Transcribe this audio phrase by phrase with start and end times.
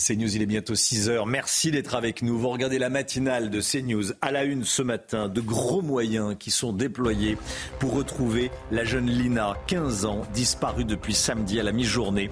[0.00, 1.26] CNews, il est bientôt 6 heures.
[1.26, 2.38] Merci d'être avec nous.
[2.38, 4.14] Vous regardez la matinale de CNews.
[4.22, 7.36] À la une ce matin, de gros moyens qui sont déployés
[7.78, 12.30] pour retrouver la jeune Lina, 15 ans, disparue depuis samedi à la mi-journée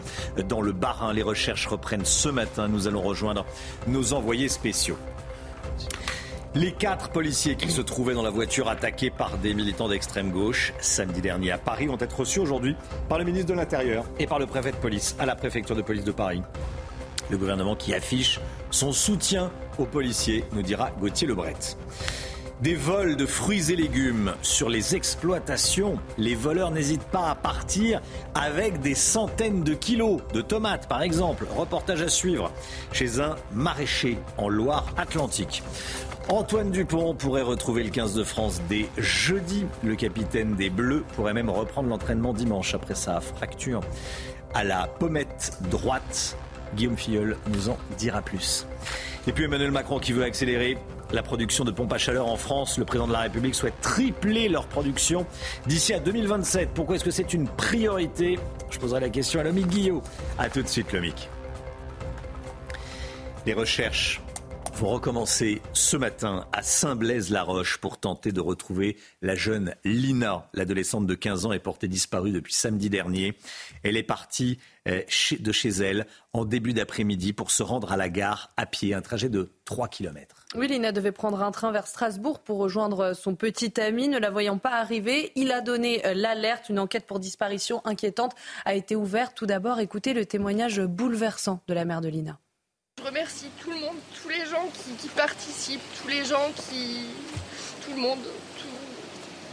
[0.48, 1.12] dans le Barin.
[1.12, 2.68] Les recherches reprennent ce matin.
[2.68, 3.44] Nous allons rejoindre
[3.86, 4.96] nos envoyés spéciaux.
[6.54, 10.72] Les quatre policiers qui se trouvaient dans la voiture attaquée par des militants d'extrême gauche
[10.80, 12.74] samedi dernier à Paris vont être reçus aujourd'hui
[13.10, 15.82] par le ministre de l'Intérieur et par le préfet de police à la préfecture de
[15.82, 16.40] police de Paris.
[17.30, 21.54] Le gouvernement qui affiche son soutien aux policiers, nous dira Gauthier Lebret.
[22.62, 25.96] Des vols de fruits et légumes sur les exploitations.
[26.16, 28.00] Les voleurs n'hésitent pas à partir
[28.34, 31.46] avec des centaines de kilos de tomates, par exemple.
[31.56, 32.50] Reportage à suivre
[32.92, 35.62] chez un maraîcher en Loire-Atlantique.
[36.28, 39.64] Antoine Dupont pourrait retrouver le 15 de France dès jeudi.
[39.84, 43.80] Le capitaine des Bleus pourrait même reprendre l'entraînement dimanche après sa fracture
[44.52, 46.36] à la pommette droite.
[46.74, 48.66] Guillaume Filleul nous en dira plus.
[49.26, 50.78] Et puis Emmanuel Macron qui veut accélérer
[51.12, 52.78] la production de pompes à chaleur en France.
[52.78, 55.26] Le président de la République souhaite tripler leur production
[55.66, 56.70] d'ici à 2027.
[56.74, 58.38] Pourquoi est-ce que c'est une priorité?
[58.70, 60.02] Je poserai la question à Lomic Guillot.
[60.38, 61.28] A tout de suite, Lomic.
[63.46, 64.20] Les recherches
[64.74, 70.48] vont recommencer ce matin à Saint-Blaise-la-Roche pour tenter de retrouver la jeune Lina.
[70.54, 73.36] L'adolescente de 15 ans est portée disparue depuis samedi dernier.
[73.82, 74.58] Elle est partie
[74.88, 79.02] de chez elle en début d'après-midi pour se rendre à la gare à pied, un
[79.02, 80.46] trajet de 3 km.
[80.54, 84.08] Oui, Lina devait prendre un train vers Strasbourg pour rejoindre son petit ami.
[84.08, 86.68] Ne la voyant pas arriver, il a donné euh, l'alerte.
[86.68, 89.34] Une enquête pour disparition inquiétante a été ouverte.
[89.36, 92.38] Tout d'abord, écoutez le témoignage bouleversant de la mère de Lina.
[92.98, 97.06] Je remercie tout le monde, tous les gens qui, participent, tous les gens qui.
[97.84, 98.18] tout le monde,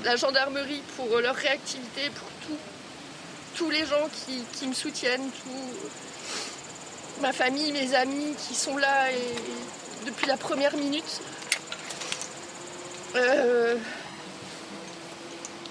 [0.04, 2.75] la gendarmerie pour leur réactivité, pour tout.
[3.56, 5.30] Tous les gens qui, me soutiennent,
[7.22, 9.08] ma famille, mes amis qui sont là
[10.06, 11.22] depuis la première minute.
[13.16, 13.78] Euh,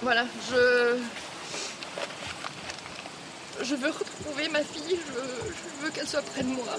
[0.03, 0.99] voilà, je.
[3.62, 6.77] Je veux retrouver ma fille, je veux qu'elle soit près de moi.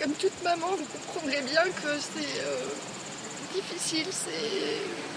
[0.00, 5.09] comme toute maman, vous comprendrez bien que c'est euh, difficile, c'est.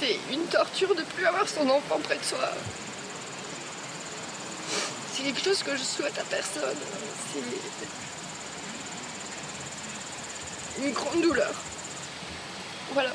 [0.00, 2.50] C'est une torture de plus avoir son enfant près de soi.
[5.12, 6.76] C'est quelque chose que je souhaite à personne.
[10.76, 11.52] C'est une grande douleur.
[12.92, 13.12] Voilà.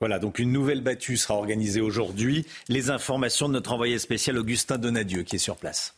[0.00, 2.44] Voilà, donc une nouvelle battue sera organisée aujourd'hui.
[2.68, 5.94] Les informations de notre envoyé spécial Augustin Donadieu qui est sur place.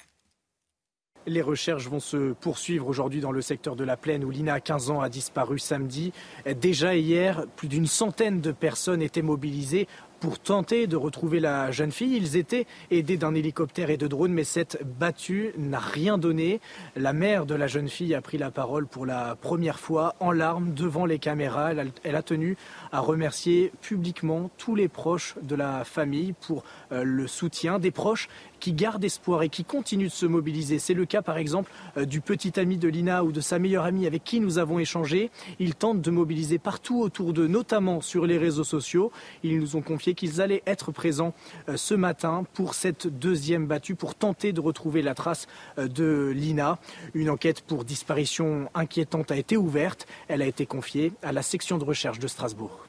[1.26, 4.90] Les recherches vont se poursuivre aujourd'hui dans le secteur de la plaine où Lina, 15
[4.90, 6.12] ans, a disparu samedi.
[6.60, 9.88] Déjà hier, plus d'une centaine de personnes étaient mobilisées
[10.24, 12.16] pour tenter de retrouver la jeune fille.
[12.16, 16.62] Ils étaient aidés d'un hélicoptère et de drones, mais cette battue n'a rien donné.
[16.96, 20.32] La mère de la jeune fille a pris la parole pour la première fois en
[20.32, 21.72] larmes devant les caméras.
[22.04, 22.56] Elle a, tenu
[22.90, 28.30] à remercier publiquement tous les proches de la famille pour euh, le soutien des proches
[28.64, 30.78] qui gardent espoir et qui continuent de se mobiliser.
[30.78, 33.84] C'est le cas par exemple euh, du petit ami de Lina ou de sa meilleure
[33.84, 35.30] amie avec qui nous avons échangé.
[35.58, 39.12] Ils tentent de mobiliser partout autour d'eux, notamment sur les réseaux sociaux.
[39.42, 41.34] Ils nous ont confié qu'ils allaient être présents
[41.68, 45.46] euh, ce matin pour cette deuxième battue, pour tenter de retrouver la trace
[45.76, 46.78] euh, de Lina.
[47.12, 50.06] Une enquête pour disparition inquiétante a été ouverte.
[50.26, 52.88] Elle a été confiée à la section de recherche de Strasbourg.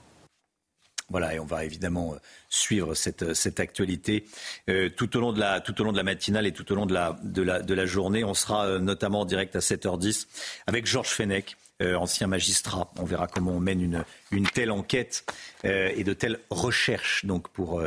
[1.09, 2.17] Voilà, et on va évidemment euh,
[2.49, 4.25] suivre cette, euh, cette actualité
[4.69, 6.75] euh, tout, au long de la, tout au long de la matinale et tout au
[6.75, 8.23] long de la, de la, de la journée.
[8.23, 10.25] On sera notamment en direct à 7h10
[10.65, 12.91] avec Georges Fenech, ancien magistrat.
[12.97, 15.25] On verra comment on mène une, une telle enquête
[15.63, 17.81] et de telles recherches donc, pour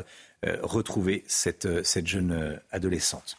[0.63, 3.37] retrouver cette, cette jeune adolescente.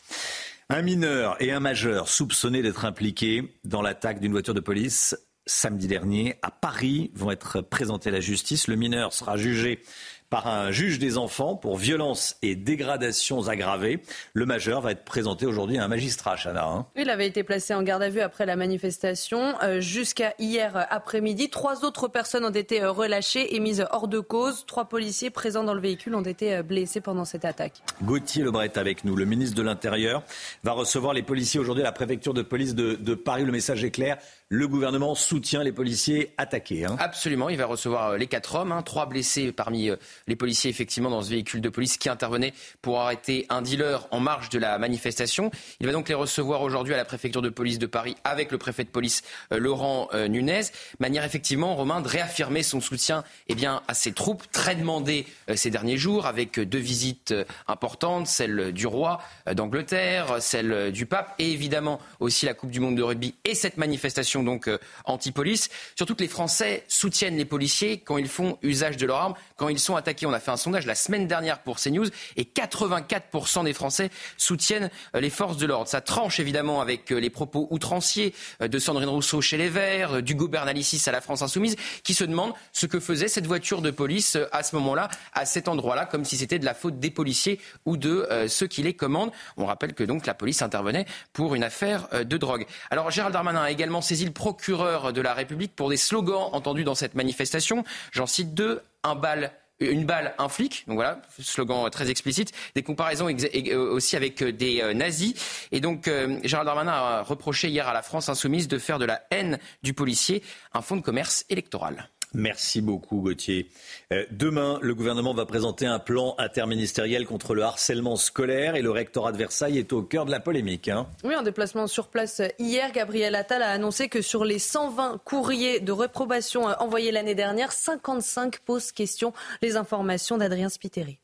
[0.69, 5.15] Un mineur et un majeur soupçonnés d'être impliqués dans l'attaque d'une voiture de police
[5.49, 8.67] samedi dernier à Paris vont être présentés à la justice.
[8.67, 9.81] Le mineur sera jugé
[10.29, 14.01] par un juge des enfants pour violence et dégradations aggravées.
[14.33, 16.65] Le majeur va être présenté aujourd'hui à un magistrat, Chana.
[16.65, 16.85] Hein.
[16.95, 19.55] Il avait été placé en garde à vue après la manifestation.
[19.63, 24.19] Euh, jusqu'à hier après-midi, trois autres personnes ont été euh, relâchées et mises hors de
[24.19, 24.65] cause.
[24.67, 27.81] Trois policiers présents dans le véhicule ont été euh, blessés pendant cette attaque.
[28.03, 29.15] Gauthier Lebret est avec nous.
[29.15, 30.23] Le ministre de l'Intérieur
[30.63, 33.45] va recevoir les policiers aujourd'hui à la préfecture de police de, de Paris.
[33.45, 34.17] Le message est clair
[34.51, 36.83] le gouvernement soutient les policiers attaqués.
[36.83, 36.95] Hein.
[36.99, 38.81] Absolument, il va recevoir euh, les quatre hommes, hein.
[38.81, 42.99] trois blessés parmi euh, les policiers effectivement dans ce véhicule de police qui intervenait pour
[42.99, 45.51] arrêter un dealer en marge de la manifestation.
[45.79, 48.57] Il va donc les recevoir aujourd'hui à la préfecture de police de Paris avec le
[48.57, 49.21] préfet de police
[49.53, 50.61] euh, Laurent Nunez.
[50.99, 55.69] Manière effectivement, Romain, de réaffirmer son soutien eh bien, à ces troupes très demandées ces
[55.69, 57.33] derniers jours avec deux visites
[57.67, 59.21] importantes, celle du roi
[59.51, 63.77] d'Angleterre, celle du pape et évidemment aussi la Coupe du monde de rugby et cette
[63.77, 65.69] manifestation donc euh, anti-police.
[65.95, 69.69] Surtout que les Français soutiennent les policiers quand ils font usage de leurs armes, quand
[69.69, 70.25] ils sont attaqués.
[70.25, 72.07] On a fait un sondage la semaine dernière pour CNews
[72.37, 75.87] et 84% des Français soutiennent euh, les forces de l'ordre.
[75.87, 80.35] Ça tranche évidemment avec euh, les propos outranciers de Sandrine Rousseau chez les Verts, du
[80.35, 84.37] Bernalicis à la France Insoumise, qui se demandent ce que faisait cette voiture de police
[84.51, 87.97] à ce moment-là, à cet endroit-là, comme si c'était de la faute des policiers ou
[87.97, 89.31] de ceux qui les commandent.
[89.57, 92.65] On rappelle que donc la police intervenait pour une affaire de drogue.
[92.89, 96.95] Alors Gérald Darmanin a également saisi procureur de la République pour des slogans entendus dans
[96.95, 97.83] cette manifestation.
[98.11, 98.81] J'en cite deux.
[99.03, 100.83] Un bal une balle, un flic.
[100.87, 102.51] Donc voilà, slogan très explicite.
[102.75, 105.33] Des comparaisons euh, aussi avec euh, des euh, nazis.
[105.71, 106.09] Et donc,
[106.43, 109.93] Gérald Darmanin a reproché hier à la France insoumise de faire de la haine du
[109.93, 110.43] policier
[110.73, 112.09] un fonds de commerce électoral.
[112.35, 113.69] Merci beaucoup, Gauthier.
[114.13, 118.91] Euh, demain, le gouvernement va présenter un plan interministériel contre le harcèlement scolaire et le
[118.91, 120.89] rectorat de Versailles est au cœur de la polémique.
[120.89, 121.07] Hein.
[121.23, 125.79] Oui, en déplacement sur place hier, Gabriel Attal a annoncé que sur les 120 courriers
[125.79, 129.33] de réprobation envoyés l'année dernière, 55 posent question.
[129.63, 131.19] Les informations d'Adrien Spiteri.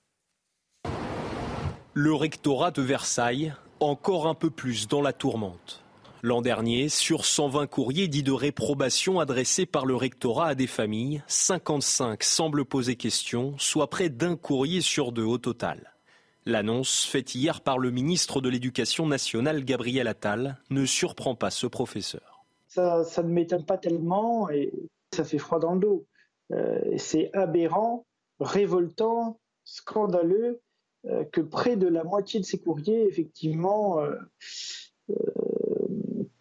[1.93, 5.84] Le rectorat de Versailles, encore un peu plus dans la tourmente.
[6.25, 11.21] L'an dernier, sur 120 courriers dits de réprobation adressés par le rectorat à des familles,
[11.27, 15.93] 55 semblent poser question, soit près d'un courrier sur deux au total.
[16.47, 21.67] L'annonce faite hier par le ministre de l'Éducation nationale, Gabriel Attal, ne surprend pas ce
[21.67, 22.43] professeur.
[22.69, 24.73] Ça, ne m'étonne pas tellement et
[25.13, 26.07] ça fait froid dans le dos.
[26.53, 28.07] Euh, c'est aberrant,
[28.39, 30.59] révoltant, scandaleux
[31.05, 34.15] euh, que près de la moitié de ces courriers, effectivement, euh,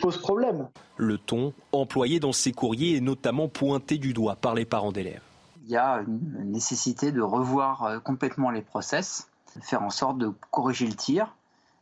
[0.04, 0.68] pose problème.
[0.98, 5.22] Le ton employé dans ces courriers est notamment pointé du doigt par les parents d'élèves.
[5.64, 9.28] Il y a une nécessité de revoir euh, complètement les process,
[9.62, 11.34] faire en sorte de corriger le tir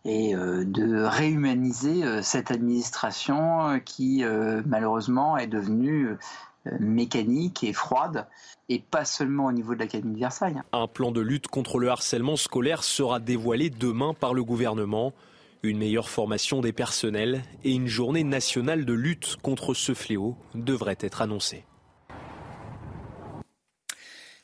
[0.04, 4.24] et euh, de réhumaniser euh, cette administration qui
[4.66, 6.16] malheureusement est devenue
[6.78, 8.28] mécanique et froide,
[8.68, 10.60] et pas seulement au niveau de l'Académie de Versailles.
[10.72, 15.12] Un plan de lutte contre le harcèlement scolaire sera dévoilé demain par le gouvernement
[15.62, 20.98] une meilleure formation des personnels et une journée nationale de lutte contre ce fléau devraient
[21.00, 21.64] être annoncées.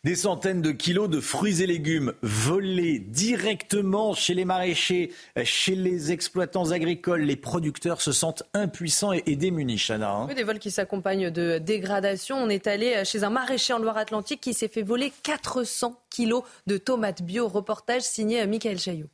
[0.04, 5.10] Des centaines de kilos de fruits et légumes volés directement chez les maraîchers,
[5.42, 7.22] chez les exploitants agricoles.
[7.22, 10.12] Les producteurs se sentent impuissants et, démunis, Chana.
[10.12, 10.34] Hein.
[10.34, 12.36] des vols qui s'accompagnent de dégradations.
[12.36, 16.78] On est allé chez un maraîcher en Loire-Atlantique qui s'est fait voler 400 kilos de
[16.78, 17.48] tomates bio.
[17.48, 19.08] Reportage signé Michael Chaillot.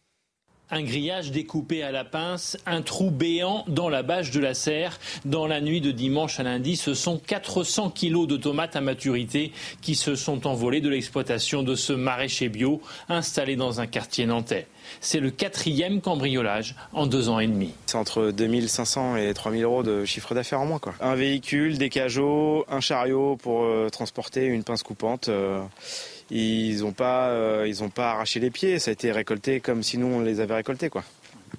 [0.70, 4.98] Un grillage découpé à la pince, un trou béant dans la bâche de la serre.
[5.26, 9.52] Dans la nuit de dimanche à lundi, ce sont 400 kilos de tomates à maturité
[9.82, 12.80] qui se sont envolés de l'exploitation de ce maraîcher bio
[13.10, 14.66] installé dans un quartier nantais.
[15.00, 17.72] C'est le quatrième cambriolage en deux ans et demi.
[17.86, 20.80] C'est entre 2500 et 3000 euros de chiffre d'affaires en moins.
[21.00, 25.28] Un véhicule, des cajots, un chariot pour euh, transporter une pince coupante.
[25.28, 25.60] Euh,
[26.30, 28.78] ils n'ont pas, euh, ils pas arraché les pieds.
[28.78, 31.04] Ça a été récolté comme si nous on les avait récoltés, quoi.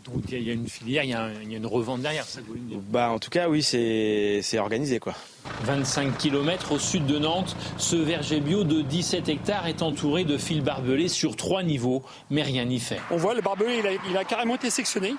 [0.04, 2.42] Donc il y a une filière, il y a, une revente derrière, ça
[2.90, 5.16] Bah en tout cas oui, c'est organisé quoi.
[5.64, 10.38] 25 km au sud de Nantes, ce verger bio de 17 hectares est entouré de
[10.38, 13.00] fils barbelés sur trois niveaux, mais rien n'y fait.
[13.10, 15.16] On voit le barbelé, il a, il a carrément été sectionné.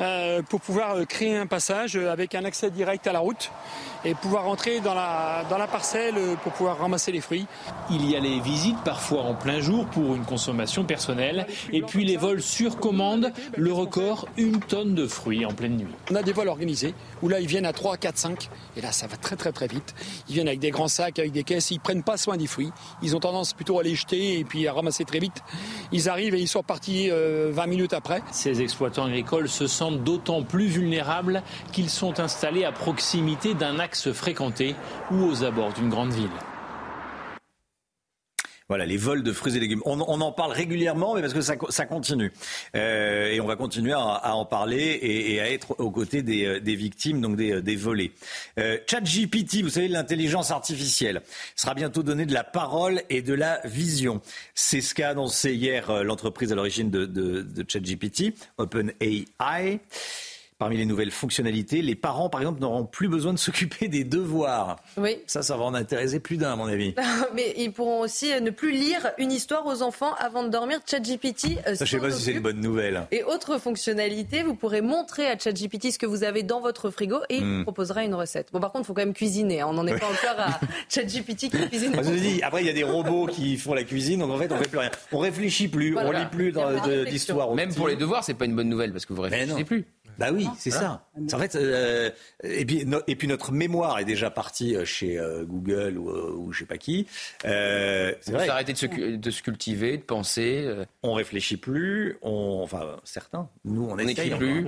[0.00, 3.52] Euh, pour pouvoir euh, créer un passage avec un accès direct à la route
[4.04, 7.46] et pouvoir rentrer dans la, dans la parcelle pour pouvoir ramasser les fruits.
[7.90, 12.04] Il y a les visites parfois en plein jour pour une consommation personnelle et puis
[12.04, 15.94] les vols sur commande, le record, une tonne de fruits en pleine nuit.
[16.10, 18.92] On a des vols organisés où là ils viennent à 3, 4, 5 et là
[18.92, 19.94] ça va très très très vite.
[20.28, 22.72] Ils viennent avec des grands sacs, avec des caisses, ils prennent pas soin des fruits.
[23.02, 25.42] Ils ont tendance plutôt à les jeter et puis à ramasser très vite.
[25.92, 28.22] Ils arrivent et ils sont partis 20 minutes après.
[28.32, 31.42] Ces exploitants agricoles se sentent d'autant plus vulnérables
[31.72, 34.74] qu'ils sont installés à proximité d'un axe fréquenté
[35.10, 36.30] ou aux abords d'une grande ville.
[38.68, 39.82] Voilà, les vols de fruits et légumes.
[39.84, 42.32] On, en parle régulièrement, mais parce que ça, continue.
[42.74, 46.60] Euh, et on va continuer à, en parler et, à être aux côtés des, euh,
[46.64, 47.52] victimes, donc des.
[47.52, 51.20] Euh, ChatGPT, vous savez, l'intelligence artificielle,
[51.56, 54.22] sera bientôt donné de la parole et de la vision.
[54.54, 59.80] C'est ce qu'a annoncé hier l'entreprise à l'origine de, de ChatGPT, OpenAI.
[60.56, 64.76] Parmi les nouvelles fonctionnalités, les parents, par exemple, n'auront plus besoin de s'occuper des devoirs.
[64.96, 65.16] Oui.
[65.26, 66.94] Ça, ça va en intéresser plus d'un, à mon avis.
[67.34, 70.78] Mais ils pourront aussi ne plus lire une histoire aux enfants avant de dormir.
[70.88, 71.58] ChatGPT.
[71.66, 73.08] euh, Ça, je sais s'en pas si c'est une bonne nouvelle.
[73.10, 77.18] Et autre fonctionnalité, vous pourrez montrer à ChatGPT ce que vous avez dans votre frigo
[77.30, 77.56] et il Hmm.
[77.58, 78.50] vous proposera une recette.
[78.52, 79.60] Bon, par contre, il faut quand même cuisiner.
[79.62, 79.66] hein.
[79.68, 81.90] On n'en est pas encore à ChatGPT qui cuisine.
[81.94, 84.30] Moi, je vous dis, après, il y a des robots qui font la cuisine, donc
[84.30, 84.90] en fait, on fait plus rien.
[85.10, 86.08] On réfléchit plus, Voilà.
[86.08, 86.52] on lit plus
[87.10, 87.52] d'histoire.
[87.56, 87.76] Même petits.
[87.78, 89.84] pour les devoirs, c'est pas une bonne nouvelle parce que vous réfléchissez plus.
[90.18, 91.04] Bah oui, c'est ça.
[91.28, 92.10] C'est En fait, euh,
[92.42, 96.10] et, puis, no- et puis notre mémoire est déjà partie euh, chez euh, Google ou,
[96.10, 97.06] ou je sais pas qui.
[97.44, 98.48] Euh, c'est vrai.
[98.48, 100.62] arrêtez de se, de se cultiver, de penser.
[100.66, 102.18] euh, On réfléchit plus.
[102.22, 103.48] On, enfin, certains.
[103.64, 104.66] Nous, on, On essaye n'écrit plus.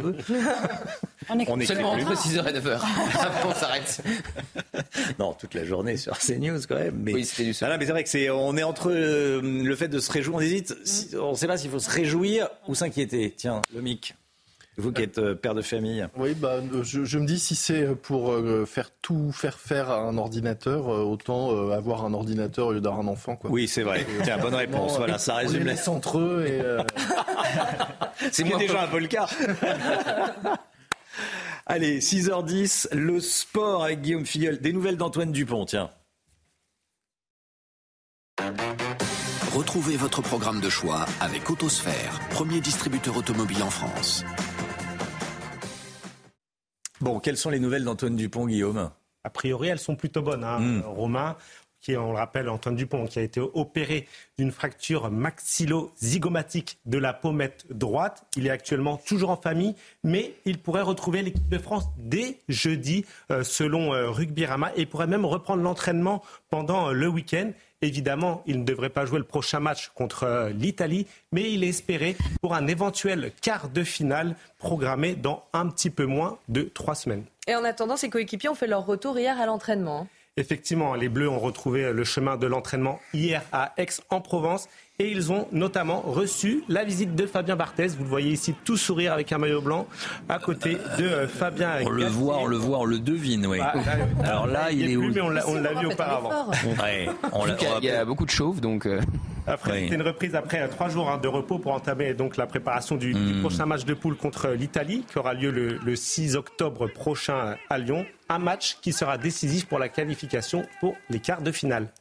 [1.29, 2.03] On est On écrit Seulement plus.
[2.05, 2.81] entre 6h et 9h.
[3.21, 4.03] Après, on s'arrête.
[5.19, 6.99] Non, toute la journée sur CNews quand même.
[7.03, 9.41] Mais, Oui, c'était du Non, non, mais c'est vrai que c'est, on est entre euh,
[9.43, 10.75] le fait de se réjouir, on hésite.
[10.85, 13.33] si- on ne sait pas s'il faut se réjouir ou s'inquiéter.
[13.37, 14.15] Tiens, le mic.
[14.79, 16.07] Vous qui êtes euh, père de famille.
[16.17, 20.01] Oui, bah, je, je me dis si c'est pour euh, faire tout faire faire à
[20.01, 23.37] un ordinateur, euh, autant euh, avoir un ordinateur au lieu d'avoir un enfant.
[23.37, 23.51] Quoi.
[23.51, 24.07] Oui, c'est vrai.
[24.23, 24.97] Tiens, bonne réponse.
[24.99, 25.73] Voilà, ça on les résume la.
[25.73, 26.83] laisse entre eux et euh,
[28.33, 29.29] C'est est déjà un peu le cas.
[31.67, 34.61] Allez, 6h10, le sport avec Guillaume Filleul.
[34.61, 35.91] Des nouvelles d'Antoine Dupont, tiens.
[39.55, 44.23] Retrouvez votre programme de choix avec Autosphère, premier distributeur automobile en France.
[47.01, 48.91] Bon, quelles sont les nouvelles d'Antoine Dupont, Guillaume?
[49.25, 50.45] A priori, elles sont plutôt bonnes.
[50.45, 50.61] Hein.
[50.61, 50.83] Mm.
[50.83, 51.37] Euh, Romain,
[51.87, 56.99] qui est, on le rappelle, Antoine Dupont, qui a été opéré d'une fracture maxillo-zygomatique de
[56.99, 58.27] la pommette droite.
[58.37, 63.05] Il est actuellement toujours en famille, mais il pourrait retrouver l'équipe de France dès jeudi,
[63.31, 67.53] euh, selon euh, Rugby Rama, et pourrait même reprendre l'entraînement pendant euh, le week-end.
[67.83, 71.69] Évidemment, il ne devrait pas jouer le prochain match contre euh, l'Italie, mais il est
[71.69, 76.95] espéré pour un éventuel quart de finale programmé dans un petit peu moins de trois
[76.95, 77.25] semaines.
[77.47, 80.09] Et en attendant, ses coéquipiers ont fait leur retour hier à l'entraînement.
[80.47, 85.49] Effectivement, les Bleus ont retrouvé le chemin de l'entraînement hier à Aix-en-Provence et ils ont
[85.51, 87.87] notamment reçu la visite de Fabien Barthez.
[87.87, 89.87] Vous le voyez ici, tout sourire avec un maillot blanc
[90.29, 91.71] à côté de Fabien.
[91.87, 93.61] On le voit, on le voit, on le devine, oui.
[93.63, 96.51] Ah, là, Alors là, il est où mais on l'a vu auparavant.
[96.83, 98.85] Ouais, on Il y a- il y a beaucoup de chauves, donc.
[98.85, 99.01] euh,
[99.47, 99.81] Après, Oui.
[99.85, 102.97] c'était une reprise après euh, trois jours hein, de repos pour entamer donc la préparation
[102.97, 103.41] du, du Hmm.
[103.41, 107.79] prochain match de poule contre l'Italie, qui aura lieu le, le 6 octobre prochain à
[107.79, 108.05] Lyon.
[108.29, 111.93] Un match qui sera décisif pour la qualification pour les quarts de finale.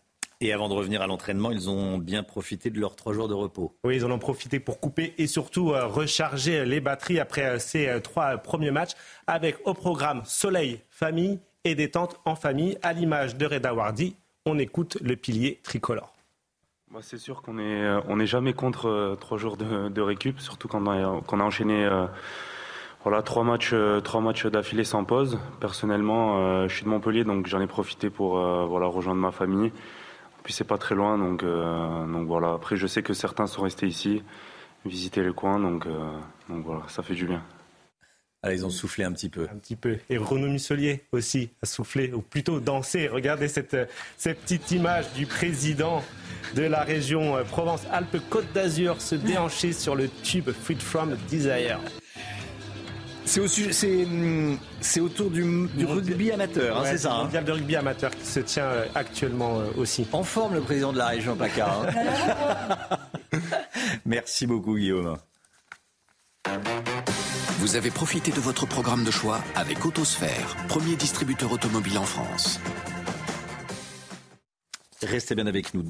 [0.42, 3.34] Et avant de revenir à l'entraînement, ils ont bien profité de leurs trois jours de
[3.34, 3.76] repos.
[3.84, 7.60] Oui, ils en ont profité pour couper et surtout euh, recharger les batteries après euh,
[7.60, 8.92] ces euh, trois premiers matchs
[9.28, 12.78] avec au programme soleil, famille et détente en famille.
[12.82, 14.16] À l'image de Reda Wardi,
[14.46, 16.12] on écoute le pilier tricolore.
[16.92, 20.40] Moi, c'est sûr qu'on est, euh, on n'est jamais contre trois jours de, de récup,
[20.40, 22.06] surtout quand on a, qu'on a enchaîné euh,
[23.06, 25.38] voilà, trois matchs, euh, trois matchs d'affilée sans pause.
[25.60, 29.32] Personnellement, euh, je suis de Montpellier, donc j'en ai profité pour euh, voilà, rejoindre ma
[29.32, 29.72] famille.
[30.44, 32.54] Puis c'est pas très loin, donc, euh, donc voilà.
[32.54, 34.24] Après, je sais que certains sont restés ici,
[34.86, 35.92] visiter le coin, donc, euh,
[36.50, 37.44] donc voilà, ça fait du bien.
[38.42, 39.48] Ah, ils ont soufflé un petit peu.
[39.52, 39.98] Un petit peu.
[40.10, 43.08] Et Renaud Muselier aussi a soufflé, ou plutôt dansé.
[43.08, 43.78] Regardez cette,
[44.18, 46.04] cette petite image du président
[46.56, 51.80] de la région Provence-Alpes-Côte d'Azur se déhancher sur le tube Freed From Desire.
[53.26, 54.08] C'est au sujet- c'est,
[54.82, 57.10] c'est autour du, du rugby amateur, hein, Ouais, c'est ça.
[57.10, 60.06] le hein mondial de rugby amateur qui se tient euh, actuellement euh, aussi.
[60.12, 61.68] En forme, le président de la région PACA.
[61.74, 63.38] hein.
[64.06, 65.18] Merci beaucoup, Guillaume.
[67.60, 72.60] Vous avez profité de votre programme de choix avec Autosphère, premier distributeur automobile en France.
[75.04, 75.84] Restez bien avec nous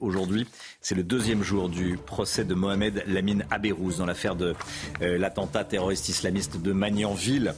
[0.00, 0.46] aujourd'hui.
[0.80, 4.54] C'est le deuxième jour du procès de Mohamed Lamine Abérouz dans l'affaire de
[5.02, 7.54] euh, l'attentat terroriste islamiste de Magnanville.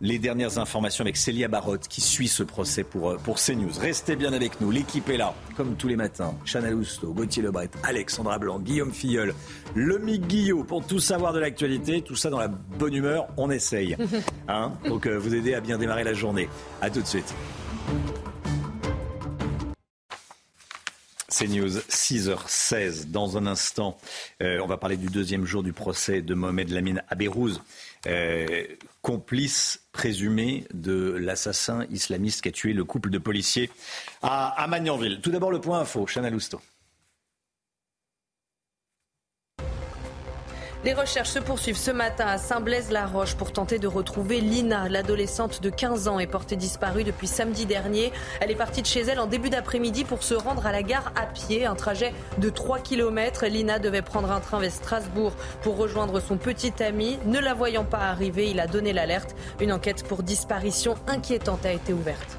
[0.00, 3.72] Les dernières informations avec Célia Barotte qui suit ce procès pour, euh, pour CNews.
[3.80, 4.70] Restez bien avec nous.
[4.70, 6.34] L'équipe est là, comme tous les matins.
[6.44, 9.34] Chanel Housteau, Gauthier Lebret, Alexandra Blanc, Guillaume Filleul,
[9.74, 12.00] Lomic Guillot pour tout savoir de l'actualité.
[12.00, 13.26] Tout ça dans la bonne humeur.
[13.36, 13.96] On essaye.
[14.50, 16.48] Hein Donc, euh, vous aider à bien démarrer la journée.
[16.80, 17.34] À tout de suite.
[21.30, 23.10] C'est News, 6h16.
[23.10, 23.98] Dans un instant,
[24.42, 27.60] euh, on va parler du deuxième jour du procès de Mohamed Lamine Abérouz,
[28.06, 28.64] euh,
[29.02, 33.70] complice présumé de l'assassin islamiste qui a tué le couple de policiers
[34.22, 35.20] à, à Magnanville.
[35.22, 36.62] Tout d'abord, le point info, Chana Lousteau.
[40.84, 44.88] Les recherches se poursuivent ce matin à Saint-Blaise-la-Roche pour tenter de retrouver Lina.
[44.88, 48.12] L'adolescente de 15 ans est portée disparue depuis samedi dernier.
[48.40, 51.12] Elle est partie de chez elle en début d'après-midi pour se rendre à la gare
[51.16, 53.46] à pied, un trajet de 3 km.
[53.46, 55.32] Lina devait prendre un train vers Strasbourg
[55.62, 57.18] pour rejoindre son petit ami.
[57.26, 59.34] Ne la voyant pas arriver, il a donné l'alerte.
[59.60, 62.38] Une enquête pour disparition inquiétante a été ouverte.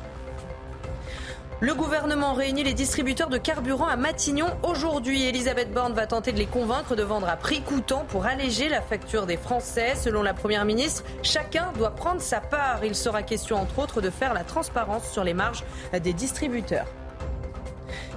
[1.61, 5.25] Le gouvernement réunit les distributeurs de carburant à Matignon aujourd'hui.
[5.25, 8.81] Elisabeth Borne va tenter de les convaincre de vendre à prix coûtant pour alléger la
[8.81, 9.95] facture des Français.
[9.95, 12.85] Selon la Première ministre, chacun doit prendre sa part.
[12.85, 16.87] Il sera question entre autres de faire la transparence sur les marges des distributeurs.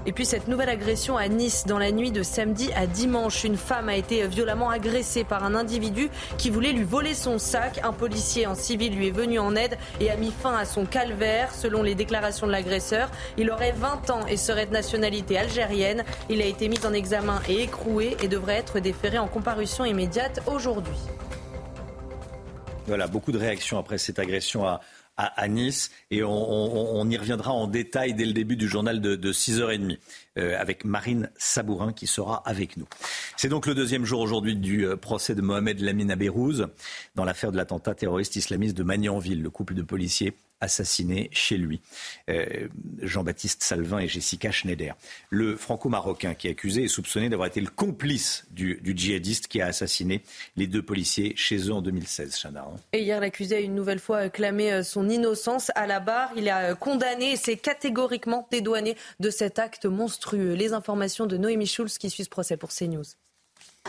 [0.05, 3.45] Et puis cette nouvelle agression à Nice dans la nuit de samedi à dimanche.
[3.45, 7.81] Une femme a été violemment agressée par un individu qui voulait lui voler son sac.
[7.85, 10.87] Un policier en civil lui est venu en aide et a mis fin à son
[10.87, 11.55] calvaire.
[11.55, 16.03] Selon les déclarations de l'agresseur, il aurait 20 ans et serait de nationalité algérienne.
[16.29, 20.41] Il a été mis en examen et écroué et devrait être déféré en comparution immédiate
[20.47, 20.99] aujourd'hui.
[22.89, 24.81] Voilà, beaucoup de réactions après cette agression à,
[25.17, 25.91] à, Nice.
[26.11, 29.99] Et on, y reviendra en détail dès le début du journal de, 6h30
[30.39, 32.87] euh, avec Marine Sabourin qui sera avec nous.
[33.37, 36.67] C'est donc le deuxième jour aujourd'hui du euh, procès de Mohamed Lamine Abérouz
[37.15, 39.43] dans l'affaire de l'attentat terroriste islamiste de Magnanville.
[39.43, 41.81] Le couple de policiers assassinés chez lui.
[42.31, 42.69] Euh,
[43.03, 44.97] Jean-Baptiste Salvin et Jessica Schneider.
[45.29, 49.67] Le franco-marocain qui est accusé est soupçonné d'avoir été le complice du, djihadiste qui a
[49.67, 50.23] assassiné
[50.57, 52.61] les deux policiers chez eux en 2016, Chana.
[52.61, 52.77] Hein.
[52.93, 56.31] Et hier, l'accusé a une nouvelle fois clamé euh, son innocence à la barre.
[56.37, 60.55] Il a euh, condamné et s'est catégoriquement dédouané de cet acte monstrueux.
[60.55, 63.05] Les informations de Noémie Schulz qui suit ce procès pour CNews.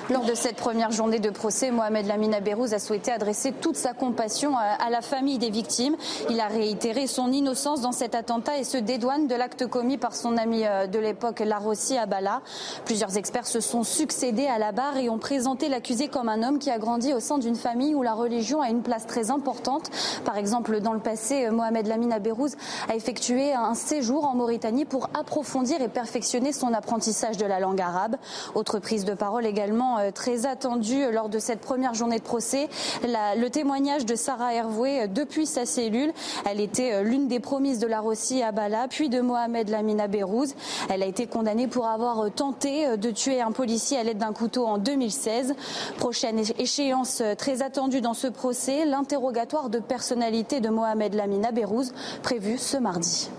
[0.09, 3.93] Lors de cette première journée de procès, Mohamed Lamine Abérouz a souhaité adresser toute sa
[3.93, 5.95] compassion à la famille des victimes.
[6.29, 10.13] Il a réitéré son innocence dans cet attentat et se dédouane de l'acte commis par
[10.13, 12.41] son ami euh, de l'époque, Larossi Abala.
[12.83, 16.59] Plusieurs experts se sont succédés à la barre et ont présenté l'accusé comme un homme
[16.59, 19.89] qui a grandi au sein d'une famille où la religion a une place très importante.
[20.25, 22.55] Par exemple, dans le passé, Mohamed Lamine Abérouz
[22.89, 27.79] a effectué un séjour en Mauritanie pour approfondir et perfectionner son apprentissage de la langue
[27.79, 28.17] arabe.
[28.53, 32.69] Autre prise de parole également euh, très attendu lors de cette première journée de procès.
[33.03, 36.13] le témoignage de Sarah Hervoué euh, depuis sa cellule.
[36.49, 40.07] Elle était euh, l'une des promises de la Rossi à Bala, puis de Mohamed Lamina
[40.07, 40.55] Bérouz.
[40.89, 44.65] Elle a été condamnée pour avoir tenté de tuer un policier à l'aide d'un couteau
[44.65, 45.55] en 2016.
[45.97, 52.57] Prochaine échéance très attendue dans ce procès, l'interrogatoire de personnalité de Mohamed Lamina Bérouz, prévu
[52.57, 53.29] ce mardi.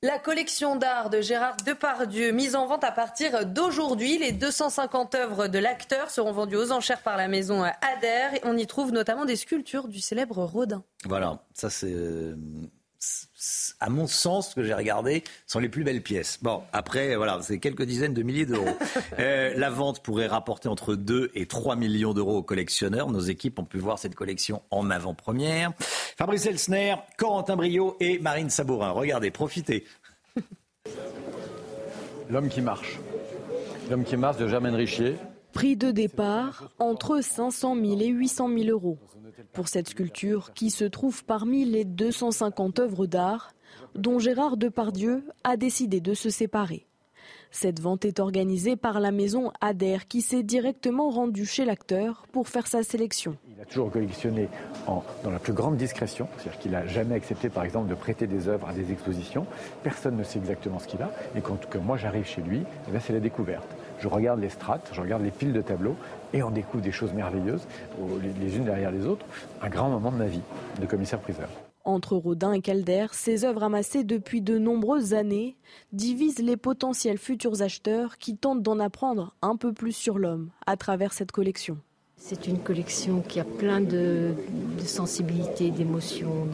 [0.00, 4.16] La collection d'art de Gérard Depardieu, mise en vente à partir d'aujourd'hui.
[4.18, 8.30] Les 250 œuvres de l'acteur seront vendues aux enchères par la maison Adair.
[8.44, 10.84] On y trouve notamment des sculptures du célèbre Rodin.
[11.04, 11.96] Voilà, ça c'est
[13.80, 16.38] à mon sens, ce que j'ai regardé, sont les plus belles pièces.
[16.42, 18.66] Bon, après, voilà, c'est quelques dizaines de milliers d'euros.
[19.18, 23.10] Euh, la vente pourrait rapporter entre 2 et 3 millions d'euros aux collectionneurs.
[23.10, 25.72] Nos équipes ont pu voir cette collection en avant-première.
[26.16, 28.90] Fabrice Elsner, Corentin Brio et Marine Sabourin.
[28.90, 29.84] Regardez, profitez.
[32.30, 32.98] L'homme qui marche.
[33.90, 35.16] L'homme qui marche de Germaine Richier.
[35.52, 38.98] Prix de départ entre 500 000 et 800 000 euros
[39.52, 43.52] pour cette sculpture qui se trouve parmi les 250 œuvres d'art
[43.94, 46.86] dont Gérard Depardieu a décidé de se séparer.
[47.50, 52.48] Cette vente est organisée par la maison Adair qui s'est directement rendue chez l'acteur pour
[52.48, 53.36] faire sa sélection.
[53.54, 54.48] Il a toujours collectionné
[54.86, 58.48] dans la plus grande discrétion, c'est-à-dire qu'il n'a jamais accepté par exemple de prêter des
[58.48, 59.46] œuvres à des expositions.
[59.82, 63.14] Personne ne sait exactement ce qu'il a et quand moi j'arrive chez lui, eh c'est
[63.14, 63.68] la découverte.
[64.00, 65.96] Je regarde les strates, je regarde les piles de tableaux
[66.32, 67.66] et on découvre des choses merveilleuses,
[68.40, 69.26] les unes derrière les autres.
[69.62, 70.42] Un grand moment de ma vie
[70.80, 71.48] de commissaire-priseur.
[71.84, 75.56] Entre Rodin et Calder, ces œuvres amassées depuis de nombreuses années
[75.92, 80.76] divisent les potentiels futurs acheteurs qui tentent d'en apprendre un peu plus sur l'homme à
[80.76, 81.78] travers cette collection.
[82.18, 84.34] C'est une collection qui a plein de,
[84.84, 86.46] sensibilité, d'émotion,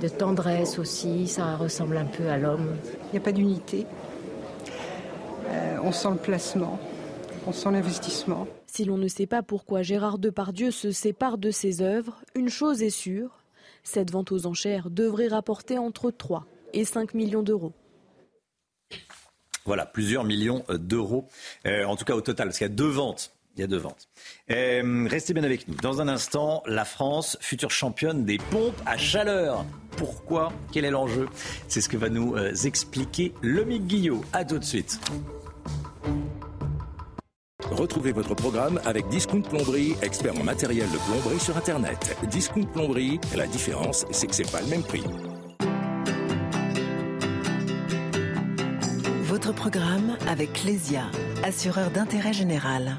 [0.00, 1.26] de, tendresse aussi.
[1.26, 2.76] Ça ressemble un peu à l'homme.
[3.06, 3.86] Il n'y a pas d'unité.
[5.46, 6.78] Euh, on sent le placement,
[7.46, 8.46] on sent l'investissement.
[8.66, 12.82] Si l'on ne sait pas pourquoi Gérard Depardieu se sépare de ses œuvres, une chose
[12.82, 13.42] est sûre,
[13.82, 17.72] cette vente aux enchères devrait rapporter entre 3 et 5 millions d'euros.
[19.64, 21.28] Voilà, plusieurs millions d'euros,
[21.66, 23.32] euh, en tout cas au total, parce qu'il y a deux ventes.
[23.56, 24.08] Il y a deux ventes.
[24.50, 25.74] Euh, restez bien avec nous.
[25.74, 29.64] Dans un instant, la France, future championne des pompes à chaleur.
[29.96, 30.52] Pourquoi?
[30.72, 31.28] Quel est l'enjeu?
[31.68, 34.24] C'est ce que va nous expliquer Lomique Guillot.
[34.32, 34.98] A tout de suite.
[37.70, 42.16] Retrouvez votre programme avec Discount Plomberie, expert en matériel de plomberie sur Internet.
[42.30, 45.04] Discount Plomberie, la différence, c'est que c'est pas le même prix.
[49.32, 51.10] votre programme avec Clésia,
[51.42, 52.98] assureur d'intérêt général.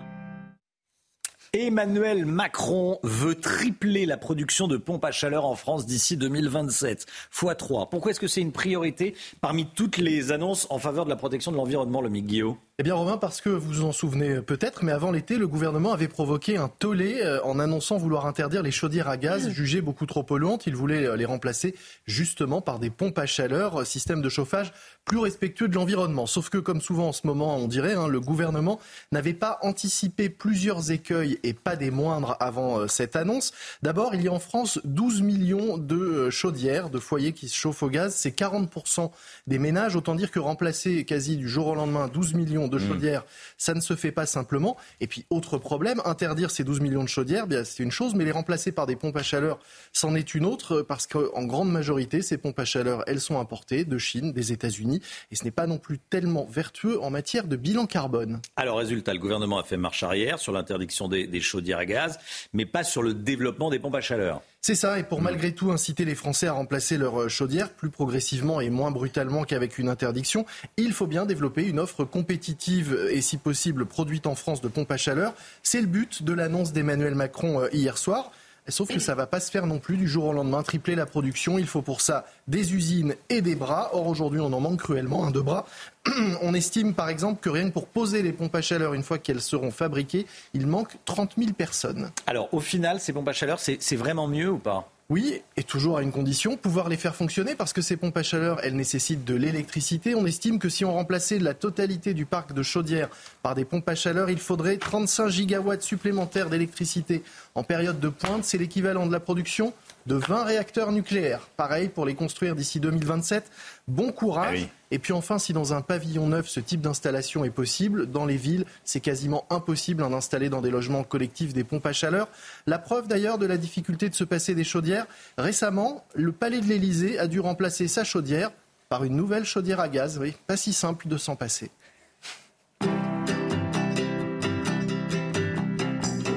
[1.56, 7.46] Emmanuel Macron veut tripler la production de pompes à chaleur en France d'ici 2027, x
[7.56, 7.92] 3.
[7.92, 11.52] Pourquoi est-ce que c'est une priorité parmi toutes les annonces en faveur de la protection
[11.52, 14.92] de l'environnement, le Guillaume eh bien Romain, parce que vous vous en souvenez peut-être, mais
[14.92, 19.10] avant l'été, le gouvernement avait provoqué un tollé euh, en annonçant vouloir interdire les chaudières
[19.10, 20.66] à gaz jugées beaucoup trop polluantes.
[20.66, 21.76] Il voulait euh, les remplacer
[22.08, 24.74] justement par des pompes à chaleur, euh, système de chauffage
[25.06, 26.26] plus respectueux de l'environnement.
[26.26, 28.80] Sauf que comme souvent en ce moment, on dirait, hein, le gouvernement
[29.12, 33.52] n'avait pas anticipé plusieurs écueils et pas des moindres avant cette annonce.
[33.84, 37.84] D'abord, il y a en France 12 millions de chaudières, de foyers qui se chauffent
[37.84, 38.16] au gaz.
[38.16, 39.12] C'est 40%
[39.46, 39.98] des ménages.
[39.98, 42.88] Autant dire que remplacer quasi du jour au lendemain 12 millions de mmh.
[42.88, 43.26] chaudières,
[43.58, 44.78] ça ne se fait pas simplement.
[45.00, 48.26] Et puis, autre problème, interdire ces 12 millions de chaudières, bien, c'est une chose, mais
[48.26, 49.60] les remplacer par des pompes à chaleur,
[49.92, 53.86] c'en est une autre, parce qu'en grande majorité, ces pompes à chaleur, elles sont importées
[53.86, 57.56] de Chine, des États-Unis, et ce n'est pas non plus tellement vertueux en matière de
[57.56, 58.42] bilan carbone.
[58.56, 62.20] Alors, résultat, le gouvernement a fait marche arrière sur l'interdiction des chaudières à gaz,
[62.54, 64.42] mais pas sur le développement des pompes à chaleur.
[64.66, 65.26] C'est ça, et pour mm.
[65.26, 69.44] malgré tout inciter les Français à remplacer leur euh, chaudière plus progressivement et moins brutalement
[69.44, 70.46] qu'avec une interdiction,
[70.78, 74.90] il faut bien développer une offre compétitive et si possible produite en France de pompes
[74.90, 75.34] à chaleur.
[75.64, 78.32] C'est le but de l'annonce d'Emmanuel Macron euh, hier soir.
[78.70, 80.64] Sauf que ça ne va pas se faire non plus du jour au lendemain.
[80.64, 83.90] Tripler la production, il faut pour ça des usines et des bras.
[83.94, 85.66] Or aujourd'hui, on en manque cruellement, un de bras.
[86.42, 89.20] On estime par exemple que rien que pour poser les pompes à chaleur une fois
[89.20, 92.12] qu'elles seront fabriquées, il manque 30 000 personnes.
[92.28, 94.93] Alors au final, ces pompes à chaleur, c'est vraiment mieux ou pas?
[95.10, 98.24] Oui, et toujours à une condition, pouvoir les faire fonctionner parce que ces pompes à
[98.24, 100.16] chaleur, elles nécessitent de l'électricité.
[100.16, 103.10] On estime que si on remplaçait la totalité du parc de chaudières
[103.42, 107.22] par des pompes à chaleur, il faudrait 35 gigawatts supplémentaires d'électricité
[107.54, 108.46] en période de pointe.
[108.46, 109.74] C'est l'équivalent de la production
[110.06, 111.48] de 20 réacteurs nucléaires.
[111.58, 113.50] Pareil pour les construire d'ici 2027.
[113.88, 114.68] Bon courage.
[114.68, 118.26] Ah Et puis enfin, si dans un pavillon neuf, ce type d'installation est possible, dans
[118.26, 122.28] les villes, c'est quasiment impossible d'en installer dans des logements collectifs des pompes à chaleur.
[122.68, 125.06] La preuve d'ailleurs de la difficulté de se passer des chaudières.
[125.38, 128.52] Récemment, le palais de l'Élysée a dû remplacer sa chaudière
[128.90, 130.18] par une nouvelle chaudière à gaz.
[130.20, 131.72] Oui, pas si simple de s'en passer.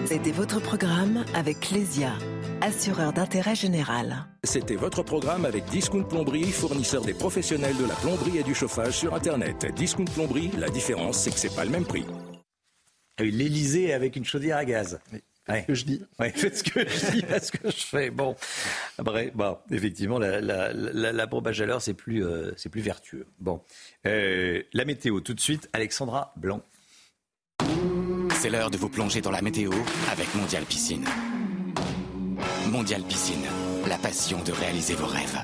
[0.07, 2.13] C'était votre programme avec Clésia
[2.61, 4.27] assureur d'intérêt général.
[4.45, 8.95] C'était votre programme avec Discount Plomberie, fournisseur des professionnels de la plomberie et du chauffage
[8.95, 9.67] sur Internet.
[9.75, 12.05] Discount Plomberie, la différence, c'est que c'est pas le même prix.
[13.19, 14.99] L'Elysée avec une chaudière à gaz.
[15.49, 16.03] C'est ce que je dis.
[16.19, 18.11] Oui, faites ce que je dis, ce que je fais.
[18.11, 18.35] Bon,
[18.99, 23.27] après, bon, effectivement, la, la, pompe à chaleur, c'est plus, euh, c'est plus vertueux.
[23.39, 23.63] Bon,
[24.07, 26.63] euh, la météo, tout de suite, Alexandra Blanc.
[28.35, 29.73] C'est l'heure de vous plonger dans la météo
[30.11, 31.07] avec Mondial Piscine.
[32.71, 33.47] Mondial Piscine,
[33.89, 35.39] la passion de réaliser vos rêves.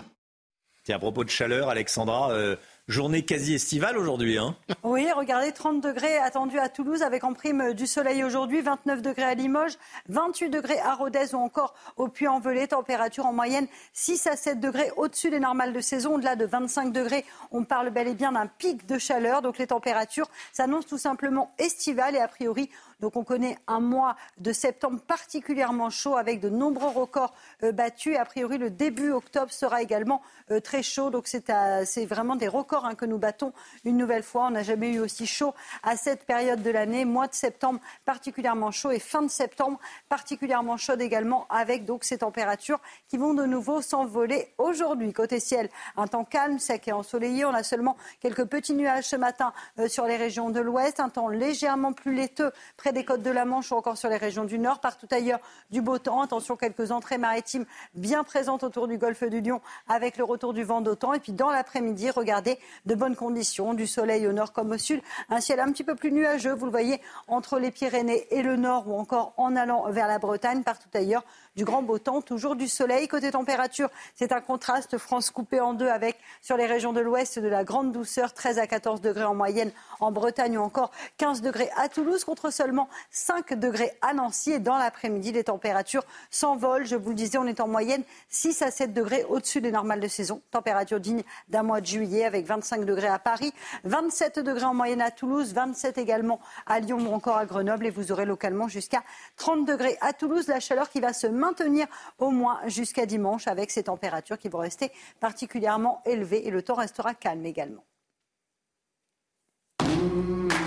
[0.84, 2.56] Tiens, à propos de chaleur, Alexandra, euh,
[2.88, 4.36] journée quasi estivale aujourd'hui.
[4.38, 9.00] Hein oui, regardez, 30 degrés attendus à Toulouse avec en prime du soleil aujourd'hui, 29
[9.00, 12.66] degrés à Limoges, 28 degrés à Rodez ou encore au Puy-en-Velay.
[12.66, 16.16] Température en moyenne 6 à 7 degrés au-dessus des normales de saison.
[16.16, 19.42] Au-delà de 25 degrés, on parle bel et bien d'un pic de chaleur.
[19.42, 22.70] Donc les températures s'annoncent tout simplement estivales et a priori
[23.02, 27.34] donc on connaît un mois de septembre particulièrement chaud avec de nombreux records
[27.64, 28.16] euh, battus.
[28.16, 31.10] a priori, le début octobre sera également euh, très chaud.
[31.10, 33.52] Donc c'est vraiment des records hein, que nous battons
[33.84, 34.46] une nouvelle fois.
[34.46, 37.04] On n'a jamais eu aussi chaud à cette période de l'année.
[37.04, 42.18] Mois de septembre particulièrement chaud et fin de septembre particulièrement chaude également avec donc ces
[42.18, 45.12] températures qui vont de nouveau s'envoler aujourd'hui.
[45.12, 47.44] Côté ciel, un temps calme, sec et ensoleillé.
[47.44, 51.00] On a seulement quelques petits nuages ce matin euh, sur les régions de l'ouest.
[51.00, 52.52] Un temps légèrement plus laiteux
[52.92, 54.80] des côtes de la Manche ou encore sur les régions du Nord.
[54.80, 56.20] Partout ailleurs, du beau temps.
[56.20, 60.62] Attention, quelques entrées maritimes bien présentes autour du golfe du Lion avec le retour du
[60.62, 61.16] vent d'automne.
[61.16, 65.02] Et puis dans l'après-midi, regardez, de bonnes conditions, du soleil au nord comme au sud.
[65.30, 68.56] Un ciel un petit peu plus nuageux, vous le voyez, entre les Pyrénées et le
[68.56, 70.62] nord ou encore en allant vers la Bretagne.
[70.62, 71.24] Partout ailleurs,
[71.56, 73.08] du grand beau temps, toujours du soleil.
[73.08, 77.38] Côté température, c'est un contraste France coupé en deux avec sur les régions de l'ouest
[77.38, 81.42] de la grande douceur, 13 à 14 degrés en moyenne en Bretagne ou encore 15
[81.42, 84.52] degrés à Toulouse contre seulement 5 degrés à Nancy.
[84.52, 86.86] Et dans l'après-midi, les températures s'envolent.
[86.86, 90.00] Je vous le disais, on est en moyenne 6 à 7 degrés au-dessus des normales
[90.00, 90.40] de saison.
[90.50, 93.52] Température digne d'un mois de juillet avec 25 degrés à Paris,
[93.84, 97.86] 27 degrés en moyenne à Toulouse, 27 également à Lyon ou encore à Grenoble.
[97.86, 99.02] Et vous aurez localement jusqu'à
[99.36, 100.48] 30 degrés à Toulouse.
[100.48, 101.86] La chaleur qui va se maintenir
[102.18, 106.74] au moins jusqu'à dimanche avec ces températures qui vont rester particulièrement élevées et le temps
[106.74, 107.84] restera calme également.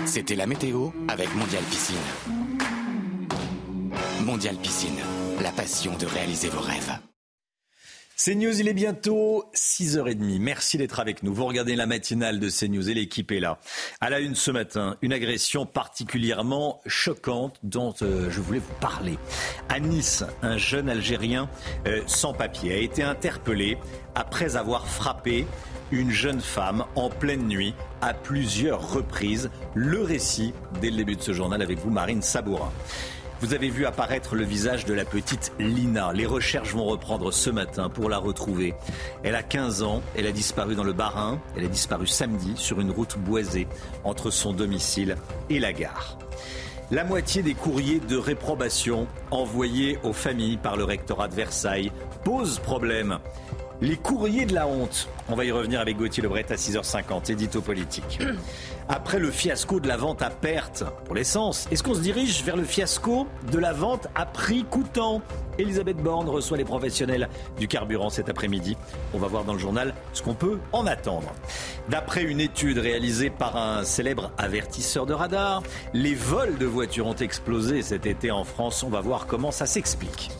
[0.04, 1.96] C'était la météo avec Mondial Piscine.
[4.24, 5.00] Mondial Piscine,
[5.42, 6.98] la passion de réaliser vos rêves.
[8.16, 10.38] CNews, il est bientôt 6h30.
[10.40, 11.34] Merci d'être avec nous.
[11.34, 13.58] Vous regardez la matinale de CNews et l'équipe est là.
[14.00, 19.18] À la une ce matin, une agression particulièrement choquante dont euh, je voulais vous parler.
[19.68, 21.50] À Nice, un jeune Algérien
[21.86, 23.76] euh, sans papier a été interpellé
[24.14, 25.46] après avoir frappé
[25.90, 29.50] une jeune femme en pleine nuit à plusieurs reprises.
[29.74, 32.72] Le récit dès le début de ce journal avec vous, Marine Sabourin.
[33.40, 36.10] Vous avez vu apparaître le visage de la petite Lina.
[36.14, 38.74] Les recherches vont reprendre ce matin pour la retrouver.
[39.24, 42.80] Elle a 15 ans, elle a disparu dans le Bas-Rhin, elle a disparu samedi sur
[42.80, 43.68] une route boisée
[44.04, 45.16] entre son domicile
[45.50, 46.16] et la gare.
[46.90, 51.92] La moitié des courriers de réprobation envoyés aux familles par le rectorat de Versailles
[52.24, 53.18] posent problème.
[53.82, 55.06] Les courriers de la honte.
[55.28, 58.18] On va y revenir avec Gauthier Lebret à 6h50, édito politique.
[58.88, 62.56] Après le fiasco de la vente à perte pour l'essence, est-ce qu'on se dirige vers
[62.56, 65.20] le fiasco de la vente à prix coûtant?
[65.58, 68.78] Elisabeth Borne reçoit les professionnels du carburant cet après-midi.
[69.12, 71.34] On va voir dans le journal ce qu'on peut en attendre.
[71.90, 75.62] D'après une étude réalisée par un célèbre avertisseur de radar,
[75.92, 78.82] les vols de voitures ont explosé cet été en France.
[78.82, 80.30] On va voir comment ça s'explique.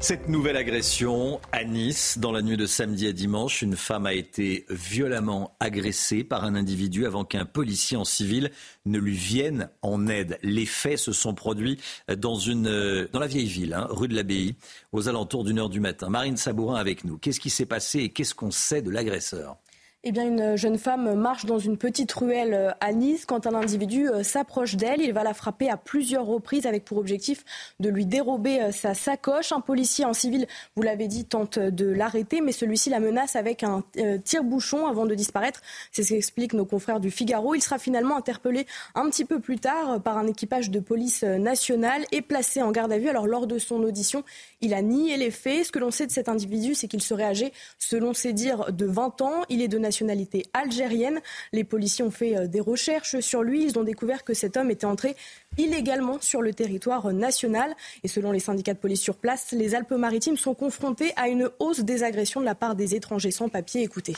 [0.00, 4.14] Cette nouvelle agression à Nice, dans la nuit de samedi à dimanche, une femme a
[4.14, 8.52] été violemment agressée par un individu avant qu'un policier en civil
[8.86, 10.38] ne lui vienne en aide.
[10.42, 11.78] Les faits se sont produits
[12.16, 14.54] dans, une, dans la vieille ville, hein, rue de l'Abbaye,
[14.92, 16.08] aux alentours d'une heure du matin.
[16.10, 17.18] Marine Sabourin avec nous.
[17.18, 19.56] Qu'est-ce qui s'est passé et qu'est-ce qu'on sait de l'agresseur?
[20.04, 23.54] Eh bien, une jeune femme marche dans une petite ruelle euh, à Nice quand un
[23.54, 25.00] individu euh, s'approche d'elle.
[25.00, 27.44] Il va la frapper à plusieurs reprises avec pour objectif
[27.80, 29.50] de lui dérober euh, sa sacoche.
[29.50, 33.64] Un policier en civil, vous l'avez dit, tente de l'arrêter, mais celui-ci la menace avec
[33.64, 33.82] un
[34.22, 35.62] tire-bouchon avant de disparaître.
[35.90, 37.56] C'est ce qu'expliquent nos confrères du Figaro.
[37.56, 42.04] Il sera finalement interpellé un petit peu plus tard par un équipage de police nationale
[42.12, 43.08] et placé en garde à vue.
[43.08, 44.22] Alors, lors de son audition,
[44.60, 45.66] il a nié les faits.
[45.66, 48.86] Ce que l'on sait de cet individu, c'est qu'il serait âgé, selon ses dires, de
[48.86, 49.42] 20 ans.
[49.48, 51.20] Il est de nationalité algérienne.
[51.52, 53.64] Les policiers ont fait euh, des recherches sur lui.
[53.64, 55.16] Ils ont découvert que cet homme était entré
[55.56, 57.74] illégalement sur le territoire national.
[58.04, 61.80] Et selon les syndicats de police sur place, les Alpes-Maritimes sont confrontées à une hausse
[61.80, 63.82] des agressions de la part des étrangers sans papier.
[63.82, 64.14] Écoutez.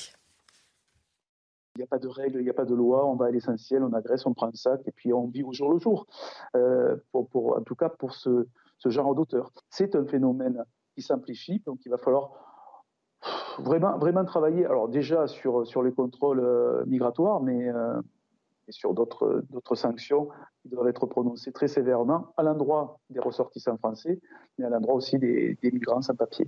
[1.76, 3.30] Il n'y a pas de règles, il n'y a pas de loi, on va à
[3.30, 6.06] l'essentiel, on agresse, on prend un sac et puis on vit au jour le jour.
[6.56, 9.52] Euh, pour, en tout cas pour ce, ce genre d'auteur.
[9.70, 12.49] C'est un phénomène qui s'amplifie, donc il va falloir
[13.59, 18.00] vraiment, vraiment travailler, alors déjà sur, sur les contrôles euh, migratoires, mais euh,
[18.68, 19.42] sur d'autres,
[19.74, 20.28] sanctions
[20.62, 24.20] qui doivent être prononcées très sévèrement à l'endroit des ressortissants français,
[24.59, 26.46] mais à l'endroit aussi des, des migrants sans papier.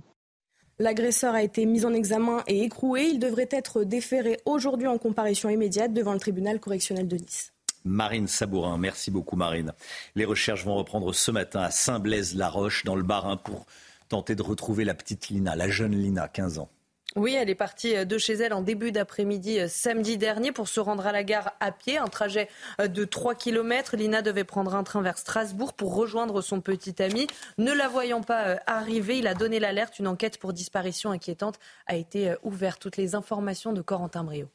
[0.79, 3.03] L'agresseur a été mis en examen et écroué.
[3.03, 7.53] Il devrait être déféré aujourd'hui en comparution immédiate devant le tribunal correctionnel de Nice.
[7.85, 8.77] Marine Sabourin.
[8.77, 9.73] Merci beaucoup Marine.
[10.15, 13.65] Les recherches vont reprendre ce matin à Saint-Blaise-la-Roche dans le Bas-Rhin pour
[14.13, 16.69] tenter de retrouver la petite Lina, la jeune Lina, 15 ans.
[17.15, 20.67] Oui, elle est partie euh, de chez elle en début d'après-midi euh, samedi dernier pour
[20.67, 22.47] se rendre à la gare à pied, un trajet
[22.79, 23.95] euh, de 3 km.
[23.97, 27.25] Lina devait prendre un train vers Strasbourg pour rejoindre son petit ami.
[27.57, 29.97] Ne la voyant pas arriver, il a donné l'alerte.
[29.97, 32.79] Une enquête pour disparition inquiétante a été ouverte.
[32.83, 34.47] Toutes les informations de Corentin Brio.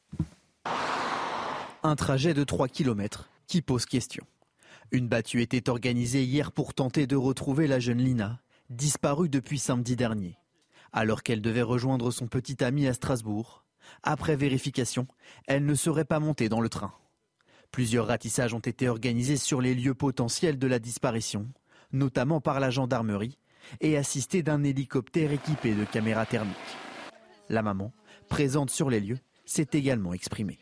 [1.82, 4.24] Un trajet de 3 km qui pose question.
[4.92, 8.38] Une battue était organisée hier pour tenter de retrouver la jeune Lina,
[8.70, 10.38] disparue depuis samedi dernier.
[10.92, 13.64] Alors qu'elle devait rejoindre son petit ami à Strasbourg,
[14.02, 15.06] après vérification,
[15.46, 16.92] elle ne serait pas montée dans le train.
[17.70, 21.48] Plusieurs ratissages ont été organisés sur les lieux potentiels de la disparition,
[21.92, 23.38] notamment par la gendarmerie,
[23.80, 26.56] et assistés d'un hélicoptère équipé de caméras thermiques.
[27.48, 27.92] La maman,
[28.28, 30.58] présente sur les lieux, s'est également exprimée.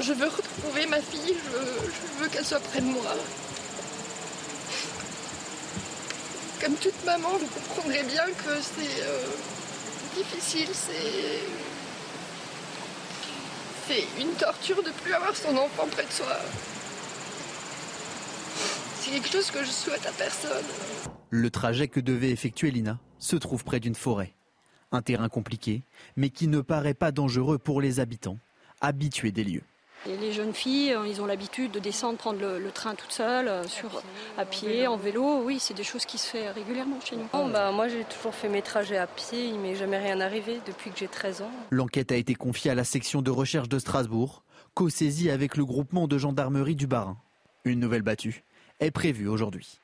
[0.00, 3.14] Je veux retrouver ma fille, je veux, qu'elle soit près de moi.
[6.60, 9.24] Comme toute maman, vous comprendrez bien que c'est euh,
[10.14, 11.40] difficile, c'est.
[13.88, 16.36] C'est une torture de plus avoir son enfant près de soi.
[19.00, 20.64] C'est quelque chose que je souhaite à personne.
[21.30, 24.34] Le trajet que devait effectuer Lina se trouve près d'une forêt.
[24.92, 25.82] Un terrain compliqué,
[26.16, 28.38] mais qui ne paraît pas dangereux pour les habitants,
[28.80, 29.64] habitués des lieux
[30.06, 33.64] les jeunes filles, euh, ils ont l'habitude de descendre, prendre le, train toute seule, euh,
[33.66, 34.02] sur,
[34.38, 35.42] à pied, en vélo.
[35.44, 37.28] Oui, c'est des choses qui se font régulièrement chez nous.
[37.50, 39.46] bah, moi, j'ai toujours fait mes trajets à pied.
[39.48, 41.50] Il m'est jamais rien arrivé depuis que j'ai 13 ans.
[41.70, 44.42] L'enquête a été confiée à la section de recherche de Strasbourg,
[44.74, 47.18] co-saisie avec le groupement de gendarmerie du Bas-Rhin.
[47.64, 48.44] Une nouvelle battue
[48.80, 49.80] est prévue aujourd'hui.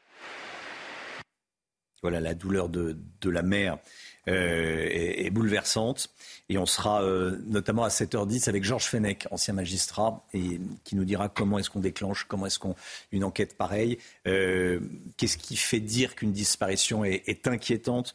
[2.02, 3.78] Voilà la douleur de, de la mère
[4.28, 6.08] euh, est, bouleversante.
[6.48, 11.04] Et on sera euh, notamment à 7h10 avec Georges Fenech, ancien magistrat, et qui nous
[11.04, 12.74] dira comment est-ce qu'on déclenche, comment est-ce qu'on
[13.12, 13.98] une enquête pareille.
[14.26, 14.80] Euh,
[15.16, 18.14] qu'est-ce qui fait dire qu'une disparition est, est inquiétante?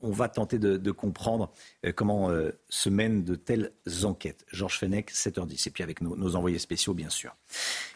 [0.00, 1.50] On va tenter de, comprendre
[1.84, 3.72] euh, comment euh, se mènent de telles
[4.04, 4.44] enquêtes.
[4.52, 7.34] Georges Fenech, 7h10, et puis avec nos, envoyés spéciaux, bien sûr.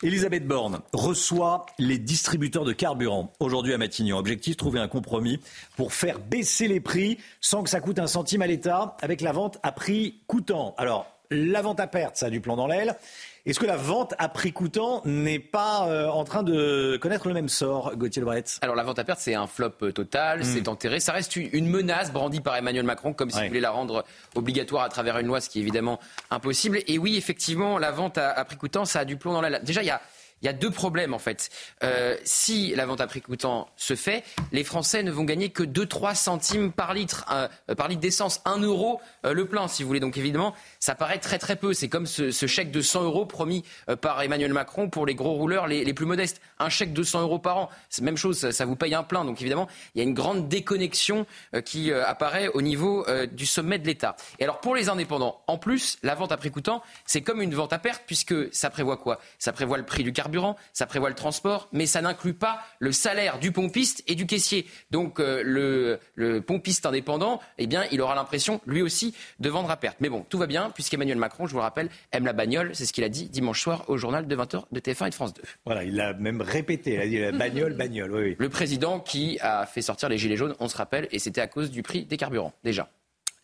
[0.03, 4.19] Elisabeth Borne reçoit les distributeurs de carburant aujourd'hui à Matignon.
[4.19, 5.41] Objectif, trouver un compromis
[5.77, 9.33] pour faire baisser les prix sans que ça coûte un centime à l'État avec la
[9.33, 10.75] vente à prix coûtant.
[10.79, 12.97] Alors, la vente à perte, ça a du plan dans l'aile.
[13.45, 17.35] Est-ce que la vente à prix coûtant n'est pas euh, en train de connaître le
[17.35, 18.45] même sort, Gauthier Lebret?
[18.61, 20.45] Alors la vente à perte, c'est un flop euh, total, hmm.
[20.45, 21.01] c'est enterré.
[21.01, 24.05] Ça reste une menace brandie par Emmanuel Macron, comme s'il voulait la rendre
[24.37, 25.99] obligatoire à travers une loi, ce qui est évidemment
[26.31, 26.83] impossible.
[26.87, 29.59] Et oui, effectivement, la vente à, à prix coûtant, ça a du plomb dans la...
[29.59, 30.01] Déjà, il y a
[30.43, 31.51] il y a deux problèmes en fait.
[31.83, 35.63] Euh, si la vente à prix coûtant se fait, les Français ne vont gagner que
[35.63, 39.87] 2-3 centimes par litre, euh, par litre d'essence, 1 euro euh, le plein si vous
[39.87, 40.01] voulez.
[40.01, 41.73] Donc évidemment, ça paraît très très peu.
[41.73, 43.65] C'est comme ce, chèque de 100 euros promis
[44.01, 46.41] par Emmanuel Macron pour les gros rouleurs les, plus modestes.
[46.59, 49.25] Un chèque de 100 euros par an, c'est même chose, ça, vous paye un plein.
[49.25, 51.25] Donc évidemment, il y a une grande déconnexion
[51.65, 54.17] qui apparaît au niveau du sommet de l'État.
[54.39, 57.55] Et alors pour les indépendants, en plus, la vente à prix coûtant, c'est comme une
[57.55, 59.21] vente à perte puisque ça prévoit quoi?
[59.39, 60.32] Ça prévoit le prix du carburant
[60.73, 64.67] ça prévoit le transport, mais ça n'inclut pas le salaire du pompiste et du caissier.
[64.91, 69.77] Donc euh, le, pompiste indépendant, eh bien, il aura l'impression, lui aussi, de vendre à
[69.77, 69.99] perte.
[70.01, 72.75] Mais bon, tout va bien, puisqu'Emmanuel Macron, je vous le rappelle, aime la bagnole.
[72.75, 75.15] C'est ce qu'il a dit dimanche soir au journal de 20h de TF1 et de
[75.15, 75.43] France 2.
[75.65, 76.95] Voilà, il l'a même répété.
[76.95, 78.13] Il a dit la bagnole, bagnole.
[78.13, 78.37] Oui, oui.
[78.39, 81.47] Le président qui a fait sortir les gilets jaunes, on se rappelle, et c'était à
[81.47, 82.89] cause du prix des carburants, déjà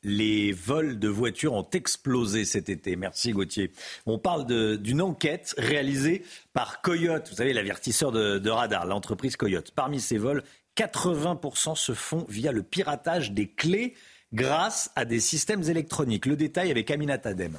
[0.02, 2.96] les vols de voitures ont explosé cet été.
[2.96, 3.72] Merci Gauthier.
[4.06, 4.46] On parle
[4.78, 9.72] d'une enquête réalisée par Coyote, vous savez, l'avertisseur de, radar, l'entreprise Coyote.
[9.72, 10.42] Parmi ces vols,
[10.76, 13.94] 80% se font via le piratage des clés
[14.32, 16.26] grâce à des systèmes électroniques.
[16.26, 17.58] Le détail avec Aminat Adem.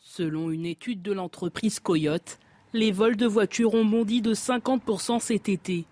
[0.00, 2.38] Selon une étude de l'entreprise Coyote,
[2.72, 5.84] les vols de voitures ont bondi de 50% cet été.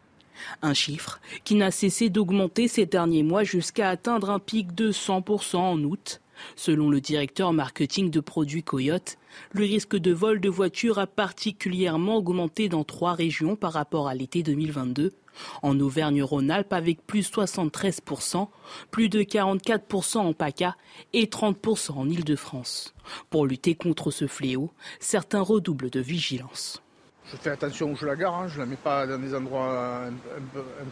[0.62, 5.56] Un chiffre qui n'a cessé d'augmenter ces derniers mois jusqu'à atteindre un pic de 100%
[5.56, 6.20] en août.
[6.56, 9.18] Selon le directeur marketing de produits Coyote,
[9.52, 14.14] le risque de vol de voitures a particulièrement augmenté dans trois régions par rapport à
[14.14, 15.12] l'été 2022.
[15.62, 18.48] En Auvergne-Rhône-Alpes avec plus 73%,
[18.90, 20.76] plus de 44% en PACA
[21.12, 22.94] et 30% en Île-de-France.
[23.30, 26.82] Pour lutter contre ce fléau, certains redoublent de vigilance.
[27.32, 28.48] Je fais attention où je la gare, hein.
[28.48, 30.12] je ne la mets pas dans des endroits un,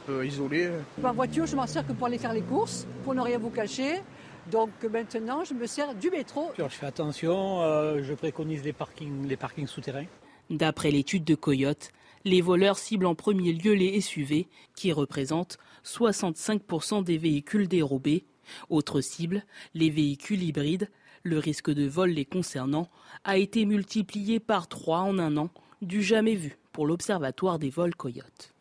[0.07, 0.71] peu, isolés.
[1.03, 3.51] Par voiture, je m'en sers que pour aller faire les courses, pour ne rien vous
[3.51, 4.03] cacher.
[4.51, 6.53] Donc maintenant, je me sers du métro.
[6.57, 10.07] Je fais attention, euh, je préconise les parkings, les parkings souterrains.
[10.49, 11.91] D'après l'étude de Coyote,
[12.25, 14.47] les voleurs ciblent en premier lieu les SUV,
[14.77, 18.25] qui représentent 65% des véhicules dérobés.
[18.71, 20.89] Autre cible, les véhicules hybrides.
[21.25, 22.89] Le risque de vol les concernant
[23.25, 25.51] a été multiplié par 3 en un an
[25.83, 28.53] du jamais vu pour l'Observatoire des vols Coyote.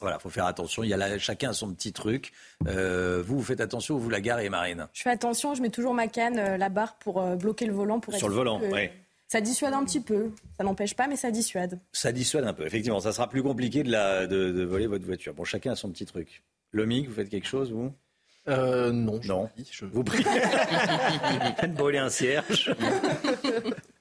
[0.00, 0.82] Voilà, faut faire attention.
[0.84, 2.32] Il y a chacun son petit truc.
[2.66, 4.88] Euh, vous, vous faites attention, vous la garez, Marine?
[4.92, 5.54] Je fais attention.
[5.54, 8.00] Je mets toujours ma canne, euh, la barre pour euh, bloquer le volant.
[8.00, 8.88] Pour Sur le volant, oui.
[9.28, 10.30] Ça dissuade un petit peu.
[10.56, 11.80] Ça n'empêche pas, mais ça dissuade.
[11.92, 12.64] Ça dissuade un peu.
[12.64, 15.34] Effectivement, ça sera plus compliqué de, la, de, voler votre voiture.
[15.34, 16.44] Bon, chacun a son petit truc.
[16.70, 17.92] Lomique, vous faites quelque chose, vous?
[18.46, 19.20] Non.
[19.24, 19.50] non.
[19.72, 19.84] Je...
[19.86, 20.22] Vous priez.
[20.22, 22.72] de brûler un cierge.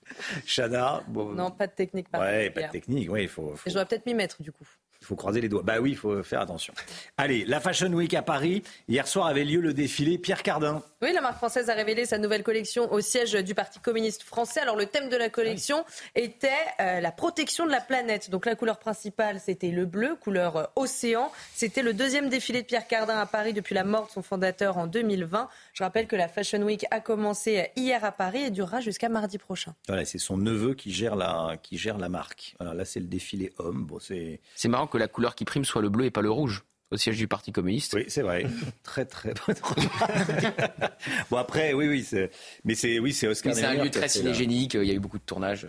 [0.46, 1.04] Chana.
[1.08, 3.10] non, pas de technique Ouais, pas de technique.
[3.10, 4.68] Oui, il faut, Je dois peut-être m'y mettre du coup.
[5.06, 5.62] Il faut croiser les doigts.
[5.64, 6.74] Bah oui, il faut faire attention.
[7.18, 8.64] Allez, la Fashion Week à Paris.
[8.88, 10.82] Hier soir avait lieu le défilé Pierre Cardin.
[11.04, 14.62] Oui, la marque française a révélé sa nouvelle collection au siège du Parti communiste français.
[14.62, 18.32] Alors le thème de la collection était euh, la protection de la planète.
[18.32, 21.32] Donc la couleur principale, c'était le bleu, couleur euh, océan.
[21.54, 24.80] C'était le deuxième défilé de Pierre Cardin à Paris depuis la mort de son fondateur
[24.80, 25.50] en 2020.
[25.74, 29.38] Je rappelle que la Fashion Week a commencé hier à Paris et durera jusqu'à mardi
[29.38, 29.76] prochain.
[29.88, 32.56] Voilà, c'est son neveu qui gère la, qui gère la marque.
[32.60, 33.86] Voilà, là, c'est le défilé homme.
[33.86, 34.40] Bon, c'est...
[34.56, 36.98] c'est marrant que la couleur qui prime soit le bleu et pas le rouge au
[36.98, 37.94] siège du Parti communiste.
[37.94, 38.46] Oui, c'est vrai.
[38.84, 39.34] très très
[41.30, 42.32] bon après, oui, oui, c'est...
[42.64, 43.54] mais c'est oui, c'est Oscar.
[43.54, 44.76] c'est un lieu très cinégénique.
[44.76, 45.68] Il y a eu beaucoup de tournages.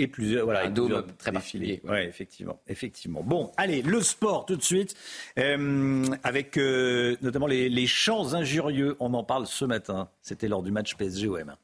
[0.00, 1.80] Et plusieurs, voilà, un dôme très particulier.
[1.82, 3.22] Oui, effectivement, effectivement.
[3.24, 4.94] Bon, allez, le sport tout de suite,
[5.38, 8.96] euh, avec euh, notamment les, les chants injurieux.
[9.00, 10.08] On en parle ce matin.
[10.22, 11.56] C'était lors du match PSG-OM.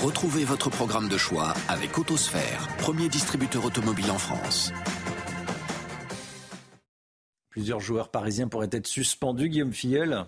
[0.00, 4.72] Retrouvez votre programme de choix avec Autosphère, premier distributeur automobile en France.
[7.50, 10.26] Plusieurs joueurs parisiens pourraient être suspendus, Guillaume Filleul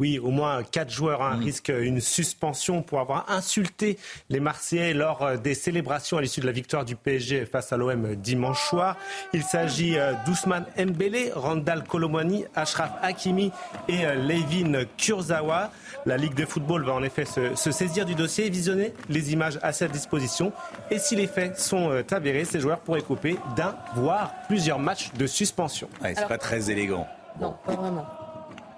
[0.00, 1.42] Oui, au moins quatre joueurs hein, mm.
[1.42, 6.46] risquent une suspension pour avoir insulté les Marseillais lors euh, des célébrations à l'issue de
[6.46, 8.96] la victoire du PSG face à l'OM dimanche soir.
[9.32, 13.50] Il s'agit euh, d'Ousmane Mbele, Randall Colomwani, Ashraf Hakimi
[13.88, 15.72] et euh, Levin Kurzawa.
[16.06, 19.58] La Ligue de football va en effet se, saisir du dossier et visionner les images
[19.62, 20.52] à sa disposition.
[20.92, 25.26] Et si les faits sont avérés, ces joueurs pourraient couper d'un, voire plusieurs matchs de
[25.26, 25.88] suspension.
[26.02, 27.06] c'est pas très élégant.
[27.40, 28.06] Non, pas vraiment.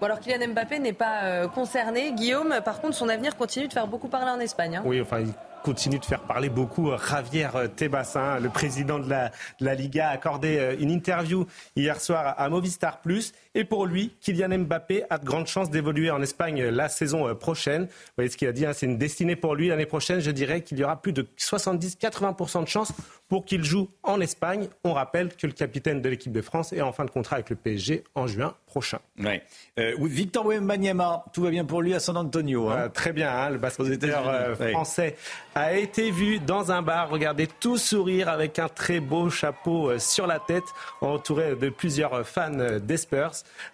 [0.03, 2.13] Alors Kylian Mbappé n'est pas euh, concerné.
[2.13, 4.77] Guillaume, par contre, son avenir continue de faire beaucoup parler en Espagne.
[4.77, 4.83] Hein.
[4.85, 5.25] Oui, enfin,
[5.63, 6.91] continue de faire parler beaucoup.
[6.97, 9.29] Javier Tebas, le président de la,
[9.61, 11.47] de la, Liga, a accordé euh, une interview
[11.77, 13.33] hier soir à Movistar Plus.
[13.57, 17.35] Et pour lui, Kylian Mbappé a de grandes chances d'évoluer en Espagne la saison euh,
[17.35, 17.87] prochaine.
[17.87, 19.69] Vous voyez ce qu'il a dit, hein, c'est une destinée pour lui.
[19.69, 22.93] L'année prochaine, je dirais qu'il y aura plus de 70-80% de chances
[23.29, 24.69] pour qu'il joue en Espagne.
[24.85, 27.51] On rappelle que le capitaine de l'équipe de France est en fin de contrat avec
[27.51, 29.01] le PSG en juin prochain.
[29.19, 29.43] Ouais.
[29.79, 32.69] Euh, Victor Wembanyama, tout va bien pour lui à San Antonio.
[32.69, 32.89] Hein.
[32.89, 35.17] très bien, hein, le basketteur français
[35.57, 39.99] a été vu dans un bar, regardez, tout sourire avec un très beau chapeau euh,
[39.99, 40.65] sur la tête,
[41.01, 42.79] entouré de plusieurs fans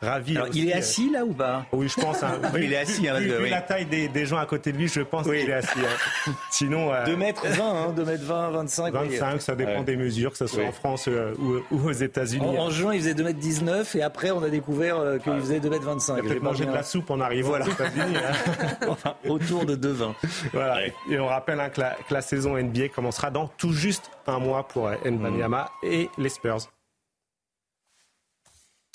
[0.01, 0.39] Ravi.
[0.55, 2.23] il est euh, assis là ou pas Oui, je pense.
[2.23, 2.41] Hein.
[2.55, 3.09] oui, il est assis.
[3.09, 5.79] Hein, vu, la taille des, gens à côté de lui, je pense qu'il est assis.
[5.81, 6.33] Hein.
[6.51, 6.89] Sinon.
[7.07, 8.93] 2 euh, mètres 20, 2 mètres 20, 25.
[8.93, 12.59] 25, ça dépend des mesures, que ce soit en France ou, aux États-Unis.
[12.59, 15.71] En, juin, il faisait 2 mètres 19 et après, on a découvert qu'il faisait 2
[15.71, 16.23] mètres 25.
[16.25, 18.17] Il a mangé de la soupe en arrivant aux États-Unis.
[18.89, 20.15] enfin, autour de 2,20.
[20.53, 20.87] Voilà.
[21.11, 24.67] Et on rappelle que la, que la saison NBA commencera dans tout juste un mois
[24.67, 26.69] pour Nbanyama et les Spurs.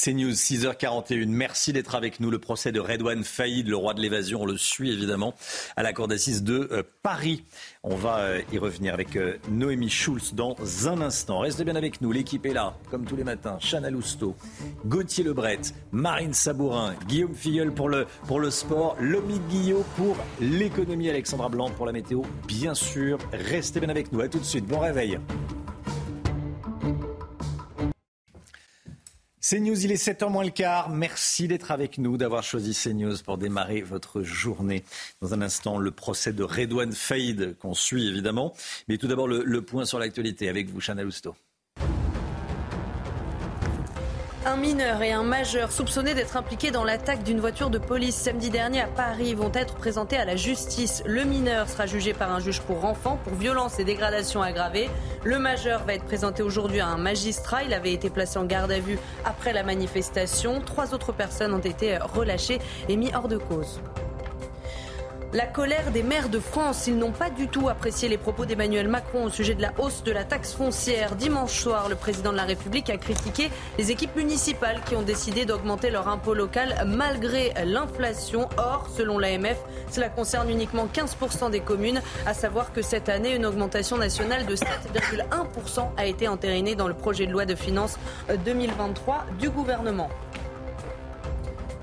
[0.00, 1.26] C'est News 6h41.
[1.26, 2.30] Merci d'être avec nous.
[2.30, 5.34] Le procès de Redouane Faïd, le roi de l'évasion, on le suit évidemment
[5.74, 7.44] à la cour d'assises de euh, Paris.
[7.82, 10.54] On va euh, y revenir avec euh, Noémie Schulz dans
[10.86, 11.40] un instant.
[11.40, 12.12] Restez bien avec nous.
[12.12, 13.58] L'équipe est là, comme tous les matins.
[13.58, 14.36] Chana Lousteau,
[14.86, 21.10] Gauthier Lebret, Marine Sabourin, Guillaume Filleul pour le, pour le sport, Lomi Guillot pour l'économie,
[21.10, 23.18] Alexandra Blanc pour la météo, bien sûr.
[23.32, 24.20] Restez bien avec nous.
[24.20, 24.64] À tout de suite.
[24.64, 25.18] Bon réveil.
[29.48, 30.90] CNews, il est 7h moins le quart.
[30.90, 34.84] Merci d'être avec nous, d'avoir choisi CNews pour démarrer votre journée.
[35.22, 38.52] Dans un instant, le procès de Redouane Faïd qu'on suit évidemment.
[38.88, 41.34] Mais tout d'abord, le, point sur l'actualité avec vous, Chana Lousteau.
[44.48, 48.48] Un mineur et un majeur soupçonnés d'être impliqués dans l'attaque d'une voiture de police samedi
[48.48, 51.02] dernier à Paris vont être présentés à la justice.
[51.04, 54.88] Le mineur sera jugé par un juge pour enfants pour violence et dégradation aggravée.
[55.22, 57.62] Le majeur va être présenté aujourd'hui à un magistrat.
[57.62, 60.62] Il avait été placé en garde à vue après la manifestation.
[60.62, 63.82] Trois autres personnes ont été relâchées et mis hors de cause.
[65.34, 68.88] La colère des maires de France, ils n'ont pas du tout apprécié les propos d'Emmanuel
[68.88, 71.16] Macron au sujet de la hausse de la taxe foncière.
[71.16, 75.44] Dimanche soir, le président de la République a critiqué les équipes municipales qui ont décidé
[75.44, 78.48] d'augmenter leur impôt local malgré l'inflation.
[78.56, 79.58] Or, selon l'AMF,
[79.90, 84.56] cela concerne uniquement 15% des communes, à savoir que cette année, une augmentation nationale de
[84.56, 87.98] 7,1% a été entérinée dans le projet de loi de finances
[88.46, 90.08] 2023 du gouvernement.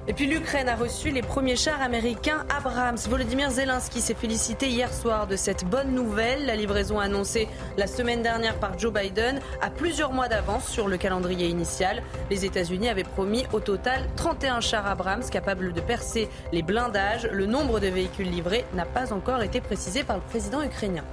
[0.08, 2.98] Et puis l'Ukraine a reçu les premiers chars américains Abrams.
[3.10, 6.46] Volodymyr Zelensky s'est félicité hier soir de cette bonne nouvelle.
[6.46, 10.98] La livraison annoncée la semaine dernière par Joe Biden a plusieurs mois d'avance sur le
[10.98, 12.04] calendrier initial.
[12.30, 17.28] Les États-Unis avaient promis au total 31 chars Abrams capables de percer les blindages.
[17.32, 21.04] Le nombre de véhicules livrés n'a pas encore été précisé par le président ukrainien.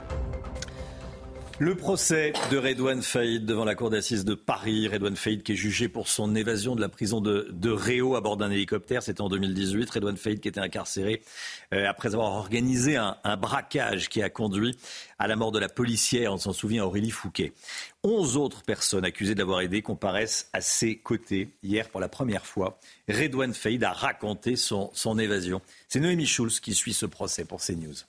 [1.63, 4.89] Le procès de Redouane Faïd devant la cour d'assises de Paris.
[4.89, 8.37] Redouane Faïd qui est jugé pour son évasion de la prison de, Réau à bord
[8.37, 9.01] d'un hélicoptère.
[9.01, 9.89] C'était en 2018.
[9.89, 11.23] Redouane Faïd qui était incarcéré
[11.73, 14.77] euh, après avoir organisé un, braquage qui a conduit
[15.21, 17.53] à la mort de la policière, on s'en souvient, Aurélie Fouquet.
[18.03, 21.51] Onze autres personnes accusées d'avoir aidé comparaissent à ses côtés.
[21.63, 25.63] Hier, pour la première fois, Redouane Faïd a raconté son, son évasion.
[25.89, 28.03] C'est Noémie Schulz qui suit ce procès pour CNews.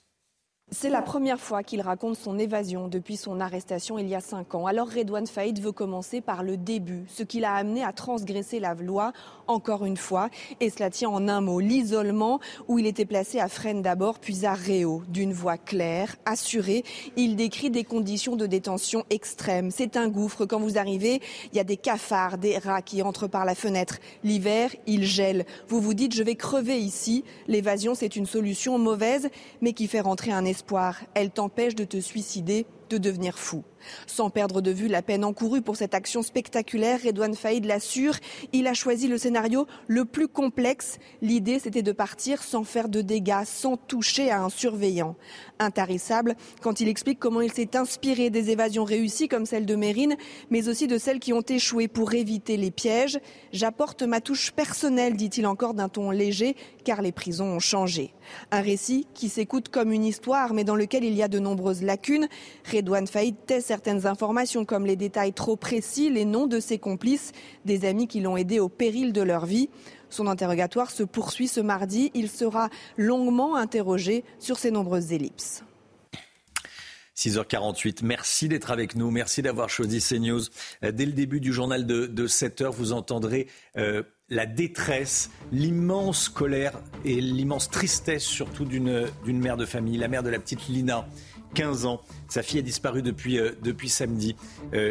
[0.70, 4.54] C'est la première fois qu'il raconte son évasion depuis son arrestation il y a cinq
[4.54, 4.66] ans.
[4.66, 8.74] Alors Redouane Faïd veut commencer par le début, ce qui l'a amené à transgresser la
[8.74, 9.12] loi
[9.46, 10.30] encore une fois.
[10.60, 14.46] Et cela tient en un mot, l'isolement, où il était placé à Fresnes d'abord, puis
[14.46, 15.02] à Réau.
[15.08, 16.84] D'une voix claire, assurée,
[17.16, 19.70] il décrit des conditions de détention extrêmes.
[19.70, 20.46] C'est un gouffre.
[20.46, 21.20] Quand vous arrivez,
[21.52, 23.98] il y a des cafards, des rats qui entrent par la fenêtre.
[24.22, 25.44] L'hiver, il gèle.
[25.68, 27.24] Vous vous dites, je vais crever ici.
[27.48, 29.28] L'évasion, c'est une solution mauvaise,
[29.60, 31.00] mais qui fait rentrer un espoir.
[31.14, 33.62] Elle t'empêche de te suicider, de devenir fou.
[34.06, 38.16] Sans perdre de vue la peine encourue pour cette action spectaculaire, Redouane Faïd l'assure,
[38.52, 40.98] il a choisi le scénario le plus complexe.
[41.22, 45.16] L'idée, c'était de partir sans faire de dégâts, sans toucher à un surveillant.
[45.58, 50.16] Intarissable quand il explique comment il s'est inspiré des évasions réussies comme celle de Mérine,
[50.50, 53.18] mais aussi de celles qui ont échoué pour éviter les pièges.
[53.52, 58.12] J'apporte ma touche personnelle, dit-il encore d'un ton léger, car les prisons ont changé.
[58.50, 61.82] Un récit qui s'écoute comme une histoire, mais dans lequel il y a de nombreuses
[61.82, 62.28] lacunes.
[62.70, 67.32] Redouane Faïd tait certaines informations comme les détails trop précis, les noms de ses complices,
[67.64, 69.68] des amis qui l'ont aidé au péril de leur vie.
[70.10, 72.12] Son interrogatoire se poursuit ce mardi.
[72.14, 75.64] Il sera longuement interrogé sur ces nombreuses ellipses.
[77.16, 78.04] 6h48.
[78.04, 79.10] Merci d'être avec nous.
[79.10, 80.42] Merci d'avoir choisi CNews.
[80.84, 86.80] Euh, dès le début du journal de, 7h, vous entendrez euh, la détresse, l'immense colère
[87.04, 91.08] et l'immense tristesse surtout d'une mère de famille, la mère de la petite Lina.
[91.54, 92.00] 15 ans.
[92.34, 94.34] Sa fille a disparu depuis, euh, depuis samedi.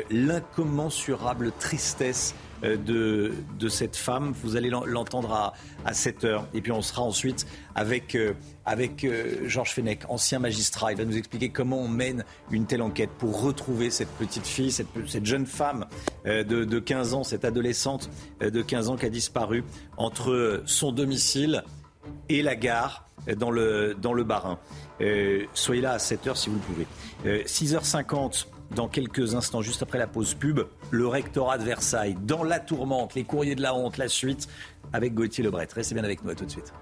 [0.10, 2.34] L'incommensurable tristesse
[2.64, 4.34] euh, de, de cette femme.
[4.42, 5.54] Vous allez l'entendre à,
[5.86, 6.48] à 7 heures.
[6.54, 8.34] Et puis on sera ensuite avec, euh,
[8.66, 10.94] avec euh, Georges Fenech, ancien magistrat.
[10.94, 14.72] Il va nous expliquer comment on mène une telle enquête pour retrouver cette petite fille,
[14.72, 15.86] cette, cette jeune femme
[16.26, 19.64] de, de 15 ans, cette adolescente de 15 ans qui a disparu
[19.98, 21.64] entre son domicile
[22.30, 24.60] et la gare dans le, dans le Barin.
[25.54, 26.88] soyez là à 7 heures si vous le pouvez.
[27.46, 32.60] 6h50 dans quelques instants, juste après la pause pub, le rectorat de Versailles, dans la
[32.60, 34.48] tourmente, les courriers de la honte, la suite,
[34.92, 35.68] avec Gauthier Lebret.
[35.74, 36.74] Restez bien avec nous, à tout de suite.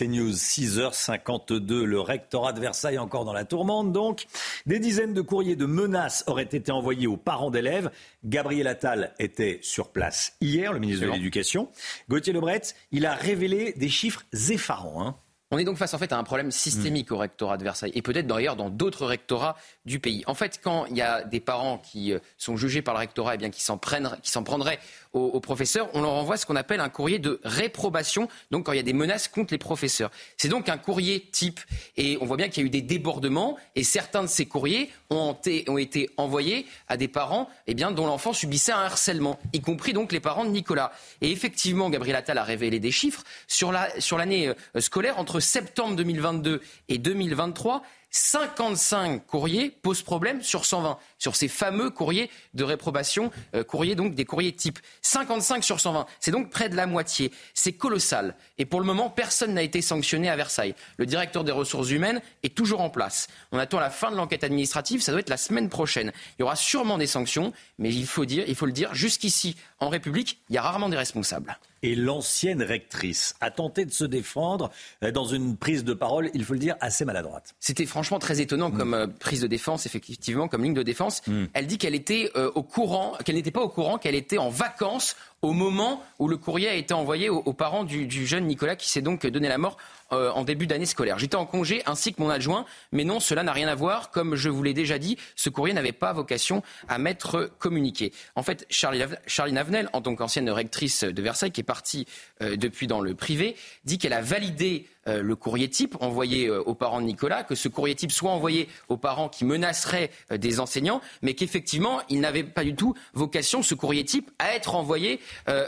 [0.00, 1.82] C'est News, 6h52.
[1.82, 3.92] Le rectorat de Versailles encore dans la tourmente.
[3.92, 4.24] Donc,
[4.64, 7.90] des dizaines de courriers de menaces auraient été envoyés aux parents d'élèves.
[8.24, 11.68] Gabriel Attal était sur place hier, le ministre de l'Éducation.
[12.08, 15.06] Gauthier Lebret, il a révélé des chiffres effarants.
[15.06, 15.16] Hein.
[15.50, 18.02] On est donc face en fait à un problème systémique au rectorat de Versailles et
[18.02, 20.22] peut-être d'ailleurs dans d'autres rectorats du pays.
[20.26, 23.32] En fait, quand il y a des parents qui euh, sont jugés par le rectorat
[23.32, 24.78] et eh bien qui s'en prendraient
[25.12, 28.76] aux, professeurs, on leur envoie ce qu'on appelle un courrier de réprobation, donc quand il
[28.76, 30.10] y a des menaces contre les professeurs.
[30.36, 31.58] C'est donc un courrier type.
[31.96, 34.90] Et on voit bien qu'il y a eu des débordements, et certains de ces courriers
[35.08, 35.36] ont,
[35.78, 40.20] été envoyés à des parents eh dont l'enfant subissait un harcèlement, y compris donc les
[40.20, 40.92] parents de Nicolas.
[41.22, 43.24] Et effectivement, Gabriel Attal a révélé des chiffres.
[43.48, 50.98] Sur l'année euh, scolaire, entre septembre 2022 et 2023, 55 courriers posent problème sur 120,
[51.18, 54.78] sur ces fameux courriers de réprobation, euh, courriers donc des courriers type.
[55.02, 57.30] 55 sur 120, c'est donc près de la moitié.
[57.54, 58.34] C'est colossal.
[58.58, 60.74] Et pour le moment, personne n'a été sanctionné à Versailles.
[60.96, 63.28] Le directeur des ressources humaines est toujours en place.
[63.52, 66.12] On attend la fin de l'enquête administrative, ça doit être la semaine prochaine.
[66.38, 69.56] Il y aura sûrement des sanctions, mais il faut, dire, il faut le dire, jusqu'ici,
[69.80, 74.04] en République, il y a rarement des responsables et l'ancienne rectrice a tenté de se
[74.04, 74.70] défendre
[75.02, 77.54] euh, dans une prise de parole, il faut le dire, assez maladroite.
[77.58, 81.26] C'était franchement très étonnant comme euh, prise de défense, effectivement, comme ligne de défense.
[81.26, 81.44] Mm.
[81.52, 84.50] Elle dit qu'elle était euh, au courant, qu'elle n'était pas au courant, qu'elle était en
[84.50, 88.90] vacances au moment où le courrier a été envoyé aux, parents du, jeune Nicolas qui
[88.90, 89.78] s'est donc donné la mort
[90.12, 91.18] euh, en début d'année scolaire.
[91.18, 94.10] J'étais en congé ainsi que mon adjoint, mais non, cela n'a rien à voir.
[94.10, 98.12] Comme je vous l'ai déjà dit, ce courrier n'avait pas vocation à m'être communiqué.
[98.34, 102.06] En fait, Charlie, Charlie Navenel, en tant qu'ancienne rectrice de Versailles, qui est partie
[102.42, 106.62] euh, depuis dans le privé, dit qu'elle a validé euh, le courrier type envoyé euh,
[106.62, 110.36] aux parents de Nicolas, que ce courrier type soit envoyé aux parents qui menaceraient euh,
[110.36, 114.74] des enseignants, mais qu'effectivement, il n'avait pas du tout vocation, ce courrier type, à être
[114.74, 115.20] envoyé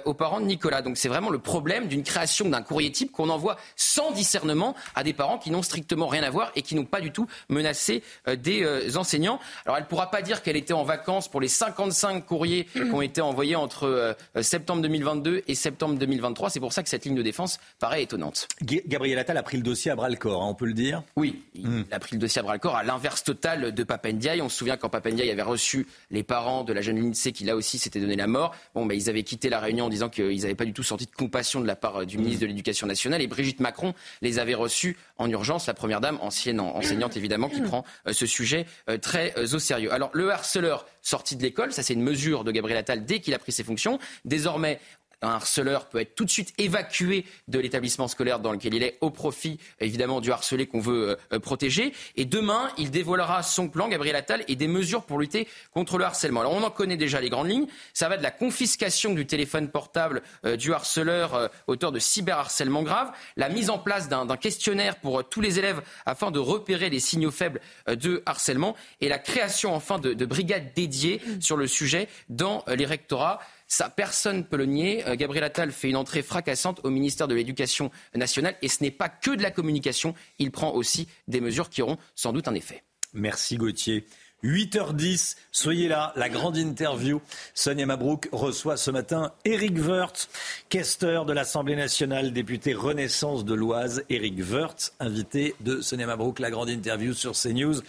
[0.05, 0.83] aux parents de Nicolas.
[0.83, 5.03] Donc c'est vraiment le problème d'une création d'un courrier type qu'on envoie sans discernement à
[5.03, 8.03] des parents qui n'ont strictement rien à voir et qui n'ont pas du tout menacé
[8.39, 9.41] des enseignants.
[9.65, 12.81] Alors elle ne pourra pas dire qu'elle était en vacances pour les 55 courriers qui
[12.81, 16.51] ont été envoyés entre septembre 2022 et septembre 2023.
[16.51, 18.49] C'est pour ça que cette ligne de défense paraît étonnante.
[18.63, 21.03] Gabriel Attal a pris le dossier à bras le corps, hein, on peut le dire
[21.17, 21.85] Oui, il hmm.
[21.91, 24.43] a pris le dossier à bras le corps, à l'inverse total de Papendiaï.
[24.43, 27.57] On se souvient quand Papendiaï avait reçu les parents de la jeune Lindsay qui là
[27.57, 28.55] aussi s'était donné la mort.
[28.75, 31.07] Bon, ben, ils avaient quitté la réunion en disant qu'ils n'avaient pas du tout senti
[31.07, 33.23] de compassion de la part euh, du ministre de l'Éducation nationale.
[33.23, 37.61] Et Brigitte Macron les avait reçus en urgence, la première dame, ancienne enseignante évidemment, qui
[37.61, 39.93] prend euh, ce sujet euh, très au sérieux.
[39.93, 43.35] Alors, le harceleur sorti de l'école, ça c'est une mesure de Gabriel Attal dès qu'il
[43.35, 43.99] a pris ses fonctions.
[44.25, 44.81] Désormais,
[45.23, 48.99] un harceleur peut être tout de suite évacué de l'établissement scolaire dans lequel il est
[49.01, 51.93] au profit évidemment du harcelé qu'on veut euh, protéger.
[52.17, 56.05] Et demain, il dévoilera son plan, Gabriel Attal, et des mesures pour lutter contre le
[56.05, 56.41] harcèlement.
[56.41, 57.67] Alors on en connaît déjà les grandes lignes.
[57.95, 62.83] Ça va de la confiscation du téléphone portable euh, du harceleur euh, auteur de cyberharcèlement
[62.83, 67.01] grave, la mise en place d'un questionnaire pour tous les élèves afin de repérer les
[67.01, 72.09] signaux faibles de harcèlement et la création enfin de, de brigades dédiées sur le sujet
[72.29, 73.41] dans les rectorats.
[73.73, 75.09] Ça, personne ne.
[75.09, 78.91] Euh, Gabriel Attal fait une entrée fracassante au ministère de l'Éducation nationale et ce n'est
[78.91, 80.15] pas que de la communication.
[80.39, 82.83] Il prend aussi des mesures qui auront sans doute un effet.
[83.15, 84.05] Merci Gauthier.
[84.45, 87.23] 8h10, soyez là, la grande interview.
[87.55, 90.29] Sonia Mabrouk reçoit ce matin Éric Woerth,
[90.69, 94.05] questeur de l'Assemblée nationale, député Renaissance de l'Oise.
[94.11, 97.81] Éric Woerth, invité de Sonia Mabrouk, la grande interview sur CNews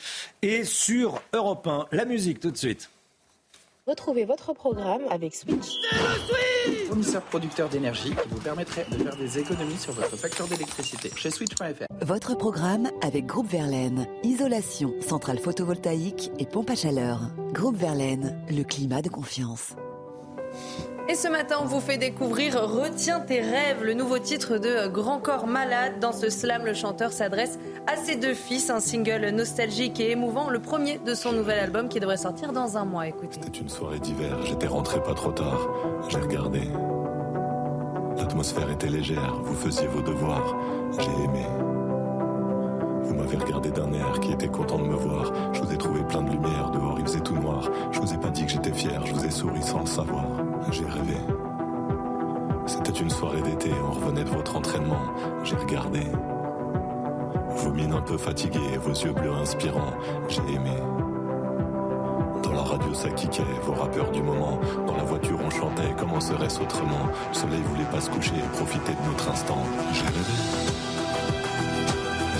[0.43, 1.87] et sur Europe 1.
[1.91, 2.89] La musique tout de suite.
[3.85, 5.67] Retrouvez votre programme avec Switch.
[6.87, 11.29] Fournisseur producteur d'énergie qui vous permettrait de faire des économies sur votre facture d'électricité chez
[11.29, 11.87] Switch.fr.
[11.99, 14.07] Votre programme avec Groupe Verlaine.
[14.23, 17.19] Isolation, centrale photovoltaïque et pompe à chaleur.
[17.51, 19.75] Groupe Verlaine, le climat de confiance.
[21.09, 25.19] Et ce matin, on vous fait découvrir Retiens tes rêves, le nouveau titre de Grand
[25.19, 25.99] Corps Malade.
[25.99, 30.49] Dans ce slam, le chanteur s'adresse à ses deux fils, un single nostalgique et émouvant,
[30.49, 33.07] le premier de son nouvel album qui devrait sortir dans un mois.
[33.07, 33.37] Écoutez.
[33.41, 35.67] C'était une soirée d'hiver, j'étais rentré pas trop tard.
[36.07, 36.61] J'ai regardé.
[38.17, 40.55] L'atmosphère était légère, vous faisiez vos devoirs.
[40.97, 41.45] J'ai aimé.
[43.03, 45.31] Vous m'avez regardé d'un air qui était content de me voir.
[45.53, 47.69] Je vous ai trouvé plein de lumière dehors, il faisait tout noir.
[47.91, 50.25] Je vous ai pas dit que j'étais fier, je vous ai souri sans le savoir.
[50.71, 51.17] J'ai rêvé.
[52.65, 55.01] C'était une soirée d'été, on revenait de votre entraînement.
[55.43, 56.01] J'ai regardé.
[57.57, 59.93] Vos mines un peu fatiguées, vos yeux bleus inspirants.
[60.29, 60.77] J'ai aimé.
[62.41, 64.59] Dans la radio ça kickait, vos rappeurs du moment.
[64.87, 67.07] Dans la voiture on chantait, comment serait-ce autrement?
[67.29, 69.61] Le soleil voulait pas se coucher, profiter de notre instant.
[69.93, 70.72] J'ai rêvé.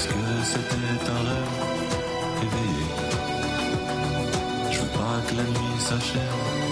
[0.04, 1.60] Est-ce que c'était un rêve
[2.41, 2.88] éveillé.
[4.70, 6.62] Je veux pas que la nuit s'achève,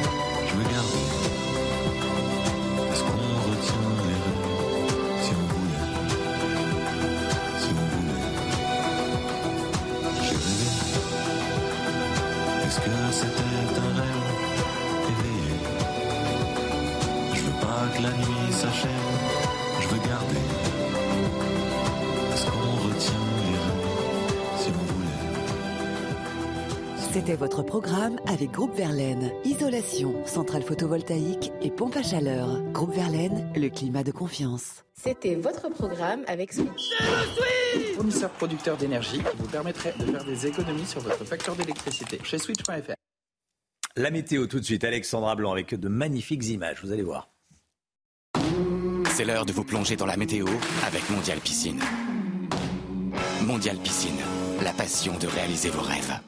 [28.42, 29.32] avec Groupe Verlaine.
[29.46, 32.60] Isolation, centrale photovoltaïque et pompe à chaleur.
[32.72, 34.84] Groupe Verlaine, le climat de confiance.
[34.96, 36.90] C'était votre programme avec Switch.
[37.94, 42.40] Fournisseur producteur d'énergie qui vous permettrait de faire des économies sur votre facture d'électricité chez
[42.40, 42.96] Switch.fr.
[43.96, 47.30] La météo tout de suite, Alexandra Blanc avec de magnifiques images, vous allez voir.
[49.12, 50.48] C'est l'heure de vous plonger dans la météo
[50.88, 51.80] avec Mondial Piscine.
[53.46, 54.18] Mondial Piscine,
[54.64, 56.20] la passion de réaliser vos rêves.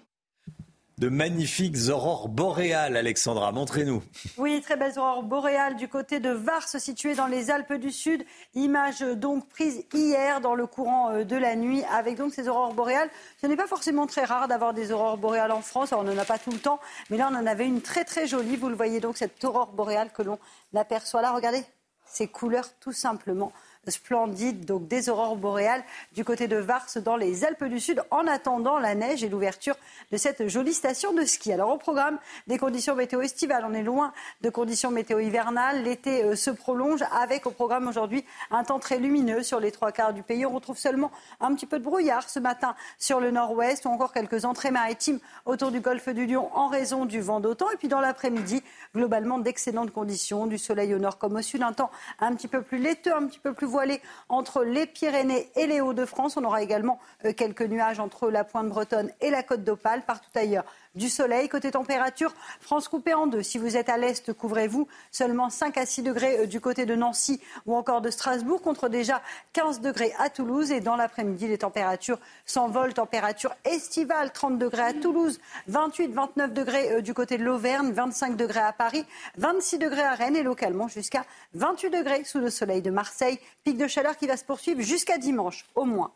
[0.99, 4.03] De magnifiques aurores boréales, Alexandra, montrez-nous.
[4.37, 8.23] Oui, très belles aurores boréales du côté de Vars, situé dans les Alpes du Sud.
[8.53, 12.47] Image euh, donc prise hier dans le courant euh, de la nuit, avec donc ces
[12.47, 13.09] aurores boréales.
[13.41, 15.93] Ce n'est pas forcément très rare d'avoir des aurores boréales en France.
[15.93, 16.79] On n'en a pas tout le temps,
[17.09, 18.55] mais là, on en avait une très très jolie.
[18.55, 20.37] Vous le voyez donc, cette aurore boréale que l'on
[20.75, 21.31] aperçoit là.
[21.31, 21.65] Regardez
[22.05, 23.51] ces couleurs tout simplement
[23.91, 28.27] splendides, donc des aurores boréales du côté de Vars dans les Alpes du Sud, en
[28.27, 29.75] attendant la neige et l'ouverture
[30.11, 31.51] de cette jolie station de ski.
[31.53, 32.17] Alors au programme
[32.47, 35.83] des conditions météo estivales, on est loin de conditions météo hivernales.
[35.83, 39.91] L'été euh, se prolonge avec au programme aujourd'hui un temps très lumineux sur les trois
[39.91, 40.45] quarts du pays.
[40.45, 44.13] On retrouve seulement un petit peu de brouillard ce matin sur le nord-ouest ou encore
[44.13, 47.69] quelques entrées maritimes autour du golfe du Lion en raison du vent d'automne.
[47.73, 48.63] Et puis dans l'après-midi,
[48.95, 52.61] globalement d'excellentes conditions, du soleil au nord comme au sud, un temps un petit peu
[52.61, 56.37] plus laiteux, un petit peu plus voilé entre les Pyrénées et les Hauts-de-France.
[56.37, 60.03] On aura également euh, quelques nuages entre la pointe bretonne et la côte d'Opale.
[60.03, 60.63] Partout ailleurs,
[60.95, 61.49] du soleil.
[61.49, 63.43] Côté température, France coupée en deux.
[63.43, 64.87] Si vous êtes à l'est, couvrez-vous.
[65.11, 68.89] Seulement 5 à 6 degrés euh, du côté de Nancy ou encore de Strasbourg, contre
[68.89, 69.21] déjà
[69.53, 70.71] 15 degrés à Toulouse.
[70.71, 72.93] Et dans l'après-midi, les températures s'envolent.
[72.93, 78.35] Température estivale, 30 degrés à Toulouse, 28, 29 degrés euh, du côté de l'Auvergne, 25
[78.35, 79.05] degrés à Paris,
[79.37, 83.39] 26 degrés à Rennes et localement jusqu'à 28 degrés sous le soleil de Marseille.
[83.63, 86.11] Pic de chaleur qui va se poursuivre jusqu'à dimanche, au moins.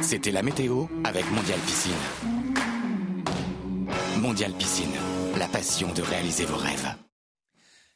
[0.00, 2.37] C'était la météo avec Mondial Piscine.
[4.18, 4.90] Mondial Piscine,
[5.38, 6.88] la passion de réaliser vos rêves.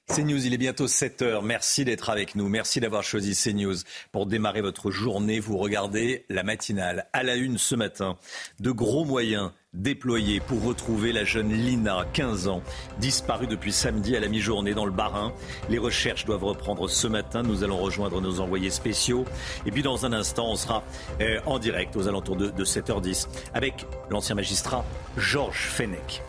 [0.08, 1.42] CNews, il est bientôt 7 heures.
[1.42, 2.48] Merci d'être avec nous.
[2.48, 3.76] Merci d'avoir choisi CNews
[4.12, 5.40] pour démarrer votre journée.
[5.40, 8.18] Vous regardez la matinale à la une ce matin.
[8.60, 12.62] De gros moyens déployés pour retrouver la jeune Lina, 15 ans,
[12.98, 15.32] disparue depuis samedi à la mi-journée dans le Bas-Rhin.
[15.70, 17.42] Les recherches doivent reprendre ce matin.
[17.42, 19.24] Nous allons rejoindre nos envoyés spéciaux.
[19.64, 20.84] Et puis dans un instant, on sera
[21.22, 24.84] euh, en direct aux alentours de, de 7h10 avec l'ancien magistrat
[25.16, 26.22] Georges Fenech.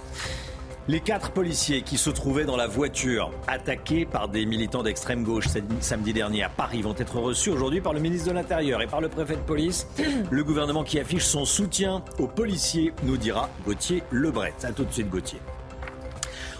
[0.90, 5.46] Les quatre policiers qui se trouvaient dans la voiture attaqués par des militants d'extrême gauche
[5.80, 9.00] samedi dernier à Paris vont être reçus aujourd'hui par le ministre de l'Intérieur et par
[9.00, 9.88] le préfet de police.
[10.30, 14.54] Le gouvernement qui affiche son soutien aux policiers, nous dira Gauthier Lebret.
[14.64, 15.40] A tout de suite Gauthier.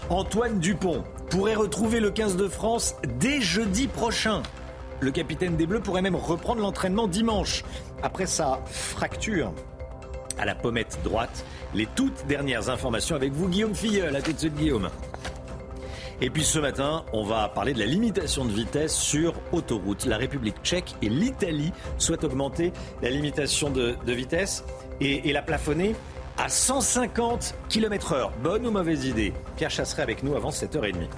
[0.08, 4.42] Antoine Dupont pourrait retrouver le 15 de France dès jeudi prochain.
[5.00, 7.62] Le capitaine des Bleus pourrait même reprendre l'entraînement dimanche
[8.02, 9.52] après sa fracture
[10.38, 11.44] à la pommette droite.
[11.74, 14.14] Les toutes dernières informations avec vous, Guillaume Filleul.
[14.14, 14.88] À tout de suite, Guillaume.
[16.20, 20.06] Et puis ce matin, on va parler de la limitation de vitesse sur autoroute.
[20.06, 22.72] La République tchèque et l'Italie souhaitent augmenter
[23.02, 24.64] la limitation de, vitesse
[25.00, 25.94] et, la plafonner
[26.38, 28.30] à 150 km/h.
[28.42, 29.32] Bonne ou mauvaise idée?
[29.56, 31.08] Pierre Chasseret avec nous avant 7h30.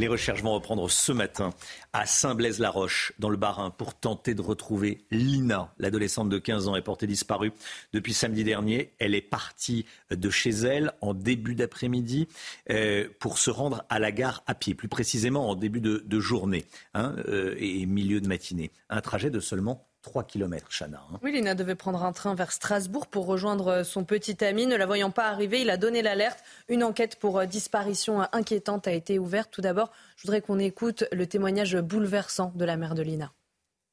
[0.00, 1.50] Les recherches vont reprendre ce matin
[1.92, 5.72] à Saint-Blaise-la-Roche, dans le Bas-Rhin, pour tenter de retrouver Lina.
[5.78, 7.52] L'adolescente de 15 ans est portée disparue
[7.92, 8.92] depuis samedi dernier.
[8.98, 12.26] Elle est partie de chez elle en début d'après-midi
[12.70, 16.64] euh, pour se rendre à la gare à pied, plus précisément en début de, journée
[16.94, 18.72] hein, euh, et milieu de matinée.
[18.90, 21.02] Un trajet de seulement 3 km, Chana.
[21.12, 21.18] Hein.
[21.22, 24.66] Oui, Lina devait prendre un train vers Strasbourg pour rejoindre son petit ami.
[24.66, 26.44] Ne la voyant pas arriver, il a donné l'alerte.
[26.68, 29.50] Une enquête pour euh, disparition inquiétante a été ouverte.
[29.50, 33.32] Tout d'abord, je voudrais qu'on écoute le témoignage bouleversant de la mère de Lina.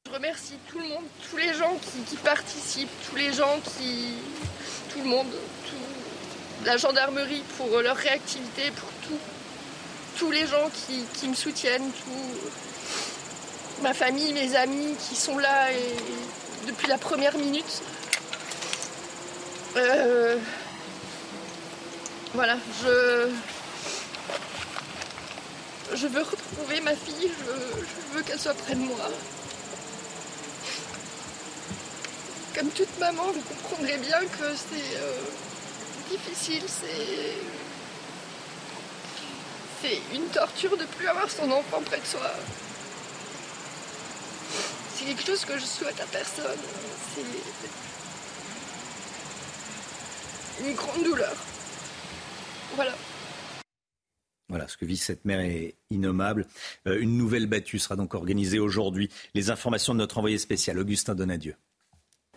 [0.06, 4.14] Je remercie tout le monde, tous les gens qui, participent, tous les gens qui.
[4.92, 5.28] tout le monde,
[6.66, 9.18] la gendarmerie pour leur réactivité, pour tout.
[10.18, 12.71] Tous les gens qui, qui me soutiennent, tout
[13.82, 15.96] ma famille, mes amis qui sont là et,
[16.66, 17.82] depuis la première minute.
[19.76, 20.36] Euh,
[22.34, 23.28] voilà, je,
[25.94, 29.08] je veux retrouver ma fille, je, veux qu'elle soit près de moi.
[32.54, 37.36] Comme toute maman, vous comprendrez bien que c'est euh, difficile, c'est.
[39.82, 42.30] C'est une torture de plus avoir son enfant près de soi
[44.94, 46.58] c'est quelque chose que je souhaite à personne.
[50.56, 51.34] C'est une grande douleur.
[52.74, 52.92] Voilà.
[54.48, 56.46] Voilà, ce que vit cette mère est innommable.
[56.86, 59.08] Euh, une nouvelle battue sera donc organisée aujourd'hui.
[59.34, 61.54] Les informations de notre envoyé spécial, Augustin Donadieu.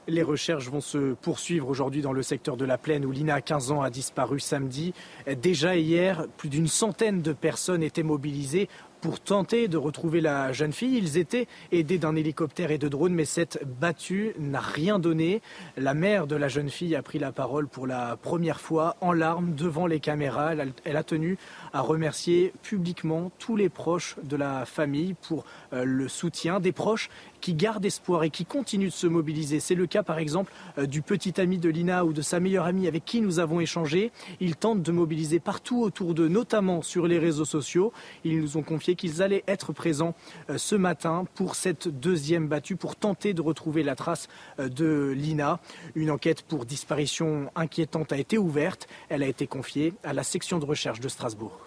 [0.07, 3.71] Les recherches vont se poursuivre aujourd'hui dans le secteur de la plaine où Lina, 15
[3.71, 4.93] ans, a disparu samedi.
[5.41, 8.69] Déjà hier, plus d'une centaine de personnes étaient mobilisées
[9.05, 10.97] pour tenter de retrouver la jeune fille.
[10.97, 15.43] Ils étaient aidés d'un hélicoptère et de drones, mais cette battue n'a rien donné.
[15.77, 19.13] La mère de la jeune fille a pris la parole pour la première fois en
[19.13, 20.53] larmes devant les caméras.
[20.85, 21.37] Elle a, tenu
[21.75, 27.09] à remercier publiquement tous les proches de la famille pour euh, le soutien, des proches
[27.41, 29.59] qui gardent espoir et qui continuent de se mobiliser.
[29.59, 32.63] C'est le cas par exemple euh, du petit ami de Lina ou de sa meilleure
[32.63, 34.13] amie avec qui nous avons échangé.
[34.39, 37.91] Ils tentent de mobiliser partout autour d'eux, notamment sur les réseaux sociaux.
[38.23, 40.15] Ils nous ont confié qu'ils allaient être présents
[40.49, 45.59] euh, ce matin pour cette deuxième battue, pour tenter de retrouver la trace de Lina.
[45.95, 48.87] Une enquête pour disparition inquiétante a été ouverte.
[49.09, 51.64] Elle a été confiée à la section de recherche de Strasbourg.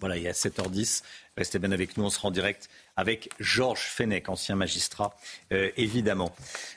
[0.00, 1.02] Voilà, il est à 7h10.
[1.36, 2.68] Restez bien avec nous, on sera en direct
[2.98, 5.14] avec Georges Fenech, ancien magistrat,
[5.52, 6.34] euh, évidemment.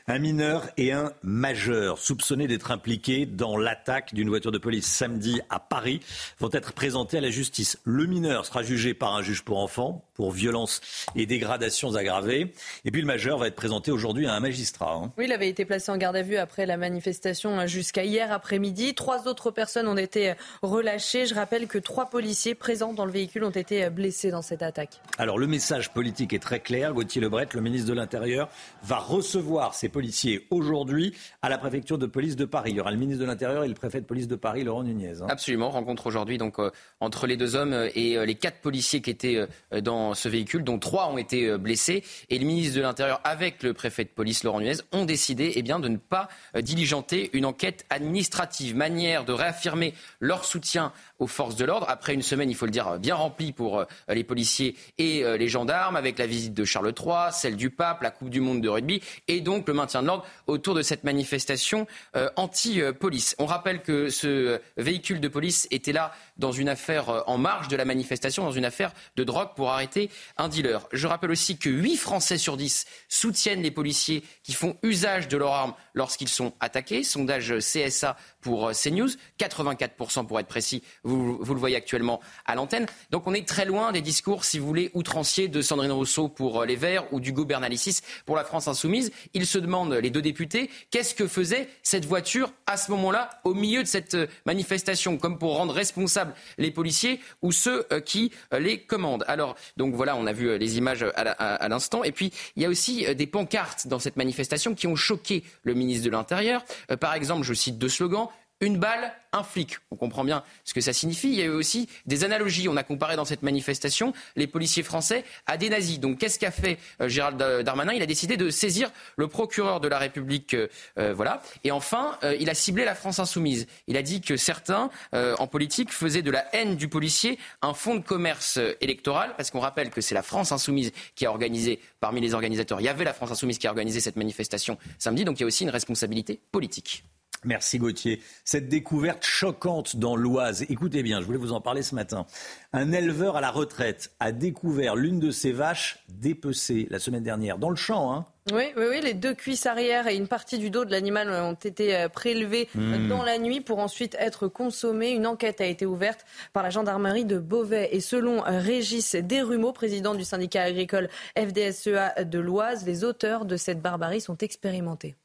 [0.07, 5.41] Un mineur et un majeur soupçonnés d'être impliqués dans l'attaque d'une voiture de police samedi
[5.49, 5.99] à Paris
[6.39, 7.79] vont être présentés à la justice.
[7.85, 10.81] Le mineur sera jugé par un juge pour enfants pour violence
[11.15, 12.53] et dégradations aggravées.
[12.85, 14.93] Et puis le majeur va être présenté aujourd'hui à un magistrat.
[14.93, 15.11] Hein.
[15.17, 18.93] Oui, il avait été placé en garde à vue après la manifestation jusqu'à hier après-midi.
[18.93, 21.25] Trois autres personnes ont été relâchées.
[21.25, 25.01] Je rappelle que trois policiers présents dans le véhicule ont été blessés dans cette attaque.
[25.17, 26.91] Alors le message politique politique est très clair.
[26.91, 28.49] Gauthier Lebret, le ministre de l'Intérieur,
[28.83, 32.71] va recevoir ces policiers aujourd'hui à la préfecture de police de Paris.
[32.71, 34.83] Il y aura le ministre de l'Intérieur et le préfet de police de Paris, Laurent
[34.83, 35.21] Nunez.
[35.21, 35.27] Hein.
[35.29, 35.69] Absolument.
[35.69, 39.47] Rencontre aujourd'hui donc euh, entre les deux hommes et euh, les quatre policiers qui étaient
[39.71, 42.03] euh, dans ce véhicule, dont trois ont été blessés.
[42.29, 45.61] Et le ministre de l'Intérieur, avec le préfet de police, Laurent Nunez, ont décidé eh
[45.61, 46.27] bien, de ne pas
[46.59, 48.75] diligenter une enquête administrative.
[48.75, 52.71] Manière de réaffirmer leur soutien aux forces de l'ordre après une semaine, il faut le
[52.71, 57.31] dire, bien remplie pour les policiers et les gendarmes avec la visite de Charles III,
[57.31, 60.25] celle du pape, la Coupe du Monde de rugby et donc le maintien de l'ordre
[60.47, 61.85] autour de cette manifestation
[62.15, 63.35] euh, anti-police.
[63.37, 66.11] On rappelle que ce véhicule de police était là
[66.41, 69.69] dans une affaire euh, en marge de la manifestation, dans une affaire de drogue pour
[69.69, 70.85] arrêter un dealer.
[70.91, 75.37] Je rappelle aussi que 8 Français sur 10 soutiennent les policiers qui font usage de
[75.37, 77.03] leurs armes lorsqu'ils sont attaqués.
[77.03, 82.55] Sondage CSA pour euh, CNews, 84% pour être précis, vous, vous le voyez actuellement à
[82.55, 82.87] l'antenne.
[83.11, 86.61] Donc on est très loin des discours, si vous voulez, outranciers de Sandrine Rousseau pour
[86.61, 89.11] euh, les Verts ou du Bernalicis pour la France insoumise.
[89.33, 93.53] Ils se demandent, les deux députés, qu'est-ce que faisait cette voiture à ce moment-là, au
[93.53, 98.59] milieu de cette manifestation, comme pour rendre responsable les policiers ou ceux euh, qui euh,
[98.59, 99.25] les commandent.
[99.27, 102.03] Alors, donc voilà, on a vu euh, les images à l'instant.
[102.03, 105.73] Et puis, il y a aussi des pancartes dans cette manifestation qui ont choqué le
[105.73, 106.63] ministre de l'Intérieur.
[106.99, 108.29] Par exemple, je cite deux slogans
[108.61, 109.77] une balle, un flic.
[109.89, 111.29] On comprend bien ce que ça signifie.
[111.29, 112.69] Il y a eu aussi des analogies.
[112.69, 115.99] On a comparé dans cette manifestation les policiers français à des nazis.
[115.99, 117.93] Donc qu'est-ce qu'a fait euh, Gérald Darmanin?
[117.93, 120.53] Il a décidé de saisir le procureur de la République.
[120.53, 120.67] Euh,
[120.99, 121.41] euh, voilà.
[121.63, 123.67] Et enfin, il a ciblé la France insoumise.
[123.87, 127.95] Il a dit que certains, en politique, faisaient de la haine du policier un fonds
[127.95, 129.33] de commerce électoral.
[129.37, 132.85] Parce qu'on rappelle que c'est la France insoumise qui a organisé, parmi les organisateurs, il
[132.85, 135.25] y avait la France insoumise qui a organisé cette manifestation samedi.
[135.25, 137.03] Donc il y a aussi une responsabilité politique.
[137.43, 138.21] Merci Gauthier.
[138.45, 142.27] Cette découverte choquante dans l'Oise, écoutez bien, je voulais vous en parler ce matin.
[142.71, 147.57] Un éleveur à la retraite a découvert l'une de ses vaches dépecée la semaine dernière,
[147.57, 148.13] dans le champ.
[148.13, 148.27] Hein.
[148.51, 151.53] Oui, oui, oui, les deux cuisses arrière et une partie du dos de l'animal ont
[151.53, 153.07] été euh, prélevées hmm.
[153.07, 155.11] dans la nuit pour ensuite être consommées.
[155.11, 157.89] Une enquête a été ouverte par la gendarmerie de Beauvais.
[157.91, 163.81] Et selon Régis Desrumeaux, président du syndicat agricole FDSEA de l'Oise, les auteurs de cette
[163.81, 165.15] barbarie sont expérimentés.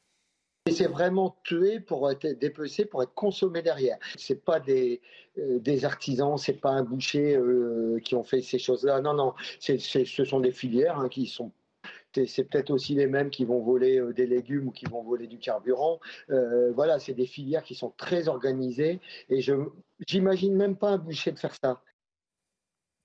[0.67, 3.97] Et c'est vraiment tué pour être dépecé, pour être consommé derrière.
[4.17, 5.01] C'est pas des,
[5.37, 9.01] euh, des artisans, c'est pas un boucher euh, qui ont fait ces choses-là.
[9.01, 11.51] Non, non, ce sont des filières hein, qui sont
[12.25, 15.27] c'est peut-être aussi les mêmes qui vont voler euh, des légumes ou qui vont voler
[15.27, 15.99] du carburant.
[16.73, 18.99] voilà, c'est des filières qui sont très organisées
[19.29, 19.53] et je
[20.07, 21.81] j'imagine même pas un boucher de faire ça.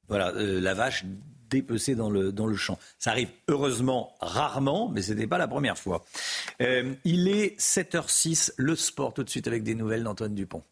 [0.09, 1.05] Voilà, la vache
[1.53, 2.79] dépecé dans le, dans le champ.
[2.99, 6.05] Ça arrive heureusement rarement, mais ce n'était pas la première fois.
[6.63, 10.63] Euh, il est 7h06, le sport tout de suite avec des nouvelles d'Antoine Dupont.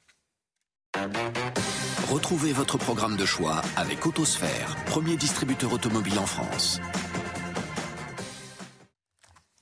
[2.08, 6.80] Retrouvez votre programme de choix avec Autosphère, premier distributeur automobile en France.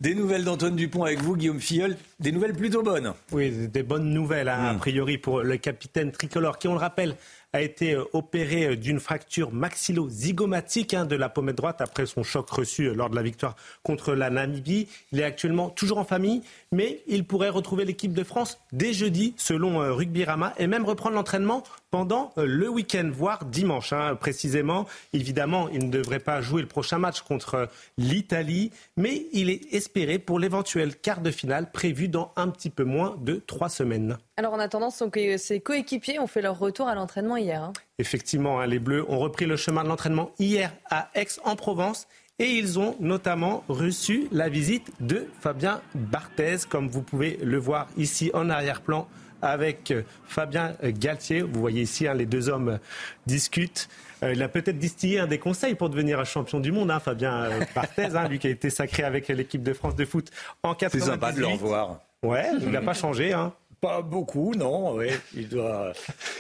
[0.00, 1.96] Des nouvelles d'Antoine Dupont avec vous, Guillaume Filleul.
[2.20, 3.14] Des nouvelles plutôt bonnes.
[3.32, 4.78] Oui, des bonnes nouvelles, hein, a hmm.
[4.78, 7.16] priori, pour le capitaine tricolore, qui, on le rappelle,
[7.52, 12.22] a été euh, opéré euh, d'une fracture maxillo-zygomatique hein, de la pommette droite après son
[12.22, 14.86] choc reçu euh, lors de la victoire contre la Namibie.
[15.12, 16.42] Il est actuellement toujours en famille,
[16.72, 21.14] mais il pourrait retrouver l'équipe de France dès jeudi, selon Rugby Rama, et même reprendre
[21.16, 24.86] l'entraînement pendant le week-end, voire dimanche hein, précisément.
[25.14, 30.18] Évidemment, il ne devrait pas jouer le prochain match contre l'Italie, mais il est espéré
[30.18, 34.18] pour l'éventuel quart de finale prévu dans un petit peu moins de trois semaines.
[34.36, 37.62] Alors en attendant, ses coéquipiers ont fait leur retour à l'entraînement hier.
[37.62, 37.72] Hein.
[37.98, 42.06] Effectivement, hein, les Bleus ont repris le chemin de l'entraînement hier à Aix-en-Provence.
[42.40, 47.88] Et ils ont notamment reçu la visite de Fabien Barthez, comme vous pouvez le voir
[47.96, 49.08] ici en arrière-plan
[49.42, 51.42] avec euh, Fabien Galtier.
[51.42, 52.78] Vous voyez ici, hein, les deux hommes
[53.26, 53.88] discutent.
[54.22, 57.44] Euh, il a peut-être distillé un des conseils pour devenir un champion du monde, Fabien
[57.44, 60.30] euh, Barthez, lui qui a été sacré avec l'équipe de France de foot
[60.62, 61.00] en 98.
[61.00, 62.00] C'est sympa de le revoir.
[62.22, 63.32] Ouais, il n'a pas changé.
[63.32, 63.52] Hein.
[63.80, 64.96] Pas beaucoup, non.
[64.96, 65.08] Oui.
[65.34, 65.92] Il doit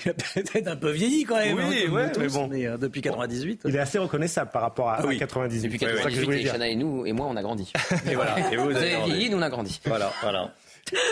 [0.04, 1.56] peut-être un peu vieilli quand même.
[1.56, 2.50] Oui, hein, ouais, mais bon.
[2.52, 3.62] Euh, depuis 98.
[3.64, 5.62] Il est assez reconnaissable par rapport à, 98.
[5.62, 7.72] Depuis 98, Chana et nous et moi, on a grandi.
[8.10, 8.52] Et voilà.
[8.52, 9.80] Et vous, avez vieilli, nous on a grandi.
[9.84, 10.52] Voilà, voilà.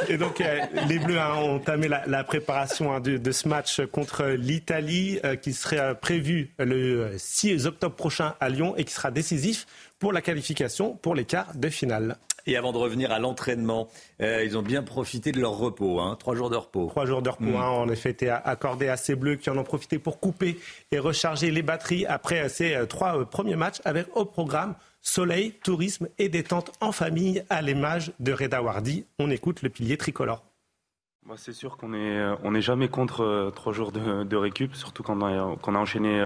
[0.09, 4.25] Et donc, euh, les Bleus hein, ont entamé la, préparation hein, de, ce match contre
[4.27, 9.67] l'Italie, euh, qui serait prévu le 6 octobre prochain à Lyon et qui sera décisif
[9.99, 12.17] pour la qualification pour les quarts de finale.
[12.47, 13.89] Et avant de revenir à l'entraînement,
[14.23, 16.17] euh, ils ont bien profité de leur repos, hein.
[16.19, 16.87] trois jours de repos.
[16.87, 17.57] Trois jours de repos, mm.
[17.57, 20.59] hein, en effet, été accordé à ces Bleus qui en ont profité pour couper
[20.93, 24.75] et recharger les batteries après ces euh, trois euh, premiers matchs avec au programme
[25.07, 29.07] soleil, tourisme et détente en famille à l'image de Reda Wardi.
[29.19, 30.45] On écoute le pilier tricolore.
[31.27, 35.21] Bah, c'est sûr qu'on n'est on est jamais contre trois jours de, récup, surtout quand
[35.23, 36.23] on a, enchaîné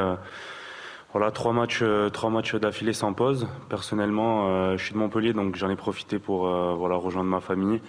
[1.12, 3.48] voilà, trois matchs, euh, trois matchs d'affilée sans pause.
[3.68, 7.40] Personnellement, euh, je suis de Montpellier, donc j'en ai profité pour euh, voilà, rejoindre ma
[7.40, 7.80] famille.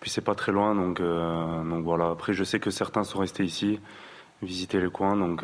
[0.00, 2.10] Puis c'est pas très loin, donc, voilà.
[2.10, 3.80] Après, je sais que certains sont restés ici,
[4.42, 5.42] visiter le coin, donc,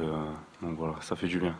[0.62, 1.56] donc voilà, ça fait du bien.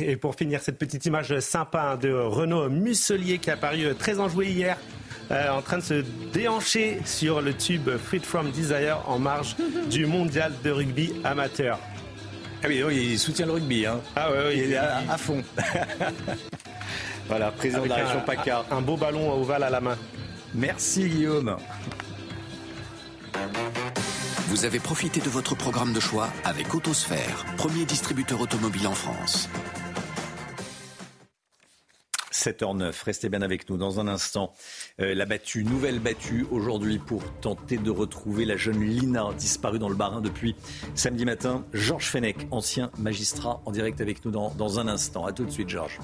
[0.00, 4.18] Et pour finir, cette petite image sympa hein, de Renaud Muselier qui a paru très
[4.18, 4.78] enjoué hier,
[5.30, 9.56] en train de se déhancher sur le tube Free From Desire en marge
[9.90, 11.78] du mondial de rugby amateur.
[12.62, 13.86] Ah oui, il soutient le rugby.
[13.86, 14.00] Hein.
[14.14, 15.42] Ah ouais, il est à, fond.
[17.28, 18.64] voilà, président de la région PACA.
[18.70, 19.96] Un, beau ballon ovale à la main.
[20.54, 21.56] Merci Guillaume.
[24.56, 29.50] Vous avez profité de votre programme de choix avec Autosphère, premier distributeur automobile en France.
[32.32, 33.04] 7h09.
[33.04, 34.54] Restez bien avec nous dans un instant.
[34.98, 39.90] Euh, la battue, nouvelle battue aujourd'hui pour tenter de retrouver la jeune Lina disparue dans
[39.90, 40.56] le Barin depuis
[40.94, 41.66] samedi matin.
[41.74, 45.26] Georges Fenech, ancien magistrat, en direct avec nous dans, dans un instant.
[45.26, 45.98] A tout de suite, Georges.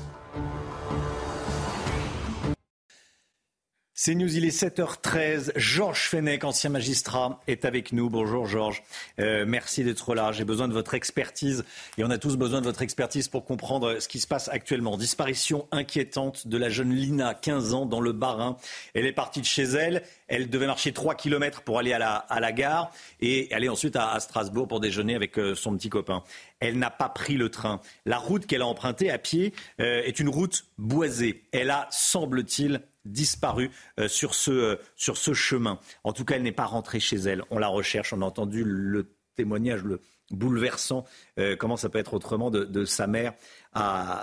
[3.95, 5.53] C'est News, il est 7h13.
[5.55, 8.09] Georges Fenech, ancien magistrat, est avec nous.
[8.09, 8.83] Bonjour Georges.
[9.21, 10.33] Euh, merci d'être là.
[10.33, 11.63] J'ai besoin de votre expertise
[11.99, 14.97] et on a tous besoin de votre expertise pour comprendre ce qui se passe actuellement.
[14.97, 18.57] Disparition inquiétante de la jeune Lina, 15 ans, dans le Bas-Rhin.
[18.95, 20.05] Elle est partie de chez elle.
[20.27, 22.91] Elle devait marcher 3 km pour aller à la, à la gare
[23.21, 26.23] et aller ensuite à, Strasbourg pour déjeuner avec euh, son petit copain.
[26.61, 27.83] Elle n'a pas pris le train.
[28.07, 31.43] La route qu'elle a empruntée à pied euh, est une route boisée.
[31.53, 35.79] Elle a, semble-t-il, disparu euh, sur, ce, euh, sur ce chemin.
[36.05, 37.43] En tout cas, elle n'est pas rentrée chez elle.
[37.51, 38.13] On la recherche.
[38.13, 40.01] On a entendu le témoignage, le
[40.31, 41.05] bouleversant,
[41.39, 43.35] euh, comment ça peut être autrement, de, sa mère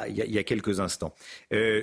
[0.08, 1.14] il, y a, quelques instants.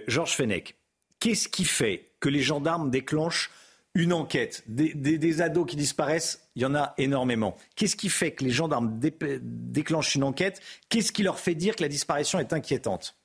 [0.06, 0.76] Georges Fenech,
[1.18, 3.50] qu'est-ce qui fait que les gendarmes déclenchent
[3.94, 4.62] une enquête?
[4.66, 7.56] Des, des, ados qui disparaissent, il y en a énormément.
[7.74, 10.60] Qu'est-ce qui fait que les gendarmes déclenchent une enquête?
[10.88, 13.16] Qu'est-ce qui leur fait dire que la disparition est inquiétante?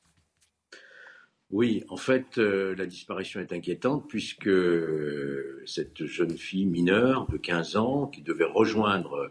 [1.51, 7.37] Oui, en fait, euh, la disparition est inquiétante puisque euh, cette jeune fille mineure de
[7.37, 9.29] 15 ans qui devait rejoindre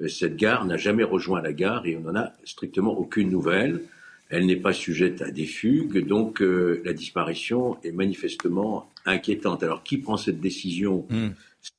[0.00, 3.82] euh, cette gare n'a jamais rejoint la gare et on n'en a strictement aucune nouvelle.
[4.30, 9.62] Elle n'est pas sujette à des fugues, donc la disparition est manifestement inquiétante.
[9.62, 11.28] Alors qui prend cette décision hmm.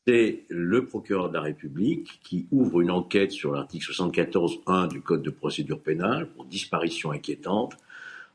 [0.06, 5.24] C'est le procureur de la République qui ouvre une enquête sur l'article 74.1 du Code
[5.24, 7.76] de procédure pénale pour disparition inquiétante.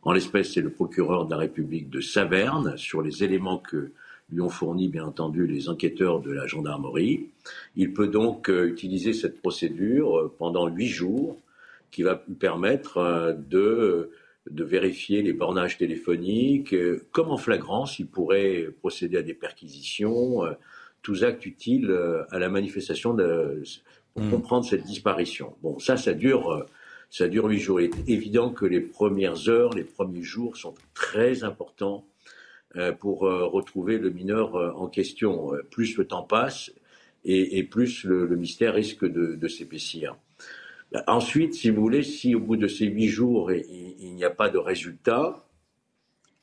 [0.03, 3.93] En l'espèce, c'est le procureur de la République de Saverne sur les éléments que
[4.31, 7.27] lui ont fournis, bien entendu, les enquêteurs de la gendarmerie.
[7.77, 11.39] Il peut donc euh, utiliser cette procédure euh, pendant huit jours,
[11.91, 14.11] qui va lui permettre euh, de,
[14.51, 16.75] de vérifier les bornages téléphoniques.
[17.11, 20.43] comme en flagrance, il pourrait procéder à des perquisitions,
[21.03, 21.95] tous actes utiles
[22.31, 23.63] à la manifestation de,
[24.15, 24.31] pour hmm.
[24.31, 25.55] comprendre cette disparition.
[25.63, 26.67] Bon, ça, ça dure
[27.11, 27.81] ça dure huit jours.
[27.81, 32.05] Il est évident que les premières heures, les premiers jours sont très importants
[32.77, 35.53] euh, pour euh, retrouver le mineur euh, en question.
[35.71, 36.71] Plus le temps passe
[37.25, 40.17] et, plus le, mystère risque de, s'épaissir.
[41.07, 44.49] Ensuite, si vous voulez, si au bout de ces huit jours il, n'y a pas
[44.49, 45.45] de résultat,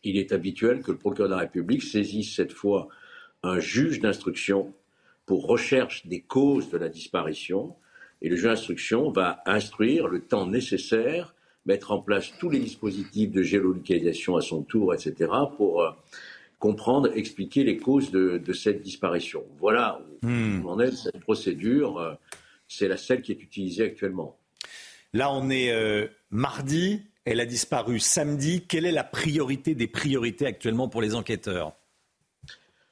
[0.04, 2.90] il est habituel que le procureur de la République saisisse cette fois
[3.42, 4.74] un juge d'instruction
[5.26, 7.76] pour recherche des causes de la disparition
[8.22, 11.36] et le juge d'instruction va instruire le temps nécessaire,
[11.66, 15.92] mettre en place tous les dispositifs de géolocalisation à son tour, etc., pour euh,
[16.60, 19.44] comprendre, expliquer les causes de, cette disparition.
[19.60, 20.66] Voilà où hmm.
[20.66, 22.00] on est cette procédure.
[22.00, 22.14] Euh,
[22.68, 24.38] c'est la celle qui est utilisée actuellement.
[25.14, 27.02] Là, on est euh, mardi.
[27.26, 28.66] Elle a disparu samedi.
[28.68, 31.74] Quelle est la priorité des priorités actuellement pour les enquêteurs?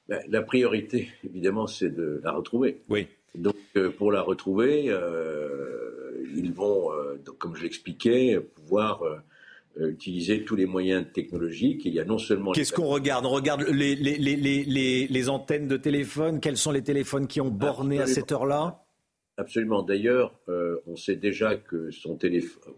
[0.08, 2.82] Ben, La priorité, évidemment, c'est de la retrouver.
[2.90, 3.08] Oui.
[3.36, 9.04] Donc, euh, pour la retrouver, euh, ils vont, euh, comme je l'expliquais, pouvoir
[9.80, 11.86] utiliser tous les moyens technologiques.
[11.86, 12.52] il y a non seulement.
[12.52, 13.26] Qu'est-ce qu'on regarde?
[13.26, 16.40] On regarde les, les, les, les, antennes de téléphone.
[16.40, 18.86] Quels sont les téléphones qui ont borné à cette heure-là?
[19.38, 19.82] Absolument.
[19.82, 20.40] D'ailleurs,
[20.86, 22.20] on sait déjà que son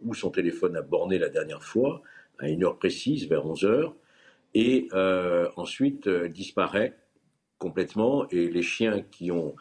[0.04, 2.02] où son téléphone a borné la dernière fois,
[2.40, 3.96] à une heure précise, vers 11 heures,
[4.54, 4.88] et
[5.58, 6.96] ensuite disparaît
[7.58, 9.56] complètement et les chiens qui ont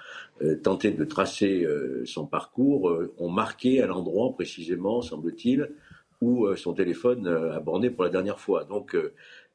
[0.62, 5.70] tenté de tracer euh, son parcours euh, ont marqué à l'endroit précisément, semble-t-il,
[6.20, 8.64] où son téléphone a borné pour la dernière fois.
[8.64, 8.96] Donc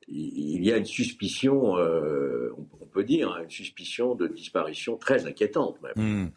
[0.07, 5.79] il y a une suspicion, on peut dire, hein, une suspicion de disparition très inquiétante
[5.81, 5.93] même.
[5.95, 6.29] Hmm.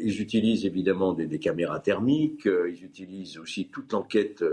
[0.00, 4.44] ils utilisent évidemment des, des caméras thermiques, ils utilisent aussi toute l'enquête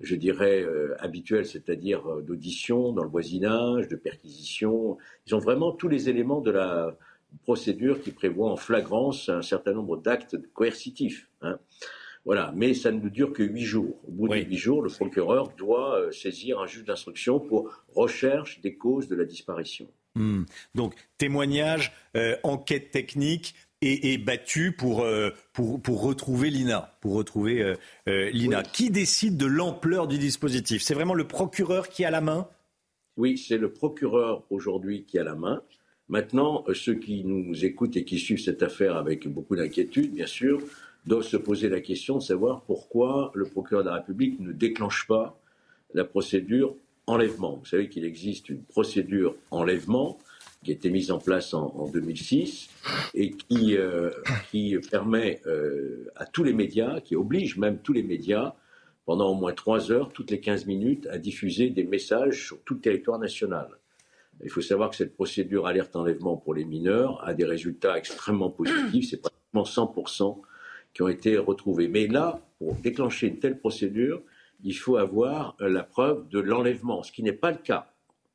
[0.00, 4.98] je dirais, euh, habituel, c'est-à-dire euh, d'audition dans le voisinage, de perquisition.
[5.26, 6.96] Ils ont vraiment tous les éléments de la
[7.42, 11.28] procédure qui prévoit en flagrance un certain nombre d'actes coercitifs.
[11.42, 11.58] Hein.
[12.24, 14.00] Voilà, mais ça ne dure que huit jours.
[14.08, 18.60] Au bout de huit jours, le procureur doit euh, saisir un juge d'instruction pour recherche
[18.62, 19.86] des causes de la disparition.
[20.14, 20.44] Hmm.
[20.74, 21.92] Donc, témoignage,
[22.44, 23.54] enquête technique,
[23.84, 26.96] est, battu pour, euh, pour, pour, retrouver l'INA.
[27.00, 27.74] Pour retrouver euh,
[28.08, 28.62] euh, l'INA.
[28.62, 30.82] Qui décide de l'ampleur du dispositif?
[30.82, 32.48] C'est vraiment le procureur qui a la main?
[33.16, 35.62] Oui, c'est le procureur aujourd'hui qui a la main.
[36.08, 40.60] Maintenant, ceux qui nous écoutent et qui suivent cette affaire avec beaucoup d'inquiétude, bien sûr,
[41.06, 45.06] doivent se poser la question de savoir pourquoi le procureur de la République ne déclenche
[45.06, 45.38] pas
[45.94, 46.76] la procédure
[47.06, 47.56] enlèvement.
[47.56, 50.18] Vous savez qu'il existe une procédure enlèvement
[50.62, 52.70] qui a été mise en place en, 2006
[53.14, 54.10] et qui, euh,
[54.50, 58.54] qui permet euh, à tous les médias, qui oblige même tous les médias,
[59.04, 62.74] pendant au moins trois heures, toutes les 15 minutes, à diffuser des messages sur tout
[62.74, 63.68] le territoire national.
[64.42, 68.50] Il faut savoir que cette procédure alerte enlèvement pour les mineurs a des résultats extrêmement
[68.50, 69.10] positifs.
[69.10, 70.40] C'est pratiquement 100%
[70.92, 71.88] qui ont été retrouvés.
[71.88, 74.22] Mais là, pour déclencher une telle procédure,
[74.62, 77.90] il faut avoir la preuve de l'enlèvement, ce qui n'est pas le cas.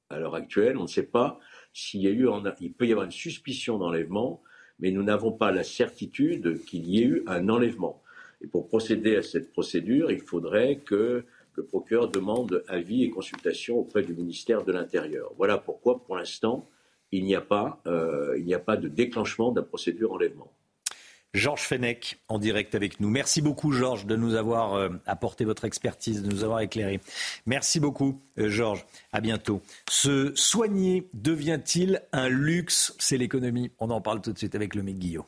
[0.10, 1.39] À l'heure actuelle, on ne sait pas
[1.74, 2.28] s'il y a eu,
[2.60, 4.41] il peut y avoir une suspicion d'enlèvement,
[4.80, 8.02] mais nous n'avons pas la certitude qu'il y ait eu un enlèvement.
[8.41, 11.26] Et pour procéder à cette procédure, il faudrait que
[11.60, 15.34] le procureur demande avis et consultation auprès du ministère de l'Intérieur.
[15.38, 16.70] Voilà pourquoi, pour l'instant,
[17.12, 20.53] il n'y a pas, euh, de déclenchement de la procédure enlèvement.
[21.34, 23.10] Georges Fenech en direct avec nous.
[23.10, 27.01] Merci beaucoup Georges de nous avoir euh, apporté votre expertise, de nous avoir éclairé.
[27.45, 28.86] Merci beaucoup euh, Georges.
[29.12, 29.62] À bientôt.
[29.89, 32.95] Se soigner devient-il un luxe?
[32.99, 33.70] C'est l'économie.
[33.80, 35.28] On en parle tout de suite avec le Guillot.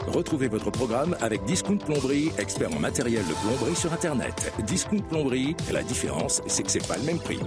[0.00, 4.52] Retrouvez votre programme avec Discount Plomberie, expert en matériel de plomberie sur Internet.
[4.66, 7.40] Discount Plomberie, la différence, c'est que c'est pas le même prix.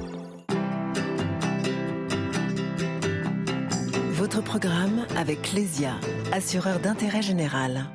[4.14, 5.96] Votre programme avec Clésia,
[6.32, 7.86] assureur d'intérêt général.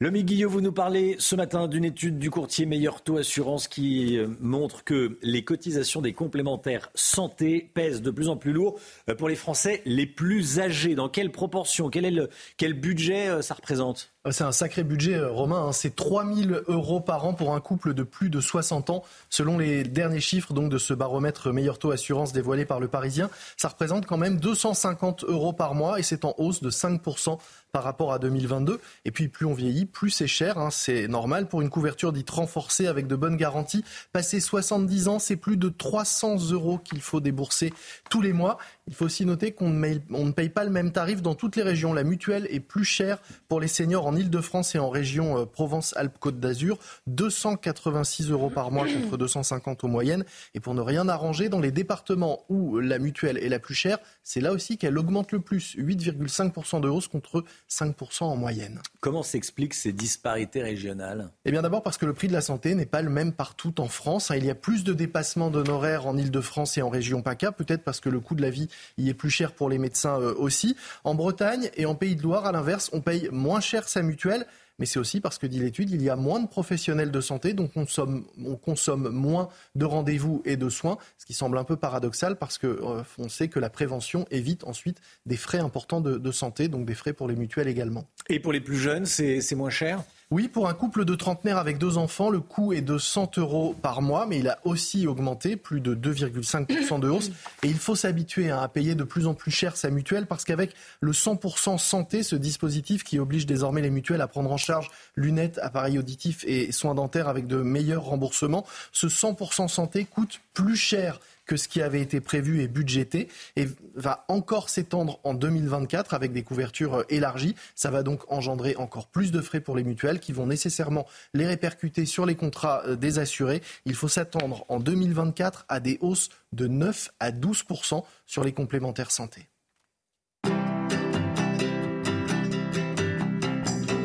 [0.00, 4.16] Le Guillot, vous nous parlez ce matin d'une étude du courtier Meilleur Taux Assurance qui
[4.16, 8.78] euh, montre que les cotisations des complémentaires santé pèsent de plus en plus lourd
[9.10, 10.94] euh, pour les Français les plus âgés.
[10.94, 11.90] Dans quelle proportion?
[11.90, 14.12] Quel, budget euh, ça représente?
[14.22, 15.66] Ah, c'est un sacré budget, Romain.
[15.66, 15.72] Hein.
[15.72, 19.82] C'est 3000 euros par an pour un couple de plus de 60 ans, selon les
[19.82, 23.30] derniers chiffres donc, de ce baromètre Meilleur Taux Assurance dévoilé par le Parisien.
[23.56, 27.38] Ça représente quand même 250 euros par mois et c'est en hausse de 5%
[27.78, 28.80] par rapport à 2022.
[29.04, 30.58] Et puis plus on vieillit, plus c'est cher.
[30.58, 30.70] Hein.
[30.72, 33.84] C'est normal pour une couverture dite renforcée avec de bonnes garanties.
[34.12, 37.72] Passé 70 ans, c'est plus de 300 euros qu'il faut débourser
[38.10, 38.58] tous les mois.
[38.88, 41.92] Il faut aussi noter qu'on ne, paye pas le même tarif dans toutes les régions.
[41.92, 46.40] La mutuelle est plus chère pour les seniors en Ile-de-France et en région euh, Provence-Alpes-Côte
[46.40, 46.78] d'Azur.
[47.06, 50.24] 286 euros par mois contre 250 aux moyennes.
[50.54, 53.98] Et pour ne rien arranger, dans les départements où la mutuelle est la plus chère,
[54.22, 55.76] c'est là aussi qu'elle augmente le plus.
[55.76, 58.80] 8,5% de hausse contre 5% en moyenne.
[59.00, 61.30] Comment s'expliquent ces disparités régionales?
[61.44, 63.80] Eh bien d'abord parce que le prix de la santé n'est pas le même partout
[63.82, 64.32] en France.
[64.34, 68.00] Il y a plus de dépassements d'honoraires en Ile-de-France et en région PACA, peut-être parce
[68.00, 70.76] que le coût de la vie il est plus cher pour les médecins euh, aussi.
[71.04, 74.46] En Bretagne et en Pays de Loire, à l'inverse, on paye moins cher sa mutuelle
[74.78, 77.52] mais c'est aussi parce que, dit l'étude, il y a moins de professionnels de santé,
[77.52, 81.64] donc on consomme, on consomme moins de rendez-vous et de soins, ce qui semble un
[81.64, 86.32] peu paradoxal parce qu'on euh, sait que la prévention évite ensuite des frais importants de
[86.32, 88.06] santé, donc des frais pour les mutuelles également.
[88.28, 90.02] Et pour les plus jeunes, c'est moins cher?
[90.30, 93.74] Oui, pour un couple de trentenaires avec deux enfants, le coût est de 100 euros
[93.80, 97.30] par mois, mais il a aussi augmenté, plus de 2,5% de hausse.
[97.62, 100.44] Et il faut s'habituer hein, à payer de plus en plus cher sa mutuelle, parce
[100.44, 104.90] qu'avec le 100% santé, ce dispositif qui oblige désormais les mutuelles à prendre en charge
[105.16, 110.76] lunettes, appareils auditifs et soins dentaires avec de meilleurs remboursements, ce 100% santé coûte plus
[110.76, 116.14] cher que ce qui avait été prévu et budgété et va encore s'étendre en 2024
[116.14, 117.56] avec des couvertures euh, élargies.
[117.74, 121.46] Ça va donc engendrer encore plus de frais pour les mutuelles qui vont nécessairement les
[121.46, 123.62] répercuter sur les contrats euh, des assurés.
[123.86, 129.10] Il faut s'attendre en 2024 à des hausses de 9 à 12% sur les complémentaires
[129.10, 129.48] santé.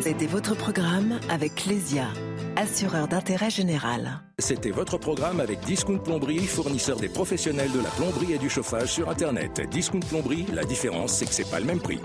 [0.02, 2.08] C'était votre programme avec Clésia
[2.56, 4.22] assureur d'intérêt général.
[4.40, 8.92] C'était votre programme avec Discount Plomberie, fournisseur des professionnels de la plomberie et du chauffage
[8.92, 9.62] sur Internet.
[9.70, 12.00] Discount Plomberie, la différence, c'est que c'est pas le même prix.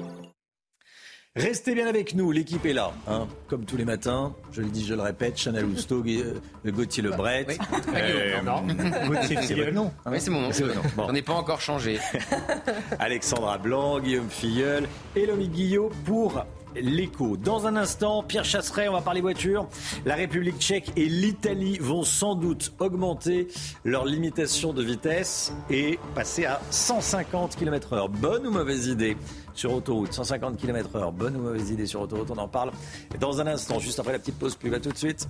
[1.36, 3.28] Restez bien avec nous, l'équipe est là, hein.
[3.46, 4.34] comme tous les matins.
[4.51, 7.46] Je le dis, je le répète, Chanel Housteau, euh, Gauthier Lebret.
[7.49, 7.59] Oui.
[7.94, 8.62] Euh, non.
[9.07, 9.92] Gauthier, c'est votre nom.
[10.07, 10.51] oui, c'est mon nom.
[10.96, 12.01] On n'est pas encore changé.
[12.99, 16.44] Alexandra Blanc, Guillaume Filleul et Lomi Guillot pour
[16.80, 17.36] l'écho.
[17.36, 19.68] Dans un instant, Pierre Chasseret, on va parler voiture.
[20.04, 23.48] La République tchèque et l'Italie vont sans doute augmenter
[23.84, 28.08] leur limitation de vitesse et passer à 150 km/h.
[28.08, 29.16] Bonne ou mauvaise idée
[29.54, 30.12] sur autoroute?
[30.12, 31.12] 150 km/h.
[31.12, 32.30] Bonne ou mauvaise idée sur autoroute?
[32.30, 32.72] On en parle
[33.20, 34.70] dans un instant, juste après la petite pause plus.
[34.70, 35.28] Va tout de suite.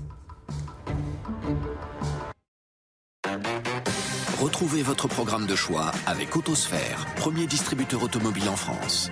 [4.41, 9.11] Retrouvez votre programme de choix avec Autosphère, premier distributeur automobile en France.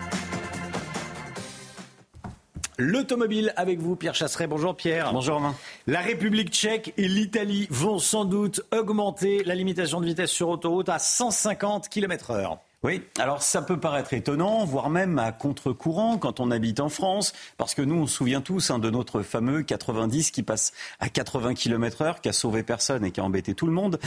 [2.78, 4.46] L'automobile avec vous, Pierre Chasseret.
[4.46, 5.10] Bonjour Pierre.
[5.12, 5.54] Bonjour Romain.
[5.86, 10.90] La République tchèque et l'Italie vont sans doute augmenter la limitation de vitesse sur autoroute
[10.90, 12.58] à 150 km/h.
[12.82, 17.32] Oui, alors ça peut paraître étonnant, voire même à contre-courant quand on habite en France,
[17.56, 21.08] parce que nous, on se souvient tous hein, de notre fameux 90 qui passe à
[21.08, 23.98] 80 km/h, qui a sauvé personne et qui a embêté tout le monde.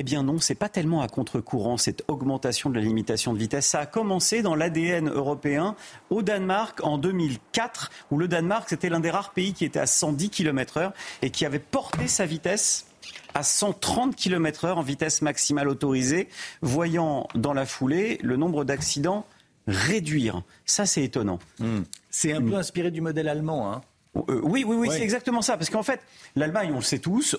[0.00, 3.66] Eh bien non, c'est pas tellement à contre-courant cette augmentation de la limitation de vitesse.
[3.66, 5.76] Ça a commencé dans l'ADN européen
[6.08, 9.84] au Danemark en 2004, où le Danemark c'était l'un des rares pays qui était à
[9.84, 12.86] 110 km/h et qui avait porté sa vitesse
[13.34, 16.30] à 130 km/h en vitesse maximale autorisée,
[16.62, 19.26] voyant dans la foulée le nombre d'accidents
[19.66, 20.40] réduire.
[20.64, 21.40] Ça, c'est étonnant.
[21.58, 21.82] Hmm.
[22.08, 23.70] C'est un peu inspiré du modèle allemand.
[23.70, 23.82] Hein
[24.16, 25.58] euh, oui, oui, oui, c'est exactement ça.
[25.58, 26.00] Parce qu'en fait,
[26.36, 27.36] l'Allemagne, on le sait tous,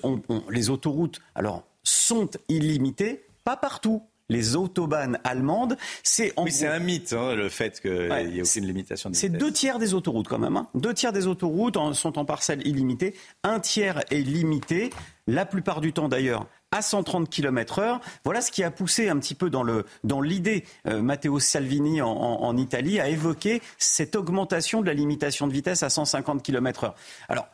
[0.51, 4.03] les autoroutes, alors sont illimités, pas partout.
[4.29, 5.75] les autobahnes allemandes.
[6.03, 9.29] C'est oui, c'est un mythe, hein, le fait qu'il n'y ait aucune limitation de vitesse.
[9.29, 10.55] C'est deux tiers des autoroutes quand même.
[10.55, 10.67] Hein.
[10.73, 13.13] Deux tiers des autoroutes sont en parcelles illimitées.
[13.43, 14.91] Un tiers est limité.
[15.27, 18.01] La plupart du temps d'ailleurs à 130 km heure.
[18.23, 22.01] Voilà ce qui a poussé un petit peu dans le dans l'idée euh, Matteo Salvini
[22.01, 26.85] en, en, Italie à évoquer cette augmentation de la limitation de vitesse à 150 km
[26.85, 26.95] heure.
[27.27, 27.47] Alors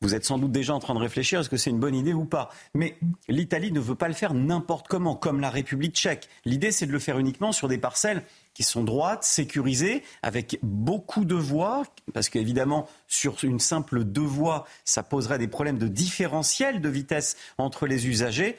[0.00, 2.12] vous êtes sans doute déjà en train de réfléchir, est-ce que c'est une bonne idée
[2.12, 2.96] ou pas Mais
[3.28, 6.28] l'Italie ne veut pas le faire n'importe comment, comme la République tchèque.
[6.44, 8.22] L'idée, c'est de le faire uniquement sur des parcelles
[8.54, 14.66] qui sont droites, sécurisées, avec beaucoup de voies, parce qu'évidemment, sur une simple deux voies,
[14.84, 18.56] ça poserait des problèmes de différentiel de vitesse entre les usagers.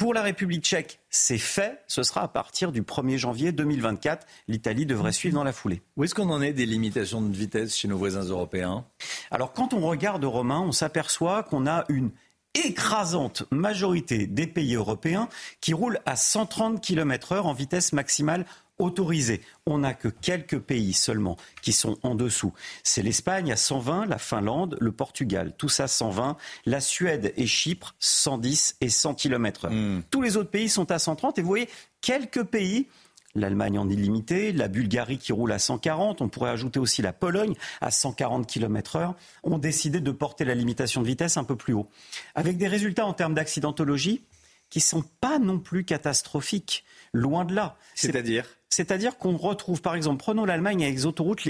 [0.00, 1.82] Pour la République tchèque, c'est fait.
[1.86, 4.26] Ce sera à partir du 1er janvier 2024.
[4.48, 5.82] L'Italie devrait suivre dans la foulée.
[5.98, 8.86] Où est-ce qu'on en est des limitations de vitesse chez nos voisins européens?
[9.30, 12.12] Alors, quand on regarde Romain, on s'aperçoit qu'on a une
[12.54, 15.28] écrasante majorité des pays européens
[15.60, 18.46] qui roulent à 130 km/h en vitesse maximale
[18.80, 19.40] autorisé.
[19.66, 22.52] On n'a que quelques pays seulement qui sont en dessous.
[22.82, 26.36] C'est l'Espagne à 120, la Finlande, le Portugal, tout ça 120,
[26.66, 30.98] la Suède et Chypre 110 et 100 km h Tous les autres pays sont à
[30.98, 31.68] 130 et vous voyez
[32.00, 32.86] quelques pays
[33.34, 37.54] l'Allemagne en illimité, la Bulgarie qui roule à 140, on pourrait ajouter aussi la Pologne
[37.80, 41.72] à 140 km heure, ont décidé de porter la limitation de vitesse un peu plus
[41.72, 41.88] haut.
[42.34, 44.22] Avec des résultats en termes d'accidentologie
[44.68, 46.84] qui ne sont pas non plus catastrophiques.
[47.12, 47.76] Loin de là.
[47.94, 51.48] C'est-à-dire C'est-à-dire qu'on retrouve, par exemple, prenons l'Allemagne avec les autoroutes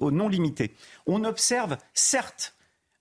[0.00, 0.74] non limitées.
[1.06, 2.54] On observe, certes,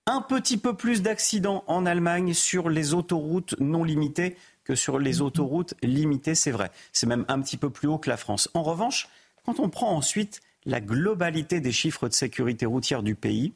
[0.05, 5.21] un petit peu plus d'accidents en Allemagne sur les autoroutes non limitées que sur les
[5.21, 6.69] autoroutes limitées, c'est vrai.
[6.93, 8.49] C'est même un petit peu plus haut que la France.
[8.53, 9.09] En revanche,
[9.45, 13.53] quand on prend ensuite la globalité des chiffres de sécurité routière du pays,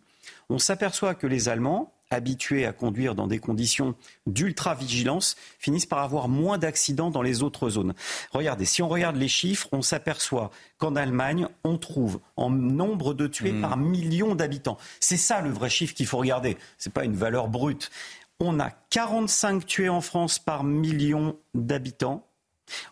[0.50, 3.96] on s'aperçoit que les Allemands, habitués à conduire dans des conditions
[4.28, 7.94] d'ultra-vigilance finissent par avoir moins d'accidents dans les autres zones.
[8.32, 13.28] Regardez, si on regarde les chiffres, on s'aperçoit qu'en Allemagne, on trouve en nombre de
[13.28, 13.62] tués hmm.
[13.62, 14.78] par million d'habitants.
[15.00, 16.58] C'est ça le vrai chiffre qu'il faut regarder.
[16.78, 17.92] Ce n'est pas une valeur brute.
[18.40, 22.28] On a 45 tués en France par million d'habitants.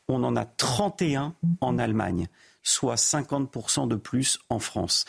[0.07, 2.27] On en a 31 en Allemagne,
[2.64, 5.06] soit 50% de plus en France.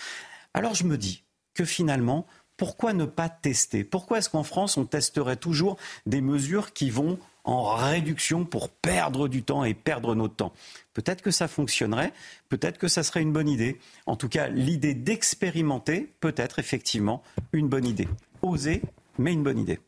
[0.55, 1.25] Alors je me dis
[1.55, 2.27] que finalement,
[2.57, 3.85] pourquoi ne pas tester?
[3.85, 5.77] Pourquoi est-ce qu'en France, on testerait toujours
[6.07, 10.53] des mesures qui vont en réduction pour perdre du temps et perdre notre temps?
[10.95, 12.13] Peut-être que ça fonctionnerait,
[12.49, 13.79] peut-être que ça serait une bonne idée.
[14.07, 17.23] En tout cas, l'idée d'expérimenter peut être effectivement
[17.53, 18.09] une bonne idée.
[18.43, 18.83] Oser,
[19.19, 19.81] mais une bonne idée.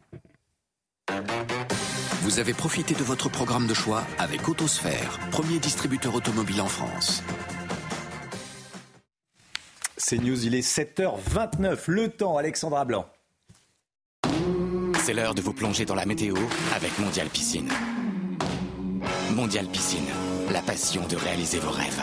[2.22, 7.22] Vous avez profité de votre programme de choix avec Autosphère, premier distributeur automobile en France.
[10.06, 11.84] C'est News, il est 7h29.
[11.86, 13.06] Le temps, Alexandra Blanc.
[15.02, 16.36] C'est l'heure de vous plonger dans la météo
[16.76, 17.70] avec Mondial Piscine.
[19.30, 20.04] Mondial Piscine,
[20.52, 22.02] la passion de réaliser vos rêves.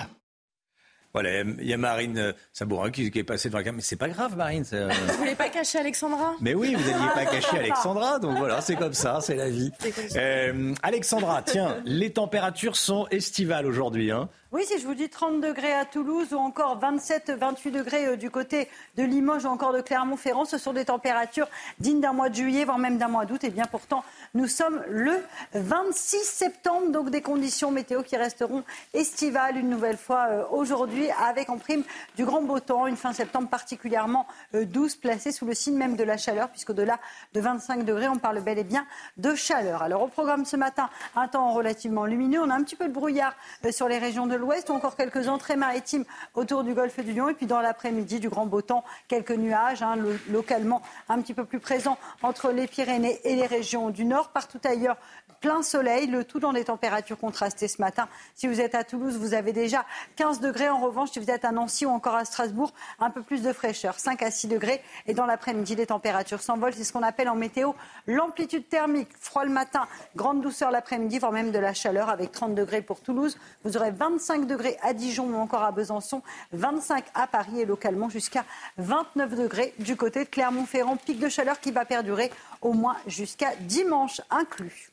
[1.14, 3.76] Voilà, il y a Marine euh, Sabourin qui, est passée devant la caméra.
[3.78, 4.64] Mais c'est pas grave, Marine.
[4.73, 4.90] Euh.
[5.10, 6.34] Vous voulez pas cacher Alexandra?
[6.41, 8.18] Mais oui, vous n'alliez pas cacher Alexandra.
[8.18, 9.72] Donc voilà, c'est comme ça, c'est la vie.
[10.15, 14.10] Euh, Alexandra, tiens, les températures sont estivales aujourd'hui.
[14.10, 14.28] Hein.
[14.53, 18.15] Oui, si je vous dis 30 degrés à Toulouse ou encore 27, 28 degrés euh,
[18.18, 18.68] du côté
[18.98, 21.48] de Limoges ou encore de Clermont-Ferrand, ce sont des températures
[21.80, 23.45] dignes d'un mois de juillet, voire même d'un mois d'août.
[23.45, 24.03] Et bien pourtant,
[24.34, 25.14] nous sommes le
[25.53, 31.49] 26 septembre, donc des conditions météo qui resteront estivales une nouvelle fois euh, aujourd'hui, avec
[31.49, 31.84] en prime
[32.18, 35.95] du grand beau temps, une fin septembre particulièrement euh, douce, placée sous le signe même
[35.95, 36.99] de la chaleur, puisqu'au-delà
[37.34, 39.82] de 25 degrés, on parle bel et bien de chaleur.
[39.82, 42.94] Alors au programme ce matin, un temps relativement lumineux, on a un petit peu de
[42.94, 43.34] brouillard
[43.72, 46.03] sur les régions de l'ouest, encore quelques entrées maritimes
[46.34, 47.30] autour du golfe du Lion.
[47.30, 49.95] Et puis dans l'après-midi, du grand beau temps, quelques nuages, hein,
[50.30, 54.30] localement un petit peu plus présents entre les Pyrénées et les régions du nord.
[54.30, 54.97] Partout ailleurs,
[55.39, 58.07] plein soleil, le tout dans des températures contrastées ce matin.
[58.35, 59.85] Si vous êtes à Toulouse, vous avez déjà
[60.15, 60.69] 15 degrés.
[60.69, 63.51] En revanche, si vous êtes à Nancy ou encore à Strasbourg, un peu plus de
[63.51, 64.81] fraîcheur, 5 à 6 degrés.
[65.07, 66.73] Et dans l'après-midi, les températures s'envolent.
[66.73, 67.73] C'est ce qu'on appelle en météo
[68.07, 69.09] l'amplitude thermique.
[69.19, 73.01] Froid le matin, grande douceur l'après-midi, voire même de la chaleur avec 30 degrés pour
[73.01, 73.38] Toulouse.
[73.63, 76.22] Vous aurez 25 degrés à Dijon ou encore à Besançon,
[76.53, 78.45] 25 à Paris et localement jusqu'à
[78.78, 80.98] 29 degrés du côté de Clermont-Ferrand.
[80.98, 82.32] Pic de chaleur qui va perdurer
[82.62, 84.90] au moins jusqu'à dimanche inclus.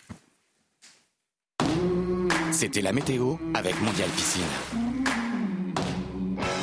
[2.53, 4.43] C'était la météo avec Mondial Piscine.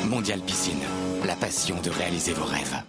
[0.08, 0.82] Mondial Piscine,
[1.24, 2.82] la passion de réaliser vos rêves.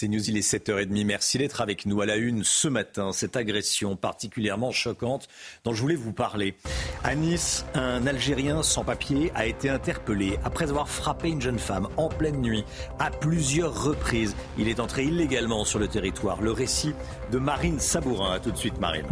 [0.00, 1.04] C'est News, il est 7h30.
[1.04, 3.10] Merci d'être avec nous à la une ce matin.
[3.10, 5.26] Cette agression particulièrement choquante
[5.64, 6.54] dont je voulais vous parler.
[7.02, 11.88] À Nice, un Algérien sans papier a été interpellé après avoir frappé une jeune femme
[11.96, 12.62] en pleine nuit
[13.00, 14.36] à plusieurs reprises.
[14.56, 16.42] Il est entré illégalement sur le territoire.
[16.42, 16.94] Le récit
[17.32, 18.34] de Marine Sabourin.
[18.34, 19.06] A tout de suite, Marine.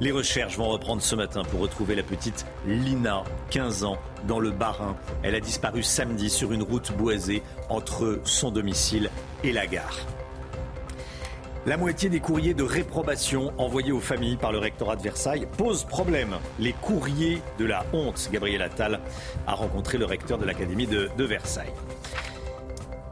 [0.00, 4.50] Les recherches vont reprendre ce matin pour retrouver la petite Lina, 15 ans, dans le
[4.50, 4.96] Bas-Rhin.
[5.22, 9.10] Elle a disparu samedi sur une route boisée entre son domicile
[9.44, 9.98] et la gare.
[11.64, 15.84] La moitié des courriers de réprobation envoyés aux familles par le rectorat de Versailles posent
[15.84, 16.34] problème.
[16.58, 18.28] Les courriers de la honte.
[18.32, 18.98] Gabriel Attal
[19.46, 21.72] a rencontré le recteur de l'Académie de, de Versailles.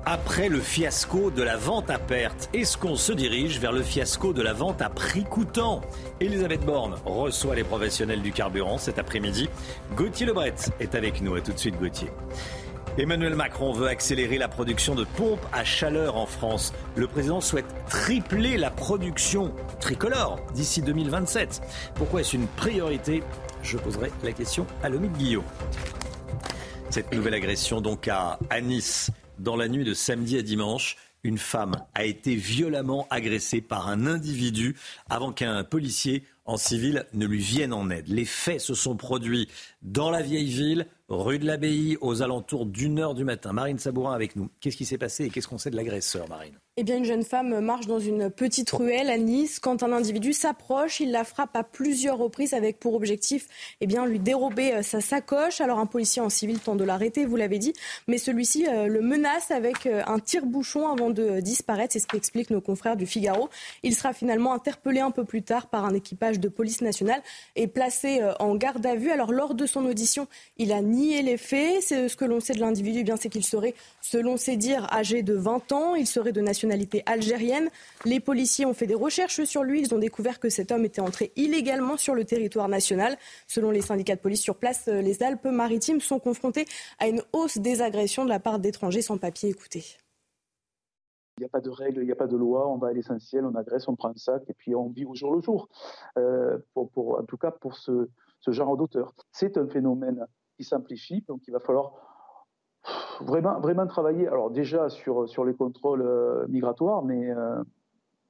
[0.05, 4.33] Après le fiasco de la vente à perte, est-ce qu'on se dirige vers le fiasco
[4.33, 5.83] de la vente à prix coûtant?
[6.21, 9.49] Elisabeth Borne reçoit les professionnels du carburant cet après-midi.
[9.97, 11.35] Gauthier Lebret est avec nous.
[11.35, 12.11] À tout de suite, Gauthier.
[12.99, 16.75] Emmanuel Macron veut accélérer la production de pompes à chaleur en France.
[16.95, 21.63] Le président souhaite tripler la production tricolore d'ici 2027.
[21.95, 23.23] Pourquoi est-ce une priorité?
[23.63, 25.45] Je poserai la question à Lomit Guillot.
[26.91, 30.97] Cette nouvelle agression donc à, à Nice dans la nuit de samedi à dimanche.
[31.23, 34.77] Une femme a été violemment agressée par un individu
[35.09, 38.09] avant qu'un policier en civil ne lui vienne en aide.
[38.09, 39.49] Les faits se sont produits
[39.83, 43.53] dans la vieille ville, rue de l'Abbaye, aux alentours d'une heure du matin.
[43.53, 44.51] Marine Sabourin avec nous.
[44.61, 46.59] Qu'est-ce qui s'est passé et qu'est-ce qu'on sait de l'agresseur, Marine?
[46.81, 49.59] Eh bien, une jeune femme marche dans une petite ruelle à Nice.
[49.59, 53.49] Quand un individu s'approche, il la frappe à plusieurs reprises avec pour objectif
[53.83, 55.61] eh bien, lui dérober euh, sa sacoche.
[55.61, 57.75] Alors, un policier en civil tente de l'arrêter, vous l'avez dit,
[58.09, 61.93] mais celui-ci euh, le menace avec euh, un tire-bouchon avant de disparaître.
[61.93, 63.51] C'est ce qu'expliquent nos confrères du Figaro.
[63.83, 67.21] Il sera finalement interpellé un peu plus tard par un équipage de police nationale
[67.57, 69.11] et placé en garde à vue.
[69.11, 71.83] Alors, lors de son audition, il a nié les faits.
[71.83, 74.91] C'est ce que l'on sait de l'individu, eh bien, c'est qu'il serait, selon ses dires,
[74.91, 75.95] âgé de 20 ans.
[75.95, 76.70] Il serait de nationalité
[77.07, 77.69] algérienne.
[78.05, 79.81] Les policiers ont fait des recherches sur lui.
[79.81, 83.17] Ils ont découvert que cet homme était entré illégalement sur le territoire national.
[83.47, 86.67] Selon les syndicats de police sur place, euh, les Alpes-Maritimes sont confrontées
[86.99, 89.51] à une hausse des agressions de la part d'étrangers sans papier.
[89.51, 89.85] Écoutez.
[91.39, 92.93] Il n'y a pas de règles, il n'y a pas de loi, on va à
[92.93, 95.69] l'essentiel, on agresse, on prend un sac et puis on vit au jour le jour.
[96.19, 98.11] Euh, pour, en tout cas pour ce,
[98.41, 99.15] ce genre d'auteur.
[99.33, 100.27] C'est un phénomène
[100.57, 102.10] qui s'amplifie, donc il va falloir
[103.23, 107.63] vraiment, vraiment travailler, alors déjà sur, sur les contrôles euh, migratoires, mais euh,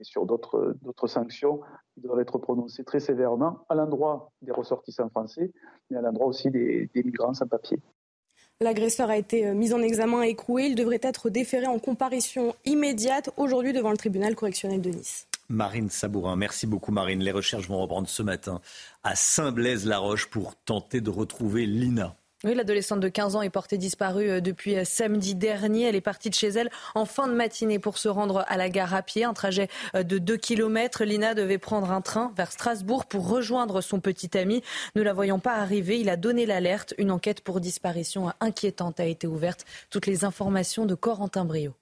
[0.01, 1.61] et sur d'autres sanctions
[1.95, 5.53] qui doivent être prononcées très sévèrement à l'endroit des ressortissants français,
[5.91, 7.79] mais à l'endroit aussi des, des migrants sans papier.
[8.63, 10.65] L'agresseur a été euh, mis en examen et écroué.
[10.65, 15.27] Il devrait être déféré en comparution immédiate aujourd'hui devant le tribunal correctionnel de Nice.
[15.49, 17.21] Marine Sabourin, merci beaucoup Marine.
[17.21, 18.61] Les recherches vont reprendre ce matin
[19.03, 22.15] à Saint-Blaise-la-Roche pour tenter de retrouver Lina.
[22.43, 25.83] Oui, l'adolescente de 15 ans est portée disparue euh, depuis euh, samedi dernier.
[25.83, 28.71] Elle est partie de chez elle en fin de matinée pour se rendre à la
[28.71, 31.05] gare à pied, un trajet euh, de 2 km.
[31.05, 34.63] Lina devait prendre un train vers Strasbourg pour rejoindre son petit ami.
[34.97, 36.95] Ne la voyant pas arriver, il a donné l'alerte.
[36.97, 39.67] Une enquête pour disparition inquiétante a été ouverte.
[39.91, 41.75] Toutes les informations de Corentin Brio.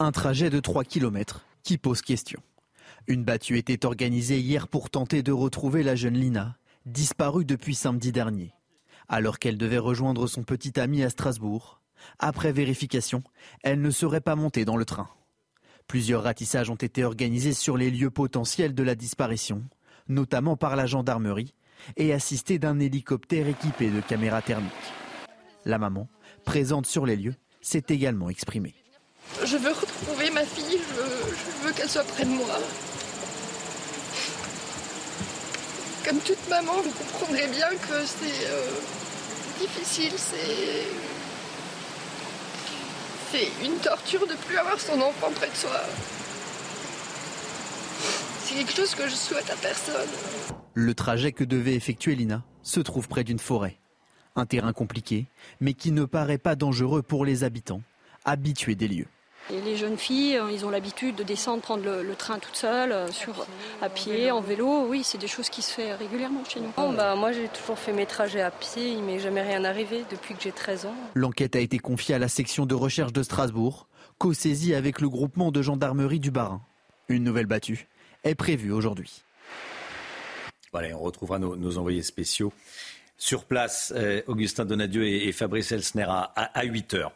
[0.00, 2.40] Un trajet de 3 km qui pose question.
[3.06, 8.10] Une battue était organisée hier pour tenter de retrouver la jeune Lina, disparue depuis samedi
[8.10, 8.57] dernier
[9.08, 11.80] alors qu'elle devait rejoindre son petit ami à Strasbourg.
[12.18, 13.22] Après vérification,
[13.62, 15.08] elle ne serait pas montée dans le train.
[15.86, 19.64] Plusieurs ratissages ont été organisés sur les lieux potentiels de la disparition,
[20.08, 21.54] notamment par la gendarmerie,
[21.96, 24.72] et assistés d'un hélicoptère équipé de caméras thermiques.
[25.64, 26.08] La maman,
[26.44, 28.74] présente sur les lieux, s'est également exprimée.
[29.44, 32.58] Je veux retrouver ma fille, je veux, qu'elle soit près de moi.
[36.08, 38.46] Comme toute maman, vous comprendrez bien que c'est...
[38.46, 38.80] Euh,
[39.60, 40.86] difficile, c'est.
[43.30, 45.82] C'est une torture de plus avoir son enfant près de soi.
[48.42, 50.08] C'est quelque chose que je souhaite à personne.
[50.72, 53.78] Le trajet que devait effectuer Lina se trouve près d'une forêt.
[54.34, 55.26] Un terrain compliqué,
[55.60, 57.82] mais qui ne paraît pas dangereux pour les habitants,
[58.24, 59.08] habitués des lieux
[59.50, 63.10] les jeunes filles, euh, ils ont l'habitude de descendre, prendre le, train toute seule, euh,
[63.10, 63.46] sur,
[63.80, 64.86] à pied, en vélo.
[64.88, 66.72] Oui, c'est des choses qui se font régulièrement chez nous.
[66.76, 70.34] bah, moi, j'ai toujours fait mes trajets à pied, il m'est jamais rien arrivé depuis
[70.34, 70.94] que j'ai 13 ans.
[71.14, 73.88] L'enquête a été confiée à la section de recherche de Strasbourg,
[74.18, 76.60] co-saisie avec le groupement de gendarmerie du Barin.
[77.08, 77.88] Une nouvelle battue
[78.24, 79.22] est prévue aujourd'hui.
[80.72, 82.52] Voilà, on retrouvera nos, nos envoyés spéciaux
[83.18, 87.12] sur place, euh, Augustin Donadieu et, Fabrice Elsner à, à, 8 heures.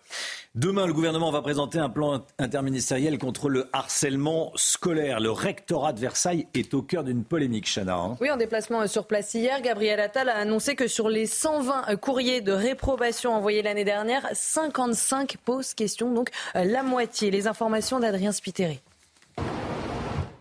[0.54, 5.20] Demain, le gouvernement va présenter un plan interministériel contre le harcèlement scolaire.
[5.20, 7.96] Le rectorat de Versailles est au cœur d'une polémique, Chana.
[7.96, 8.16] Hein.
[8.20, 12.40] Oui, en déplacement sur place hier, Gabriel Attal a annoncé que sur les 120 courriers
[12.40, 17.30] de réprobation envoyés l'année dernière, 55 posent question, donc euh, la moitié.
[17.30, 18.80] Les informations d'Adrien Spiteri.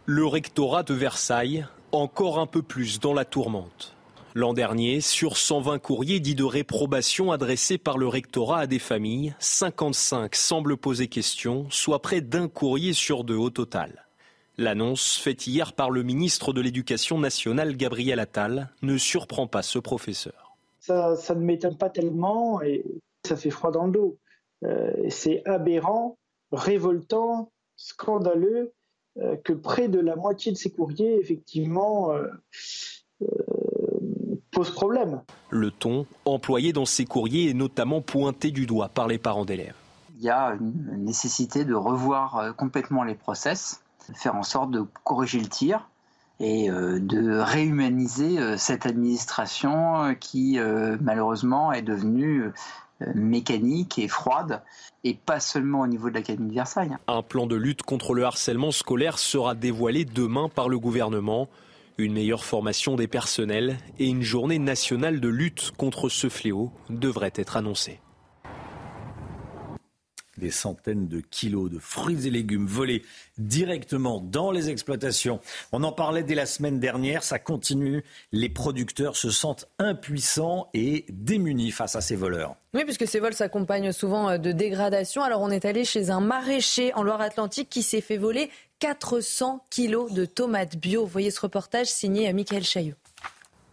[0.05, 3.95] Le rectorat de Versailles, encore un peu plus dans la tourmente.
[4.33, 9.35] L'an dernier, sur 120 courriers dits de réprobation adressés par le rectorat à des familles,
[9.39, 14.05] 55 semblent poser question, soit près d'un courrier sur deux au total.
[14.57, 19.79] L'annonce faite hier par le ministre de l'Éducation nationale, Gabriel Attal, ne surprend pas ce
[19.79, 20.55] professeur.
[20.79, 22.85] Ça, ne m'étonne pas tellement et
[23.25, 24.17] ça fait froid dans le dos.
[24.63, 26.17] Euh, c'est aberrant,
[26.53, 28.71] révoltant, scandaleux
[29.17, 32.27] euh, que près de la moitié de ces courriers, effectivement, euh,
[34.51, 35.21] pose problème.
[35.49, 39.75] Le ton employé dans ces courriers est notamment pointé du doigt par les parents d'élèves.
[40.17, 44.69] Il y a une nécessité de revoir euh, complètement les process, de faire en sorte
[44.69, 45.89] de corriger le tir
[46.39, 50.59] et euh, de réhumaniser euh, cette administration qui
[50.99, 52.51] malheureusement est devenue
[53.15, 54.61] mécanique et froide,
[55.03, 56.95] et pas seulement au niveau de l'Académie de Versailles.
[57.07, 61.47] Un plan de lutte contre le harcèlement scolaire sera dévoilé demain par le gouvernement
[62.01, 67.33] une meilleure formation des personnels et une journée nationale de lutte contre ce fléau devraient
[67.35, 67.99] être annoncées.
[70.37, 73.03] Des centaines de kilos de fruits et légumes volés
[73.37, 75.41] directement dans les exploitations.
[75.71, 78.03] On en parlait dès la semaine dernière, ça continue.
[78.31, 82.55] Les producteurs se sentent impuissants et démunis face à ces voleurs.
[82.73, 85.21] Oui, puisque ces vols s'accompagnent souvent de dégradations.
[85.21, 88.49] Alors on est allé chez un maraîcher en Loire-Atlantique qui s'est fait voler
[88.79, 91.01] 400 kilos de tomates bio.
[91.01, 92.95] Vous voyez ce reportage signé à Michael Chaillot.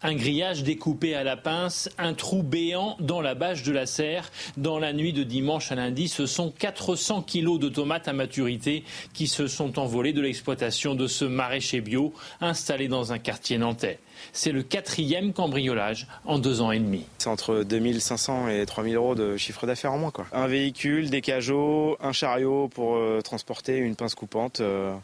[0.03, 4.31] Un grillage découpé à la pince, un trou béant dans la bâche de la serre.
[4.57, 8.85] Dans la nuit de dimanche à lundi, ce sont 400 kilos de tomates à maturité
[9.13, 13.99] qui se sont envolés de l'exploitation de ce maraîcher bio installé dans un quartier nantais.
[14.33, 17.05] C'est le quatrième cambriolage en deux ans et demi.
[17.19, 20.13] C'est entre 2500 et 3000 euros de chiffre d'affaires en moins.
[20.33, 24.61] Un véhicule, des cajots, un chariot pour euh, transporter une pince coupante.
[24.61, 24.95] Euh,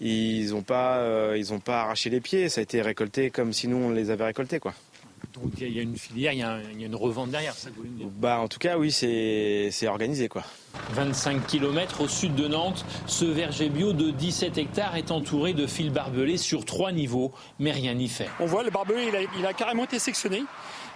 [0.00, 2.48] ils n'ont pas, euh, pas arraché les pieds.
[2.48, 4.58] Ça a été récolté comme si nous on les avait récoltés.
[4.58, 4.74] Quoi.
[5.34, 7.68] Donc il y a une filière, il y a, une revente derrière, ça
[8.18, 10.44] Bah en tout cas oui, c'est organisé quoi.
[10.92, 15.66] 25 km au sud de Nantes, ce verger bio de 17 hectares est entouré de
[15.66, 18.28] fils barbelés sur trois niveaux, mais rien n'y fait.
[18.40, 20.42] On voit le barbelé, il a, il a carrément été sectionné.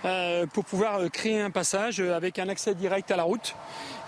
[0.07, 3.55] Euh, pour pouvoir euh, créer un passage euh, avec un accès direct à la route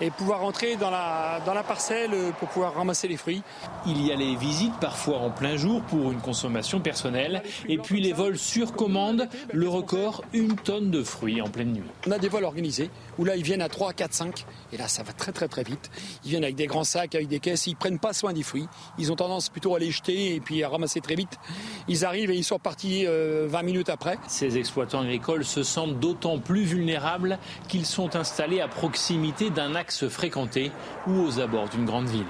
[0.00, 3.42] et pouvoir rentrer dans la, dans la parcelle pour pouvoir ramasser les fruits.
[3.86, 8.00] Il y a les visites parfois en plein jour pour une consommation personnelle et puis
[8.00, 11.90] les vols sur commande, le record, une tonne de fruits en pleine nuit.
[12.06, 14.88] On a des vols organisés où là ils viennent à 3, 4, 5 et là
[14.88, 15.90] ça va très très très vite.
[16.24, 18.66] Ils viennent avec des grands sacs, avec des caisses, ils prennent pas soin des fruits.
[18.98, 21.38] Ils ont tendance plutôt à les jeter et puis à ramasser très vite.
[21.86, 24.16] Ils arrivent et ils sont partis 20 minutes après.
[24.26, 27.38] Ces exploitants agricoles se sentent d'autant plus vulnérables
[27.68, 30.72] qu'ils sont installés à proximité d'un axe fréquenté
[31.06, 32.26] ou aux abords d'une grande ville.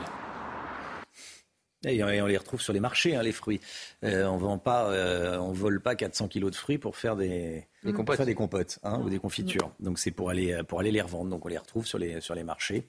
[1.84, 3.60] Et on les retrouve sur les marchés, hein, les fruits.
[4.04, 7.66] Euh, on vend pas, euh, on vole pas 400 kilos de fruits pour faire des,
[7.92, 9.72] compotes, des compotes hein, ou des confitures.
[9.80, 11.30] Donc c'est pour aller pour aller les revendre.
[11.30, 12.86] Donc on les retrouve sur les sur les marchés.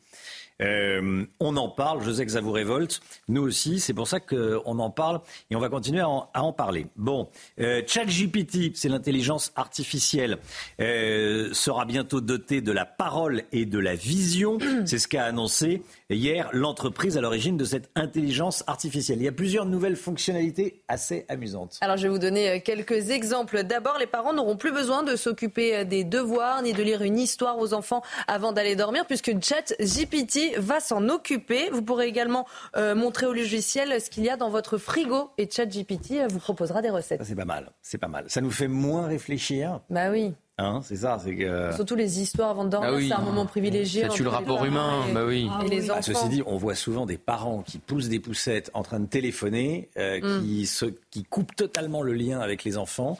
[0.61, 4.19] Euh, on en parle, je sais que ça vous révolte, nous aussi, c'est pour ça
[4.19, 6.88] qu'on en parle et on va continuer à en, parler.
[6.95, 10.38] Bon, euh, ChatGPT, c'est l'intelligence artificielle,
[10.80, 14.57] euh, sera bientôt doté de la parole et de la vision.
[14.85, 19.19] C'est ce qu'a annoncé hier l'entreprise à l'origine de cette intelligence artificielle.
[19.19, 21.77] Il y a plusieurs nouvelles fonctionnalités assez amusantes.
[21.81, 23.63] Alors je vais vous donner quelques exemples.
[23.63, 27.57] D'abord, les parents n'auront plus besoin de s'occuper des devoirs ni de lire une histoire
[27.57, 31.70] aux enfants avant d'aller dormir puisque ChatGPT va s'en occuper.
[31.72, 32.45] Vous pourrez également
[32.76, 36.40] euh, montrer au logiciel ce qu'il y a dans votre frigo et ChatGPT euh, vous
[36.40, 37.22] proposera des recettes.
[37.24, 38.26] C'est pas mal, c'est pas mal.
[38.28, 39.82] Ça nous fait moins réfléchir.
[39.90, 40.34] Bah oui.
[40.60, 41.72] Hein, c'est ça, c'est que...
[41.74, 44.03] Surtout les histoires avant de dormir, ah c'est un moment privilégié.
[44.03, 45.49] Ça tue le rapport humain, bah oui.
[45.65, 48.84] Et les ah, ceci dit, on voit souvent des parents qui poussent des poussettes en
[48.84, 50.44] train de téléphoner, euh, mm.
[50.44, 53.18] qui, se, qui coupent totalement le lien avec les enfants.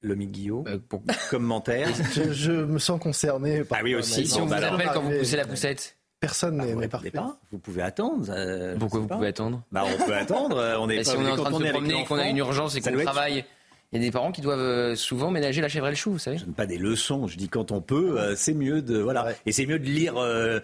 [0.00, 1.88] Le Guillot, pour commentaire.
[2.14, 3.64] je, me sens concerné.
[3.64, 4.26] Par ah oui aussi.
[4.26, 5.96] Si on vous appelle quand vous poussez la poussette.
[6.26, 7.10] Personne bah, n'est parfait.
[7.10, 7.38] Pas.
[7.52, 8.26] Vous pouvez attendre.
[8.30, 10.56] Euh, Pourquoi vous pouvez attendre bah, On peut attendre.
[10.56, 12.28] Euh, on est bah, si on est en train de se promener et qu'on a
[12.28, 13.44] une urgence et qu'on travaille.
[13.92, 16.12] Il y a des parents qui doivent euh, souvent ménager la chèvre et le chou,
[16.12, 16.38] vous savez.
[16.38, 17.28] Je donne pas des leçons.
[17.28, 19.34] Je dis quand on peut, c'est mieux de voilà.
[19.44, 20.60] Et c'est mieux de lire bah,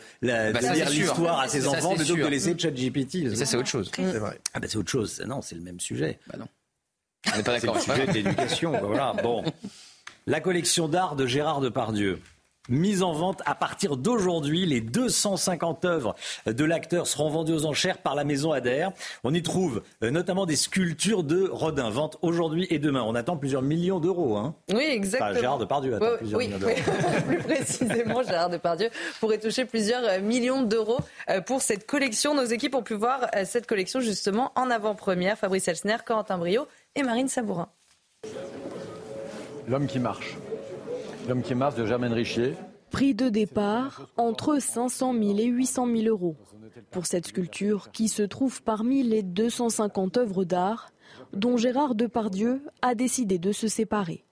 [0.90, 3.36] l'histoire à ses enfants plutôt que de laisser ChatGPT.
[3.36, 3.90] Ça c'est autre chose.
[3.94, 4.40] C'est vrai.
[4.54, 5.22] Ah bah c'est autre chose.
[5.26, 6.18] Non, c'est le même sujet.
[6.26, 6.46] Bah non.
[7.32, 7.78] On n'est pas d'accord.
[7.78, 8.72] C'est le sujet de l'éducation.
[8.82, 9.14] voilà.
[9.22, 9.44] Bon.
[10.26, 12.18] La collection d'art de Gérard Depardieu
[12.68, 14.66] mise en vente à partir d'aujourd'hui.
[14.66, 16.14] Les 250 œuvres
[16.46, 18.92] de l'acteur seront vendues aux enchères par la maison Adair.
[19.24, 21.90] On y trouve euh, notamment des sculptures de Rodin.
[21.90, 23.02] Vente aujourd'hui et demain.
[23.06, 24.36] On attend plusieurs millions d'euros.
[24.36, 24.54] Hein.
[24.72, 25.30] Oui, exactement.
[25.30, 26.74] Enfin, Gérard Depardieu attend plusieurs millions d'euros.
[27.26, 32.34] Plus précisément, Gérard Depardieu pourrait toucher plusieurs euh, millions d'euros euh, pour cette collection.
[32.34, 35.38] Nos équipes ont pu voir cette collection justement en avant-première.
[35.38, 37.68] Fabrice Elsner, Corentin Brio et Marine Sabourin.
[39.68, 40.36] L'homme qui marche.
[41.31, 42.55] L'homme qui marche de Germaine Richier.
[42.90, 46.35] Prix de départ entre 500 000 et 800 000 euros.
[46.90, 50.90] Pour cette sculpture qui se trouve parmi les 250 œuvres d'art
[51.32, 54.24] dont Gérard Depardieu a décidé de se séparer.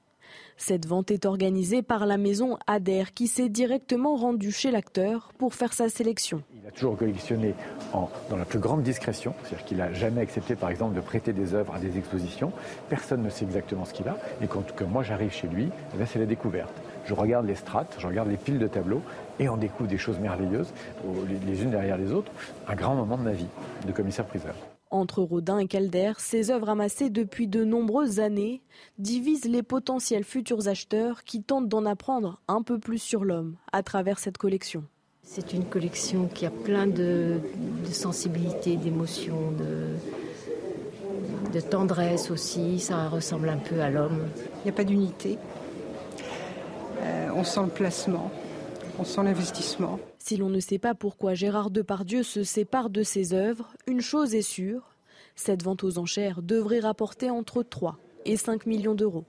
[0.61, 5.55] Cette vente est organisée par la maison Ader qui s'est directement rendue chez l'acteur pour
[5.55, 6.43] faire sa sélection.
[6.61, 7.55] Il a toujours collectionné
[7.93, 11.55] dans la plus grande discrétion, c'est-à-dire qu'il n'a jamais accepté par exemple de prêter des
[11.55, 12.53] œuvres à des expositions.
[12.89, 16.19] Personne ne sait exactement ce qu'il a et quand moi j'arrive chez lui, eh c'est
[16.19, 16.75] la découverte.
[17.09, 19.01] Je regarde les strates, je regarde les piles de tableaux
[19.40, 20.74] et on découvre des choses merveilleuses
[21.47, 22.30] les unes derrière les autres.
[22.66, 23.47] Un grand moment de ma vie
[23.86, 24.55] de commissaire-priseur.
[24.90, 28.60] Entre Rodin et Calder, ces œuvres amassées depuis de nombreuses années
[28.98, 33.82] divisent les potentiels futurs acheteurs qui tentent d'en apprendre un peu plus sur l'homme à
[33.82, 34.85] travers cette collection.
[35.22, 37.40] C'est une collection qui a plein de,
[37.90, 39.52] sensibilité, d'émotion,
[41.52, 42.80] de, tendresse aussi.
[42.80, 44.28] Ça ressemble un peu à l'homme.
[44.56, 45.39] Il n'y a pas d'unité.
[47.01, 48.31] Euh, on sent le placement,
[48.99, 49.99] on sent l'investissement.
[50.19, 54.35] Si l'on ne sait pas pourquoi Gérard Depardieu se sépare de ses œuvres, une chose
[54.35, 54.95] est sûre,
[55.37, 59.25] cette vente aux enchères devrait rapporter entre 3 et 5 millions d'euros.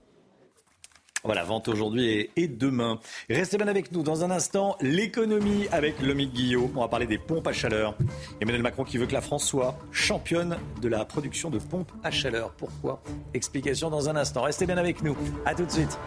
[1.23, 2.99] Voilà, vente aujourd'hui et, demain.
[3.29, 4.03] Restez bien avec nous.
[4.03, 6.71] Dans un instant, l'économie avec Lomique Guillot.
[6.75, 7.97] On va parler des pompes à chaleur.
[8.39, 12.11] Emmanuel Macron qui veut que la France soit championne de la production de pompes à
[12.11, 12.51] chaleur.
[12.51, 13.01] Pourquoi?
[13.33, 14.43] Explication dans un instant.
[14.43, 15.17] Restez bien avec nous.
[15.45, 15.99] A tout de suite.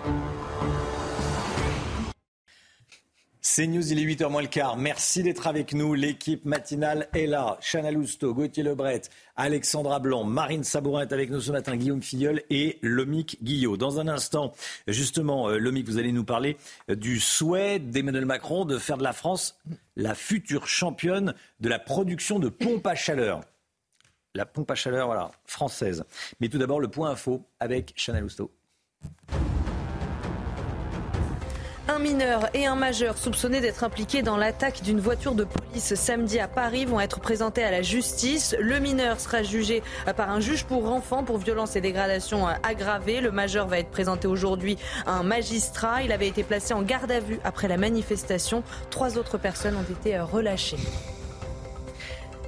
[3.54, 4.78] C'est News, il est 8h moins le quart.
[4.78, 5.92] Merci d'être avec nous.
[5.92, 7.58] L'équipe matinale est là.
[7.60, 9.02] Chana Lousteau, Gauthier Lebret,
[9.36, 13.76] Alexandra Blanc, Marine Sabourin est avec nous ce matin, Guillaume Filleul et Lomic Guillot.
[13.76, 14.54] Dans un instant,
[14.88, 16.56] justement, euh, Lomic, vous allez nous parler
[16.88, 19.60] du souhait d'Emmanuel Macron de faire de la France
[19.96, 23.42] la future championne de la production de pompes à chaleur.
[24.34, 26.06] La pompe à chaleur, voilà, française.
[26.40, 28.50] Mais tout d'abord, le point info avec Chana Lousteau.
[32.02, 36.40] Un mineur et un majeur soupçonnés d'être impliqués dans l'attaque d'une voiture de police samedi
[36.40, 38.56] à Paris vont être présentés à la justice.
[38.58, 39.84] Le mineur sera jugé
[40.16, 43.20] par un juge pour enfants pour violence et dégradation aggravée.
[43.20, 46.02] Le majeur va être présenté aujourd'hui à un magistrat.
[46.02, 48.64] Il avait été placé en garde à vue après la manifestation.
[48.90, 50.78] Trois autres personnes ont été relâchées.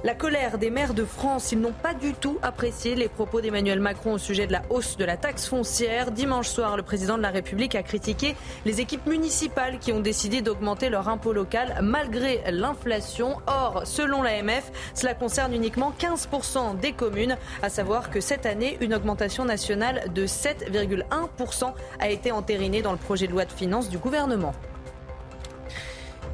[0.03, 3.79] La colère des maires de France, ils n'ont pas du tout apprécié les propos d'Emmanuel
[3.79, 6.11] Macron au sujet de la hausse de la taxe foncière.
[6.11, 8.35] Dimanche soir, le président de la République a critiqué
[8.65, 13.37] les équipes municipales qui ont décidé d'augmenter leur impôt local malgré l'inflation.
[13.47, 18.93] Or, selon l'AMF, cela concerne uniquement 15% des communes, à savoir que cette année, une
[18.93, 23.97] augmentation nationale de 7,1% a été entérinée dans le projet de loi de finances du
[23.97, 24.53] gouvernement.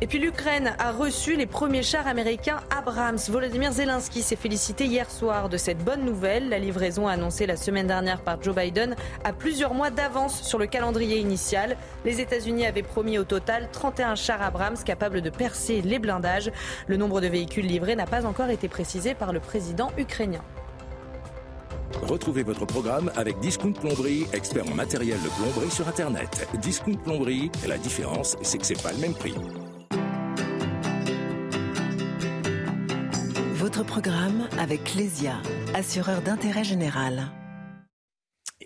[0.04, 3.20] Et puis l'Ukraine a reçu les premiers chars américains Abrams.
[3.30, 6.50] Volodymyr Zelensky s'est félicité hier soir de cette bonne nouvelle.
[6.50, 10.66] La livraison annoncée la semaine dernière par Joe Biden a plusieurs mois d'avance sur le
[10.66, 11.78] calendrier initial.
[12.04, 16.52] Les États-Unis avaient promis au total 31 chars Abrams capables de percer les blindages.
[16.88, 20.42] Le nombre de véhicules livrés n'a pas encore été précisé par le président ukrainien.
[22.02, 26.48] Retrouvez votre programme avec Discount Plomberie, expert en matériel de plomberie sur Internet.
[26.56, 29.36] Discount Plomberie, la différence, c'est que c'est pas le même prix.
[33.74, 35.38] Votre programme avec Lesia,
[35.74, 37.32] assureur d'intérêt général.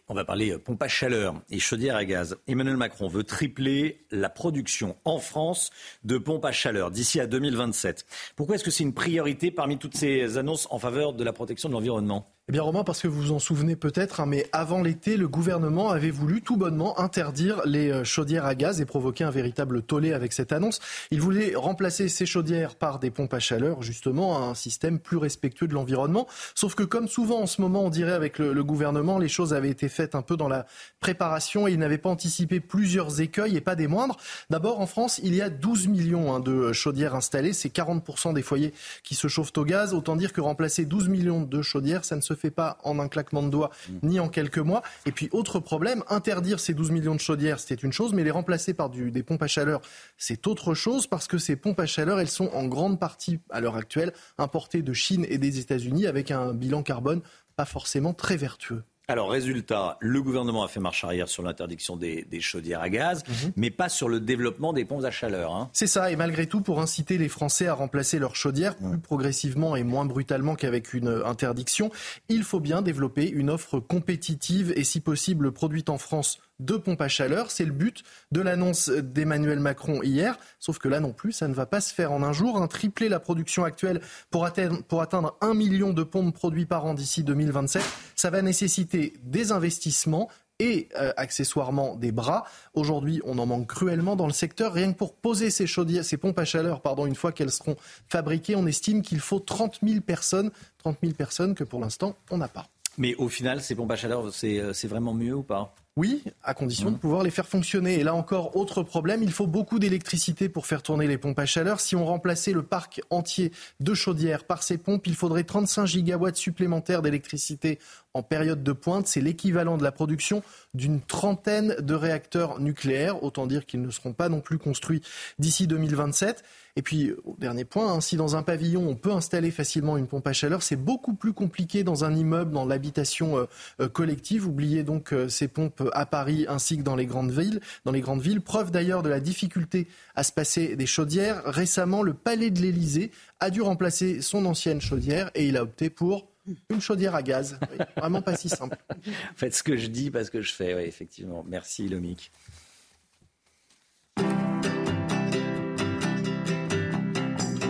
[0.07, 2.37] On va parler euh, pompe à chaleur et chaudière à gaz.
[2.47, 5.69] Emmanuel Macron veut tripler la production en France
[6.05, 8.03] de pompes à chaleur d'ici à 2027.
[8.35, 11.69] Pourquoi est-ce que c'est une priorité parmi toutes ces annonces en faveur de la protection
[11.69, 12.34] de l'environnement?
[12.47, 15.27] Eh bien Romain, parce que vous vous en souvenez peut-être, hein, mais avant l'été, le
[15.27, 19.81] gouvernement avait voulu tout bonnement interdire les euh, chaudières à gaz et provoquer un véritable
[19.81, 20.79] tollé avec cette annonce.
[21.09, 25.67] Il voulait remplacer ces chaudières par des pompes à chaleur, justement, un système plus respectueux
[25.67, 26.27] de l'environnement.
[26.53, 29.71] Sauf que comme souvent en ce moment, on dirait avec le, gouvernement, les choses avaient
[29.71, 30.67] été faites un peu dans la
[30.99, 34.17] préparation et il n'avait pas anticipé plusieurs écueils et pas des moindres.
[34.51, 37.53] D'abord, en France, il y a 12 millions hein, de chaudières installées.
[37.53, 39.95] C'est 40% des foyers qui se chauffent au gaz.
[39.95, 43.07] Autant dire que remplacer 12 millions de chaudières, ça ne se fait pas en un
[43.07, 43.93] claquement de doigts mm.
[44.03, 44.83] ni en quelques mois.
[45.05, 48.31] Et puis, autre problème, interdire ces 12 millions de chaudières, c'était une chose, mais les
[48.31, 49.81] remplacer par du, des pompes à chaleur,
[50.17, 53.61] c'est autre chose parce que ces pompes à chaleur, elles sont en grande partie, à
[53.61, 57.21] l'heure actuelle, importées de Chine et des États-Unis avec un bilan carbone
[57.55, 58.83] pas forcément très vertueux.
[59.07, 63.51] Alors, résultat, le gouvernement a fait marche arrière sur l'interdiction des, chaudières à gaz, mhm.
[63.55, 65.55] mais pas sur le développement des pompes à chaleur.
[65.55, 65.69] Hein.
[65.73, 69.75] C'est ça, et malgré tout, pour inciter les Français à remplacer leurs chaudières plus progressivement
[69.75, 71.91] et moins brutalement qu'avec une interdiction,
[72.29, 77.01] il faut bien développer une offre compétitive et si possible produite en France de pompes
[77.01, 77.51] à chaleur.
[77.51, 80.37] C'est le but de l'annonce d'Emmanuel Macron hier.
[80.59, 82.57] Sauf que là non plus, ça ne va pas se faire en un jour.
[82.57, 86.85] Un tripler la production actuelle pour atteindre, pour atteindre un million de pompes produites par
[86.85, 87.83] an d'ici 2027,
[88.15, 90.29] ça va nécessiter des investissements,
[90.59, 92.45] et euh, accessoirement des bras.
[92.73, 94.73] Aujourd'hui, on en manque cruellement dans le secteur.
[94.73, 97.75] Rien que pour poser ces, ces pompes à chaleur, pardon, une fois qu'elles seront
[98.07, 102.37] fabriquées, on estime qu'il faut 30 000 personnes, 30 000 personnes que pour l'instant, on
[102.37, 102.67] n'a pas.
[102.97, 105.75] Mais au final, ces pompes à chaleur, c'est euh, vraiment mieux ou pas?
[105.97, 106.99] Oui, à condition de mmh.
[106.99, 107.93] pouvoir les faire fonctionner.
[107.93, 111.45] Et là encore, autre problème, il faut beaucoup d'électricité pour faire tourner les pompes à
[111.45, 111.79] chaleur.
[111.79, 116.35] Si on remplaçait le parc entier de chaudières par ces pompes, il faudrait 35 gigawatts
[116.35, 117.79] supplémentaires d'électricité
[118.13, 119.07] en période de pointe.
[119.07, 120.43] C'est l'équivalent de la production
[120.73, 123.23] d'une trentaine de réacteurs nucléaires.
[123.23, 125.01] Autant dire qu'ils ne seront pas non plus construits
[125.39, 126.43] d'ici 2027.
[126.77, 130.07] Et puis, au dernier point, hein, si dans un pavillon on peut installer facilement une
[130.07, 133.45] pompe à chaleur, c'est beaucoup plus compliqué dans un immeuble, dans l'habitation euh,
[133.79, 134.45] euh, collective.
[134.45, 137.59] Oubliez donc euh, ces pompes à Paris ainsi que dans les grandes villes.
[137.85, 141.41] Dans les grandes villes, preuve d'ailleurs de la difficulté à se passer des chaudières.
[141.45, 145.89] Récemment, le Palais de l'Élysée a dû remplacer son ancienne chaudière et il a opté
[145.89, 146.27] pour
[146.69, 147.57] une chaudière à gaz.
[147.97, 148.77] vraiment pas si simple.
[149.35, 151.43] Faites ce que je dis parce que je fais, oui, effectivement.
[151.47, 152.31] Merci, Lomic.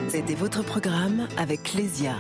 [0.10, 2.16] C'était votre programme avec Clésia,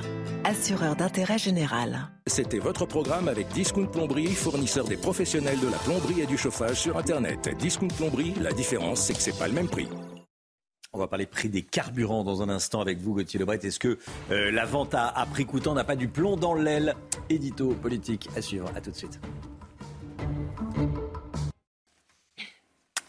[0.46, 2.08] assureur d'intérêt général.
[2.28, 6.80] C'était votre programme avec Discount Plomberie, fournisseur des professionnels de la plomberie et du chauffage
[6.80, 7.50] sur Internet.
[7.58, 9.88] Discount Plomberie, la différence, c'est que c'est pas le même prix.
[10.94, 13.60] On va parler prix des carburants dans un instant avec vous, Gauthier Lebret.
[13.64, 13.98] Est-ce que
[14.32, 16.96] euh, la vente à, à, prix coûtant n'a pas du plomb dans l'aile?
[17.30, 18.72] Édito politique à suivre.
[18.76, 19.20] À tout de suite.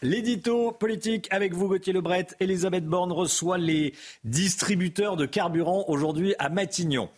[0.03, 2.27] L'édito politique avec vous, Gauthier Lebret.
[2.39, 7.09] Elisabeth Borne reçoit les distributeurs de carburant aujourd'hui à Matignon.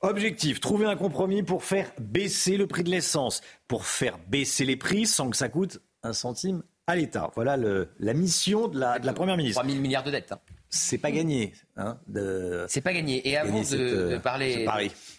[0.00, 4.76] Objectif, trouver un compromis pour faire baisser le prix de l'essence, pour faire baisser les
[4.76, 7.30] prix sans que ça coûte un centime à l'État.
[7.34, 9.60] Voilà la mission de la, Première ministre.
[9.60, 10.32] 3 000 milliards de dettes.
[10.32, 10.38] Hein.
[10.68, 11.52] C'est pas gagné.
[11.76, 11.98] Hein,
[12.68, 13.26] C'est pas gagné.
[13.28, 14.66] Et avant de, euh, parler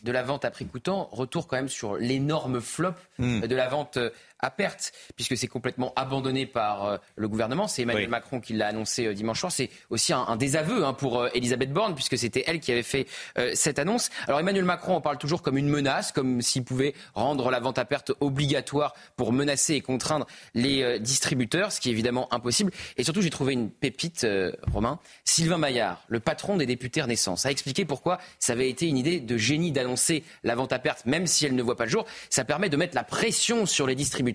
[0.03, 3.41] de la vente à prix coûtant, retour quand même sur l'énorme flop hmm.
[3.41, 3.97] de la vente
[4.39, 7.68] à perte, puisque c'est complètement abandonné par euh, le gouvernement.
[7.68, 9.51] C'est Emmanuel Macron qui l'a annoncé euh, dimanche soir.
[9.51, 13.07] C'est aussi un, désaveu hein, pour euh, Elisabeth Borne, puisque c'était elle qui avait fait
[13.53, 14.09] cette annonce.
[14.27, 17.77] Alors Emmanuel Macron en parle toujours comme une menace, comme s'il pouvait rendre la vente
[17.77, 22.72] à perte obligatoire pour menacer et contraindre les distributeurs, ce qui est évidemment impossible.
[22.97, 24.26] Et surtout, j'ai trouvé une pépite,
[24.72, 24.99] Romain.
[25.23, 29.19] Sylvain Maillard, le patron des députés Renaissance, a expliqué pourquoi ça avait été une idée
[29.19, 32.05] de génie d'annoncer la vente à perte, même si elle ne voit pas le jour.
[32.30, 34.26] Ça permet de mettre la pression sur les distributeurs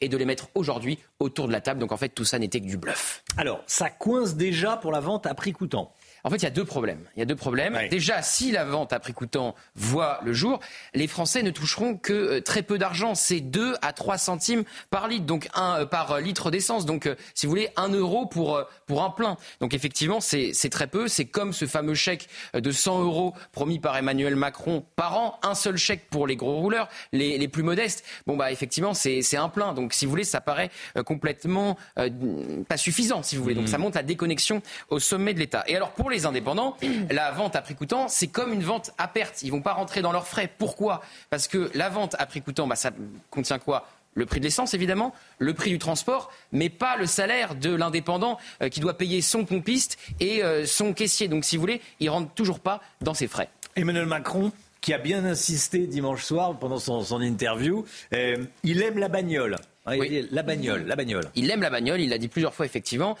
[0.00, 1.80] et de les mettre aujourd'hui autour de la table.
[1.80, 3.22] Donc en fait, tout ça n'était que du bluff.
[3.36, 5.92] Alors, ça coince déjà pour la vente à prix coûtant.
[6.24, 7.00] En fait, il y a deux problèmes.
[7.16, 7.78] Il y a deux problèmes.
[7.90, 10.60] Déjà, si la vente à prix coûtant voit le jour,
[10.94, 13.14] les Français ne toucheront que euh, très peu d'argent.
[13.14, 16.86] C'est 2 à 3 centimes par litre, donc un, euh, par litre d'essence.
[16.86, 19.36] Donc, euh, si vous voulez, 1 euro pour, pour un plein.
[19.60, 21.08] Donc, effectivement, c'est très peu.
[21.08, 25.38] C'est comme ce fameux chèque de 100 euros promis par Emmanuel Macron par an.
[25.42, 28.04] Un seul chèque pour les gros rouleurs, les, les plus modestes.
[28.26, 29.74] Bon, bah, effectivement, c'est un plein.
[29.74, 30.70] Donc, si vous voulez, ça paraît
[31.04, 31.76] complètement
[32.68, 33.54] pas suffisant, si vous voulez.
[33.54, 33.80] Donc, ça mmh.
[33.80, 35.64] montre la déconnexion au sommet de l'État.
[35.66, 36.76] Et alors, pour les les indépendants,
[37.10, 39.42] la vente à prix coûtant, c'est comme une vente à perte.
[39.42, 40.50] Ils vont pas rentrer dans leurs frais.
[40.58, 41.02] Pourquoi?
[41.30, 42.90] Parce que la vente à prix coûtant, bah, ça
[43.30, 43.86] contient quoi?
[44.14, 48.38] Le prix de l'essence, évidemment, le prix du transport, mais pas le salaire de l'indépendant
[48.62, 51.28] euh, qui doit payer son pompiste et euh, son caissier.
[51.28, 53.50] Donc, si vous voulez, il rentre toujours pas dans ses frais.
[53.76, 57.84] Emmanuel Macron, qui a bien insisté dimanche soir pendant son, interview,
[58.14, 59.56] euh, il aime la bagnole.
[59.86, 60.26] Oui.
[60.32, 61.24] La bagnole, la bagnole.
[61.36, 63.16] Il aime la bagnole, il l'a dit plusieurs fois effectivement.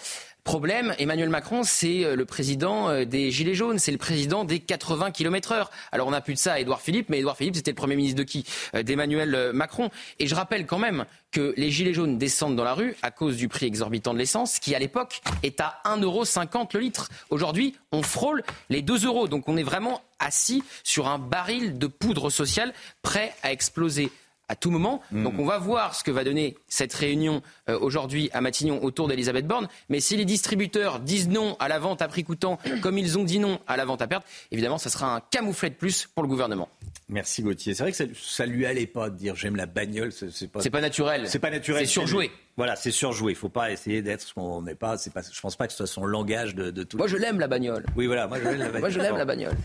[0.46, 4.60] Problème, Emmanuel Macron, c'est euh, le président euh, des Gilets jaunes, c'est le président des
[4.60, 5.72] 80 km heure.
[5.90, 7.96] Alors on n'a plus de ça à Édouard Philippe, mais Édouard Philippe, c'était le Premier
[7.96, 8.44] ministre de qui?
[8.76, 9.90] Euh, D'Emmanuel Macron.
[10.20, 13.36] Et je rappelle quand même que les Gilets jaunes descendent dans la rue à cause
[13.36, 17.08] du prix exorbitant de l'essence, qui à l'époque est à 1,50€ le litre.
[17.30, 19.26] Aujourd'hui, on frôle les 2 euros.
[19.26, 24.12] Donc on est vraiment assis sur un baril de poudre sociale prêt à exploser
[24.48, 25.00] à tout moment.
[25.10, 25.24] Hmm.
[25.24, 29.08] Donc on va voir ce que va donner cette réunion euh, aujourd'hui à Matignon autour
[29.08, 29.68] d'Elisabeth Borne.
[29.88, 33.24] Mais si les distributeurs disent non à la vente à prix coûtant, comme ils ont
[33.24, 36.22] dit non à la vente à perte, évidemment, ça sera un camouflet de plus pour
[36.22, 36.68] le gouvernement.
[37.08, 37.74] Merci Gauthier.
[37.74, 40.12] C'est vrai que ça, ne lui allait pas de dire j'aime la bagnole.
[40.12, 41.28] C'est pas, pas naturel.
[41.28, 41.86] C'est pas naturel.
[41.86, 42.30] C'est surjoué.
[42.56, 43.32] Voilà, c'est surjoué.
[43.32, 44.96] Il faut pas essayer d'être ce qu'on n'est pas.
[45.14, 45.22] Pas.
[45.32, 46.96] Je pense pas que ce soit son langage de, tout.
[46.96, 47.84] Moi, je l'aime la bagnole.
[47.96, 48.26] Oui, voilà.
[48.26, 48.80] Moi, je l'aime la bagnole.
[48.80, 49.56] moi, je l'aime la bagnole.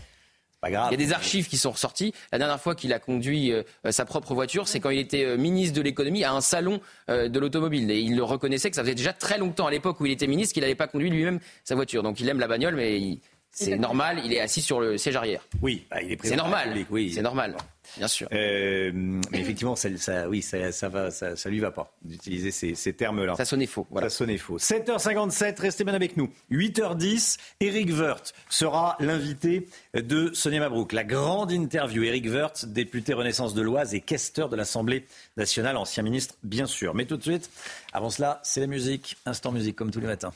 [0.68, 2.14] Il y a des archives qui sont ressorties.
[2.30, 5.36] La dernière fois qu'il a conduit euh, sa propre voiture, c'est quand il était euh,
[5.36, 6.80] ministre de l'économie à un salon
[7.10, 7.90] euh, de l'automobile.
[7.90, 10.28] Et il le reconnaissait que ça faisait déjà très longtemps à l'époque où il était
[10.28, 12.04] ministre qu'il n'avait pas conduit lui-même sa voiture.
[12.04, 13.18] Donc il aime la bagnole, mais
[13.52, 15.46] c'est normal, il est assis sur le siège arrière.
[15.60, 17.12] Oui, bah, il est C'est normal, oui.
[17.14, 17.54] C'est normal.
[17.98, 18.26] Bien sûr.
[18.32, 22.50] Euh, mais effectivement, ça, ça, oui, ça, ça va, ça, ça lui va pas d'utiliser
[22.50, 23.34] ces, ces termes-là.
[23.36, 23.86] Ça sonnait faux.
[23.90, 24.08] Voilà.
[24.08, 24.56] Ça sonnait faux.
[24.56, 26.30] 7h57, restez bien avec nous.
[26.50, 30.92] 8h10, Eric Woerth sera l'invité de Sonia Mabrouk.
[30.92, 32.04] La grande interview.
[32.04, 35.04] Eric Woerth, député Renaissance de l'Oise et questeur de l'Assemblée
[35.36, 36.94] nationale, ancien ministre, bien sûr.
[36.94, 37.50] Mais tout de suite,
[37.92, 39.16] avant cela, c'est la musique.
[39.26, 40.32] Instant musique, comme tous les matins.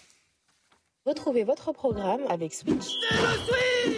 [1.06, 2.98] Retrouvez votre programme avec Switch.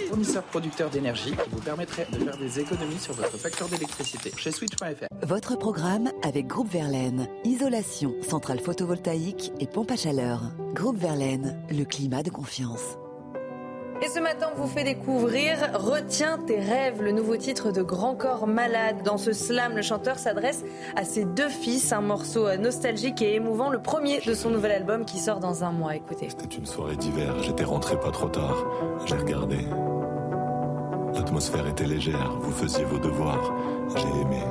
[0.09, 4.53] Fournisseur producteur d'énergie qui vous permettrait de faire des économies sur votre facture d'électricité chez
[4.53, 5.07] Switch.fr.
[5.27, 7.27] Votre programme avec Groupe Verlaine.
[7.45, 10.53] Isolation, centrale photovoltaïque et pompe à chaleur.
[10.75, 12.99] Groupe Verlaine, le climat de confiance.
[14.01, 18.15] Et ce matin, on vous fait découvrir Retiens tes rêves, le nouveau titre de Grand
[18.15, 19.03] Corps Malade.
[19.05, 20.65] Dans ce slam, le chanteur s'adresse
[20.95, 25.05] à ses deux fils, un morceau nostalgique et émouvant, le premier de son nouvel album
[25.05, 25.97] qui sort dans un mois.
[25.97, 26.29] Écoutez.
[26.31, 28.65] C'était une soirée d'hiver, j'étais rentré pas trop tard,
[29.05, 29.59] j'ai regardé.
[31.15, 33.53] L'atmosphère était légère, vous faisiez vos devoirs,
[33.97, 34.43] j'ai aimé.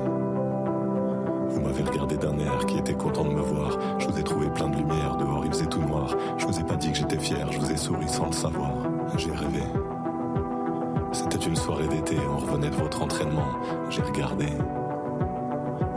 [1.47, 3.79] Vous m'avez regardé d'un air qui était content de me voir.
[3.99, 6.13] Je vous ai trouvé plein de lumière dehors, il faisait tout noir.
[6.37, 8.96] Je vous ai pas dit que j'étais fier, je vous ai souri sans le savoir.
[9.15, 9.63] J'ai rêvé.
[11.11, 13.47] C'était une soirée d'été, on revenait de votre entraînement.
[13.89, 14.47] J'ai regardé.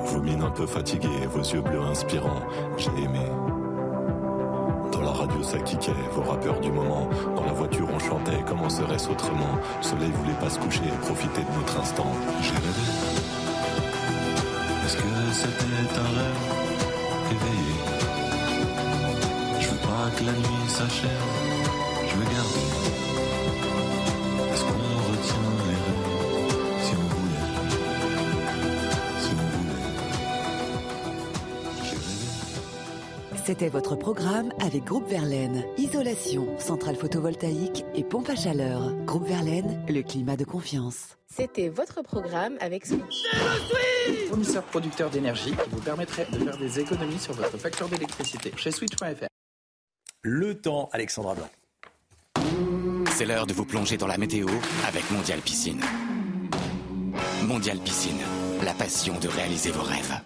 [0.06, 2.42] Vos mines un peu fatiguées, vos yeux bleus inspirants.
[2.76, 3.26] J'ai aimé.
[4.92, 7.08] Dans la radio ça kickait, vos rappeurs du moment.
[7.36, 9.58] Dans la voiture on chantait, comment serait-ce autrement?
[9.78, 12.06] Le soleil voulait pas se coucher, profiter de notre instant.
[12.42, 12.86] J'ai rêvé.
[14.84, 16.42] Est-ce que c'était un rêve
[17.30, 17.74] éveillé?
[19.60, 21.10] Je veux pas que la nuit s'achève,
[22.08, 22.69] je veux garder.
[33.50, 35.64] C'était votre programme avec Groupe Verlaine.
[35.76, 38.94] Isolation, centrale photovoltaïque et pompe à chaleur.
[39.06, 41.18] Groupe Verlaine, le climat de confiance.
[41.26, 43.24] C'était votre programme avec Switch.
[44.28, 48.70] Fournisseur producteur d'énergie qui vous permettrait de faire des économies sur votre facture d'électricité chez
[48.70, 49.26] Switch.fr.
[50.22, 51.50] Le temps, Alexandra Blanc.
[53.10, 54.46] C'est l'heure de vous plonger dans la météo
[54.86, 55.80] avec Mondial Piscine.
[57.42, 58.20] Mondial Piscine,
[58.64, 60.20] la passion de réaliser vos rêves.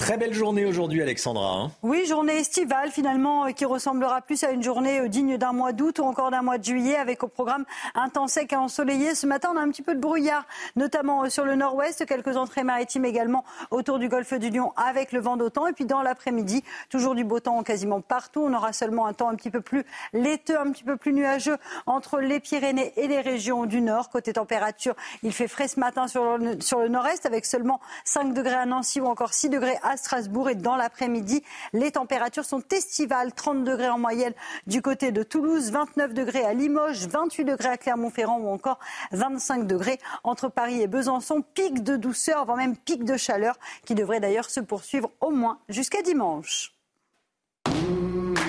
[0.00, 1.52] Très belle journée aujourd'hui, Alexandra.
[1.52, 1.72] hein.
[1.82, 5.72] Oui, journée estivale finalement euh, qui ressemblera plus à une journée euh, digne d'un mois
[5.72, 9.14] d'août ou encore d'un mois de juillet avec au programme un temps sec et ensoleillé.
[9.14, 12.38] Ce matin, on a un petit peu de brouillard, notamment euh, sur le nord-ouest, quelques
[12.38, 15.66] entrées maritimes également autour du golfe du Lion avec le vent d'autant.
[15.66, 18.40] Et puis dans l'après-midi, toujours du beau temps quasiment partout.
[18.40, 21.58] On aura seulement un temps un petit peu plus laiteux, un petit peu plus nuageux
[21.84, 24.08] entre les Pyrénées et les régions du nord.
[24.08, 28.64] Côté température, il fait frais ce matin sur le nord-est avec seulement 5 degrés à
[28.64, 30.50] Nancy ou encore 6 degrés à Strasbourg.
[30.50, 31.42] Et dans l'après-midi,
[31.72, 33.32] les températures sont estivales.
[33.32, 34.34] 30 degrés en moyenne
[34.66, 38.78] du côté de Toulouse, 29 degrés à Limoges, 28 degrés à Clermont-Ferrand ou encore
[39.12, 41.42] 25 degrés entre Paris et Besançon.
[41.54, 45.58] Pic de douceur, voire même pic de chaleur qui devrait d'ailleurs se poursuivre au moins
[45.68, 46.72] jusqu'à dimanche.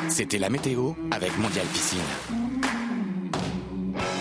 [0.09, 1.99] C'était la météo avec Mondial Piscine.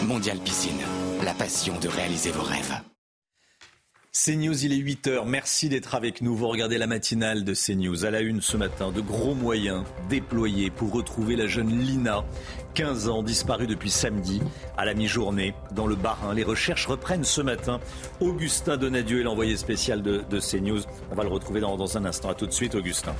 [0.06, 0.80] Mondial Piscine,
[1.24, 2.89] la passion de réaliser vos rêves.
[4.12, 5.24] CNews, il est 8h.
[5.24, 6.34] Merci d'être avec nous.
[6.34, 8.04] Vous regardez la matinale de CNews.
[8.04, 12.24] À la une ce matin, de gros moyens déployés pour retrouver la jeune Lina,
[12.74, 14.42] 15 ans, disparue depuis samedi
[14.76, 16.34] à la mi-journée dans le Bas-Rhin.
[16.34, 17.78] Les recherches reprennent ce matin.
[18.18, 20.80] Augustin Donadieu est l'envoyé spécial de, de CNews.
[21.12, 22.30] On va le retrouver dans, dans un instant.
[22.30, 23.14] À tout de suite, Augustin.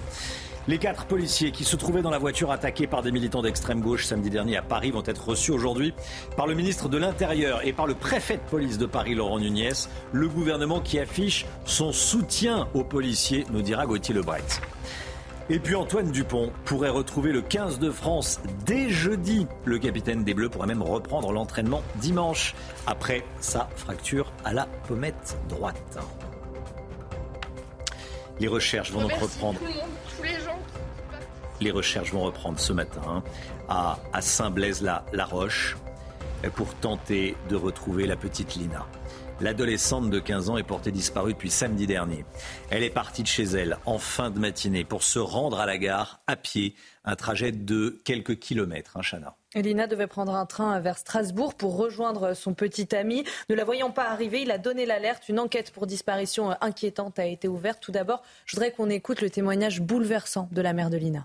[0.69, 4.05] Les quatre policiers qui se trouvaient dans la voiture attaquée par des militants d'extrême gauche
[4.05, 5.95] samedi dernier à Paris vont être reçus aujourd'hui
[6.37, 9.73] par le ministre de l'Intérieur et par le préfet de police de Paris, Laurent Nunez.
[10.13, 14.45] Le gouvernement qui affiche son soutien aux policiers, nous dira Gauthier Lebret.
[15.49, 19.47] Et puis Antoine Dupont pourrait retrouver le 15 de France dès jeudi.
[19.65, 22.55] Le capitaine des Bleus pourrait même reprendre l'entraînement dimanche
[22.87, 25.99] après sa fracture à la pommette droite.
[28.39, 29.59] Les recherches vont donc reprendre.
[31.61, 33.23] Les recherches vont reprendre ce matin
[33.69, 35.77] hein, à Saint-Blaise-la-Roche
[36.55, 38.87] pour tenter de retrouver la petite Lina.
[39.41, 42.27] L'adolescente de 15 ans est portée disparue depuis samedi dernier.
[42.69, 45.79] Elle est partie de chez elle en fin de matinée pour se rendre à la
[45.79, 46.75] gare à pied,
[47.07, 49.37] un trajet de quelques kilomètres, hein, Chana.
[49.55, 53.25] Elina devait prendre un train vers Strasbourg pour rejoindre son petit ami.
[53.49, 55.31] Ne la voyant pas arriver, il a donné l'alerte.
[55.31, 57.81] Une enquête pour disparition inquiétante a été ouverte.
[57.81, 61.25] Tout d'abord, je voudrais qu'on écoute le témoignage bouleversant de la mère de Lina.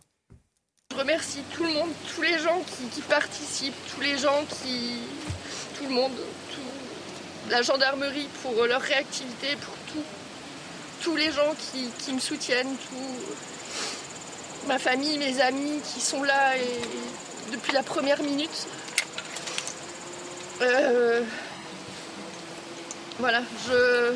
[0.94, 5.02] Je remercie tout le monde, tous les gens qui, qui participent, tous les gens qui.
[5.78, 6.14] Tout le monde,
[7.50, 9.76] la gendarmerie pour leur réactivité, pour
[11.02, 11.54] tous les gens
[12.00, 12.76] qui, me soutiennent,
[14.68, 16.54] ma famille, mes amis qui sont là
[17.52, 18.68] depuis la première minute.
[20.62, 21.22] Euh,
[23.20, 24.16] voilà, je,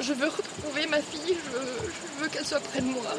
[0.00, 3.14] je veux retrouver ma fille, je, veux qu'elle soit près de moi.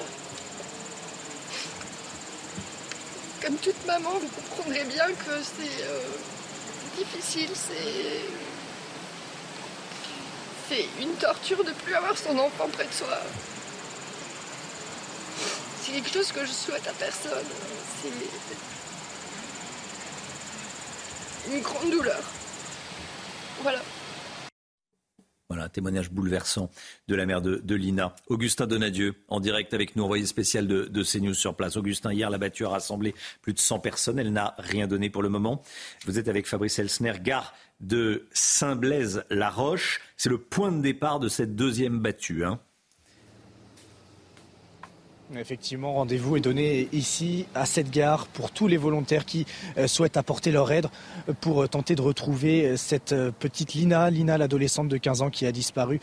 [3.42, 6.02] Comme toute maman, vous comprendrez bien que c'est euh,
[6.98, 8.22] difficile, c'est.
[10.70, 13.18] C'est une torture de plus avoir son enfant près de soi.
[15.82, 17.46] C'est quelque chose que je souhaite à personne.
[18.02, 18.12] C'est
[21.54, 22.22] une grande douleur.
[23.62, 23.80] Voilà.
[25.50, 26.70] Voilà, un témoignage bouleversant
[27.08, 28.14] de la mère de, Lina.
[28.28, 31.78] Augustin Donadieu, en direct avec nous, envoyé spécial de, de CNews sur place.
[31.78, 34.20] Augustin, hier, la battue a rassemblé plus de 100 personnes.
[34.20, 35.62] Elle n'a rien donné pour le moment.
[36.06, 40.02] Vous êtes avec Fabrice Elsner, gare de Saint-Blaise-la-Roche.
[40.18, 42.44] C'est le point de départ de cette deuxième battue.
[42.44, 42.60] Hein.
[45.36, 49.46] Effectivement, rendez-vous est donné ici, à cette gare, pour tous les volontaires qui
[49.78, 50.88] euh, souhaitent apporter leur aide
[51.28, 55.46] euh, pour euh, tenter de retrouver cette petite Lina, Lina, l'adolescente de 15 ans qui
[55.46, 56.00] a disparu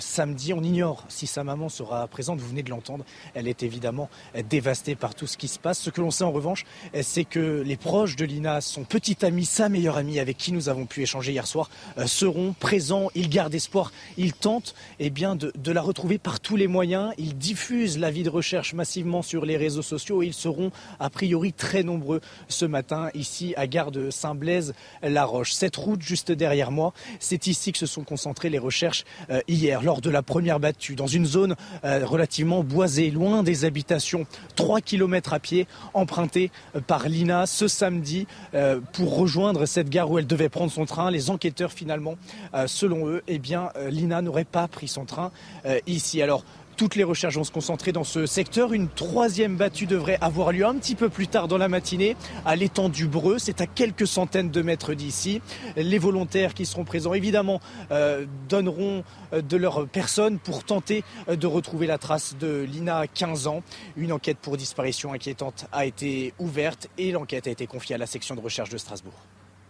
[0.00, 0.52] samedi.
[0.52, 3.04] On ignore si sa maman sera présente, vous venez de l'entendre.
[3.34, 4.08] Elle est évidemment
[4.48, 5.78] dévastée par tout ce qui se passe.
[5.78, 6.64] Ce que l'on sait en revanche,
[7.02, 10.68] c'est que les proches de Lina, son petit ami, sa meilleure amie avec qui nous
[10.68, 11.70] avons pu échanger hier soir,
[12.06, 13.10] seront présents.
[13.14, 17.12] Ils gardent espoir, ils tentent eh bien, de, de la retrouver par tous les moyens.
[17.18, 21.10] Ils diffusent la vie de recherche massivement sur les réseaux sociaux et ils seront a
[21.10, 25.52] priori très nombreux ce matin ici à gare de Saint-Blaise-la-Roche.
[25.52, 29.82] Cette route juste derrière moi, c'est ici que se sont concentrées les recherches euh, hier
[29.82, 34.26] lors de la première battue dans une zone euh, relativement boisée, loin des habitations,
[34.56, 38.26] 3 km à pied empruntés euh, par Lina ce samedi
[38.92, 41.10] pour rejoindre cette gare où elle devait prendre son train.
[41.10, 42.14] Les enquêteurs finalement,
[42.66, 45.30] selon eux, eh bien Lina n'aurait pas pris son train
[45.86, 46.22] ici.
[46.22, 46.44] Alors
[46.76, 48.72] toutes les recherches vont se concentrer dans ce secteur.
[48.72, 52.56] Une troisième battue devrait avoir lieu un petit peu plus tard dans la matinée à
[52.56, 53.38] l'étang du Breu.
[53.38, 55.40] C'est à quelques centaines de mètres d'ici.
[55.76, 57.60] Les volontaires qui seront présents, évidemment,
[57.90, 63.06] euh, donneront euh, de leur personne pour tenter euh, de retrouver la trace de Lina,
[63.06, 63.62] 15 ans.
[63.96, 68.06] Une enquête pour disparition inquiétante a été ouverte et l'enquête a été confiée à la
[68.06, 69.14] section de recherche de Strasbourg.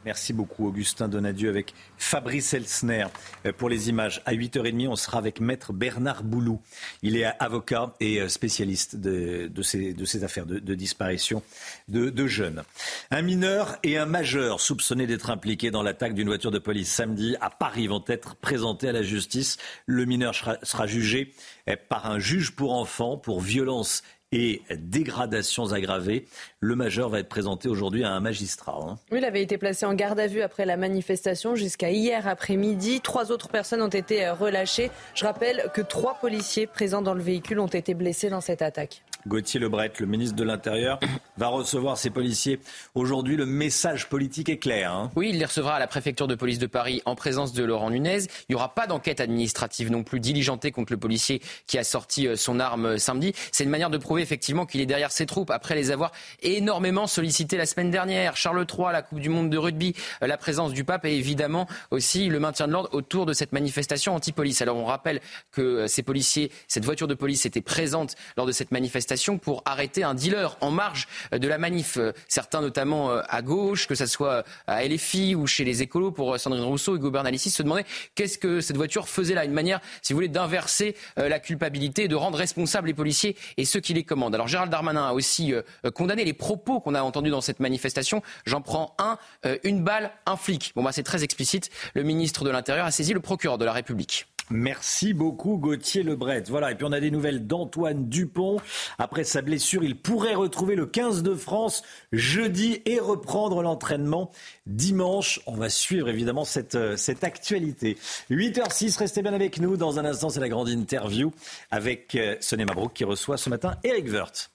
[0.05, 3.06] Merci beaucoup Augustin Donadieu avec Fabrice Elsner
[3.47, 4.20] euh, pour les images.
[4.26, 6.60] À 8h30, on sera avec maître Bernard Boulou.
[7.02, 11.43] Il est avocat et euh, spécialiste de, ces, affaires de, disparition
[11.89, 12.64] de, jeunes.
[13.10, 17.36] Un mineur et un majeur soupçonnés d'être impliqués dans l'attaque d'une voiture de police samedi
[17.40, 19.56] à Paris vont être présentés à la justice.
[19.86, 21.32] Le mineur sera jugé
[21.70, 24.02] euh, par un juge pour enfants pour violence
[24.35, 26.27] et dégradations aggravées.
[26.59, 28.81] Le majeur va être présenté aujourd'hui à un magistrat.
[28.82, 28.98] Hein.
[29.12, 33.01] il avait été placé en garde à vue après la manifestation jusqu'à hier après-midi.
[33.01, 34.90] Trois autres personnes ont été euh, relâchées.
[35.15, 39.02] Je rappelle que trois policiers présents dans le véhicule ont été blessés dans cette attaque.
[39.26, 41.01] Gauthier Lebret, le ministre de l'Intérieur,
[41.38, 42.60] va recevoir ces policiers.
[42.94, 44.92] Aujourd'hui, le message politique est clair.
[44.92, 45.10] Hein.
[45.16, 47.90] Oui, il les recevra à la préfecture de police de Paris en présence de Laurent
[47.90, 48.18] Nunez.
[48.20, 52.28] Il n'y aura pas d'enquête administrative non plus diligentée contre le policier qui a sorti
[52.28, 53.32] euh, son arme euh, samedi.
[53.51, 57.06] C'est une manière de prouver effectivement qu'il est derrière ses troupes après les avoir énormément
[57.06, 58.36] sollicités la semaine dernière.
[58.36, 61.66] Charles III, la Coupe du Monde de rugby, euh, la présence du pape et évidemment
[61.90, 64.60] aussi le maintien de l'ordre autour de cette manifestation anti-police.
[64.60, 65.20] Alors on rappelle
[65.51, 70.03] que ces policiers, cette voiture de police était présente lors de cette manifestation pour arrêter
[70.03, 71.99] un dealer en marge de la manif.
[72.28, 76.39] Certains, notamment euh, à gauche, que ce soit à LFI ou chez les écolos, pour
[76.39, 77.85] Sandrine Rousseau et Bernalicis, se demandaient
[78.15, 79.45] qu'est-ce que cette voiture faisait là.
[79.45, 83.65] Une manière, si vous voulez, d'inverser euh, la culpabilité, de rendre responsables les policiers et
[83.65, 84.35] ceux qui les commandent.
[84.35, 85.62] Alors Gérald Darmanin a aussi euh,
[85.95, 88.23] condamné les propos qu'on a entendus dans cette manifestation.
[88.47, 89.19] J'en prends un,
[89.62, 90.73] une balle, un flic.
[90.74, 91.70] Bon, bah, c'est très explicite.
[91.95, 94.27] Le ministre de l'Intérieur a saisi le procureur de la République.
[94.50, 96.44] Merci beaucoup Gauthier Lebret.
[96.48, 98.58] Voilà, et puis on a des nouvelles d'Antoine Dupont.
[98.98, 104.30] Après sa blessure, il pourrait retrouver le 15 de France jeudi et reprendre l'entraînement
[104.66, 105.40] dimanche.
[105.46, 107.96] On va suivre évidemment cette, euh, cette actualité.
[108.30, 109.76] 8h06, restez bien avec nous.
[109.76, 111.32] Dans un instant, c'est la grande interview
[111.70, 114.53] avec euh, Sonia Mabrouk qui reçoit ce matin Eric Wirth.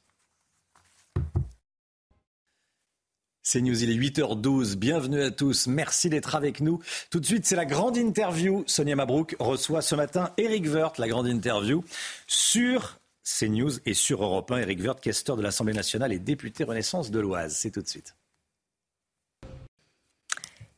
[3.51, 4.75] C'est News, il est 8h12.
[4.75, 5.65] Bienvenue à tous.
[5.65, 6.79] Merci d'être avec nous.
[7.09, 8.63] Tout de suite, c'est la grande interview.
[8.67, 11.83] Sonia Mabrouk reçoit ce matin Eric Woerth, la grande interview
[12.27, 14.59] sur CNews et sur Europe 1.
[14.59, 17.55] Eric Woerth, questeur de l'Assemblée nationale et député Renaissance de l'Oise.
[17.55, 18.15] C'est tout de suite.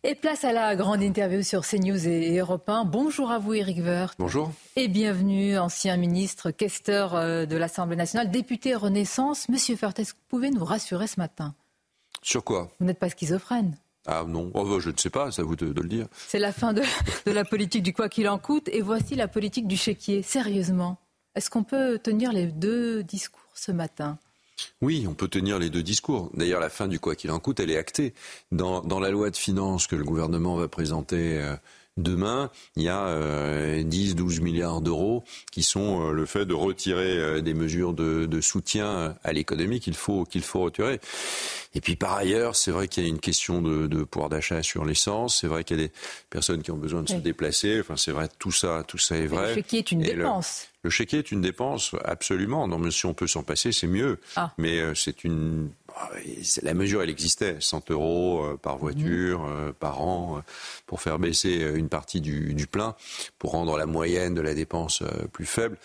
[0.04, 2.86] Et place à la grande interview sur CNews et Europe 1.
[2.86, 4.16] Bonjour à vous, Eric Woerth.
[4.18, 4.50] Bonjour.
[4.78, 9.50] Et bienvenue, ancien ministre, questeur euh, de l'Assemblée nationale, député Renaissance.
[9.50, 11.54] Monsieur Woerth, est-ce que vous pouvez nous rassurer ce matin?
[12.22, 15.42] Sur quoi Vous n'êtes pas schizophrène Ah non, oh, bah, je ne sais pas, c'est
[15.42, 16.08] à vous de, le dire.
[16.28, 16.82] C'est la fin de,
[17.26, 20.22] de la politique du quoi qu'il en coûte et voici la politique du chéquier.
[20.22, 20.98] Sérieusement,
[21.36, 24.18] est-ce qu'on peut tenir les deux discours ce matin?
[24.82, 26.30] Oui, on peut tenir les deux discours.
[26.34, 28.14] D'ailleurs, la fin du quoi qu'il en coûte, elle est actée.
[28.52, 31.56] Dans, dans, la loi de finances que le gouvernement va présenter euh,
[32.02, 33.16] Demain, il y a
[33.84, 38.42] 10-12 euh, milliards d'euros qui sont euh, le fait de retirer euh, des mesures de,
[38.42, 41.00] soutien à l'économie qu'il faut, qu'il faut retirer.
[41.76, 44.84] Et puis par ailleurs, c'est vrai qu'il y a une question de, pouvoir d'achat sur
[44.84, 45.40] l'essence.
[45.42, 45.94] C'est vrai qu'il y a des
[46.30, 47.80] personnes qui ont besoin de se déplacer.
[47.80, 49.50] Enfin, c'est vrai, tout ça, tout ça est vrai.
[49.50, 50.68] le chéquier est une dépense.
[50.84, 52.68] Le, chéquier est une dépense, absolument.
[52.68, 54.20] Non, mais si on peut s'en passer, c'est mieux.
[54.36, 54.52] Ah.
[54.58, 55.70] Mais c'est une
[56.62, 59.50] la mesure, elle existait, 100 euros euh, par voiture, mhm.
[59.50, 60.42] euh, par an, euh,
[60.86, 62.96] pour faire baisser une partie du, du, plein,
[63.40, 65.78] pour rendre la moyenne de la dépense plus faible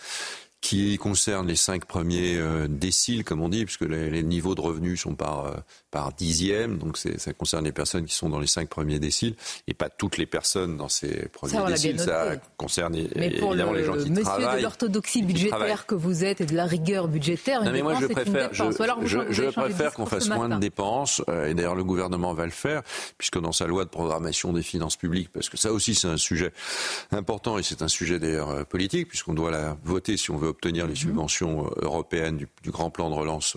[0.60, 5.00] qui concerne les cinq premiers déciles, comme on dit, puisque les, les niveaux de revenus
[5.00, 5.54] sont par,
[5.96, 9.34] par dixième, donc ça concerne les personnes qui sont dans les cinq premiers déciles
[9.66, 11.98] et pas toutes les personnes dans ces premiers déciles.
[11.98, 14.44] Ça concerne évidemment les gens qui monsieur travaillent.
[14.44, 17.94] Monsieur de l'orthodoxie budgétaire que vous êtes et de la rigueur budgétaire, non, mais moi
[17.98, 22.44] je préfère, je, préfère qu'on fasse moins de dépenses euh, et d'ailleurs le gouvernement va
[22.44, 22.82] le faire
[23.16, 26.18] puisque dans sa loi de programmation des finances publiques, parce que ça aussi c'est un
[26.18, 26.52] sujet
[27.10, 30.48] important et c'est un sujet d'ailleurs euh, politique puisqu'on doit la voter si on veut
[30.48, 30.96] obtenir les mhm.
[30.96, 33.56] subventions euh, européennes du, grand plan de relance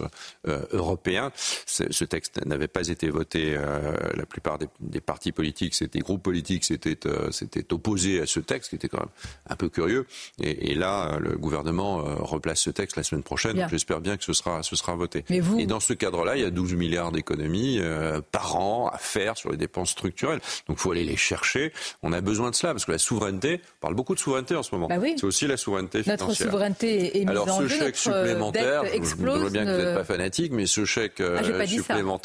[0.72, 1.32] européen.
[1.66, 3.56] Ce texte n'avait pas été voté.
[3.56, 7.30] Euh, la plupart des, partis politiques, des groupes politiques, s'étaient euh,
[7.72, 9.10] opposés à ce texte, qui était quand même
[9.50, 10.06] un peu curieux.
[10.42, 13.68] Et, là, le gouvernement euh, replace ce texte la semaine prochaine.
[13.70, 15.24] J'espère bien que ce sera, ce sera voté.
[15.30, 17.80] Et dans ce cadre-là, il y a 12 milliards d'économies
[18.32, 20.40] par an à faire sur les dépenses structurelles.
[20.68, 21.74] Donc il faut aller les chercher.
[22.04, 24.64] On a besoin de cela parce que la souveraineté, on parle beaucoup de souveraineté en
[24.64, 24.88] ce moment.
[24.88, 26.28] Bah C'est aussi la souveraineté financière.
[26.28, 30.04] Notre souveraineté est mise Alors, ce chèque supplémentaire, je, vois bien que vous n'êtes pas
[30.04, 32.19] fanatique, mais ce chèque ah, supplémentaire,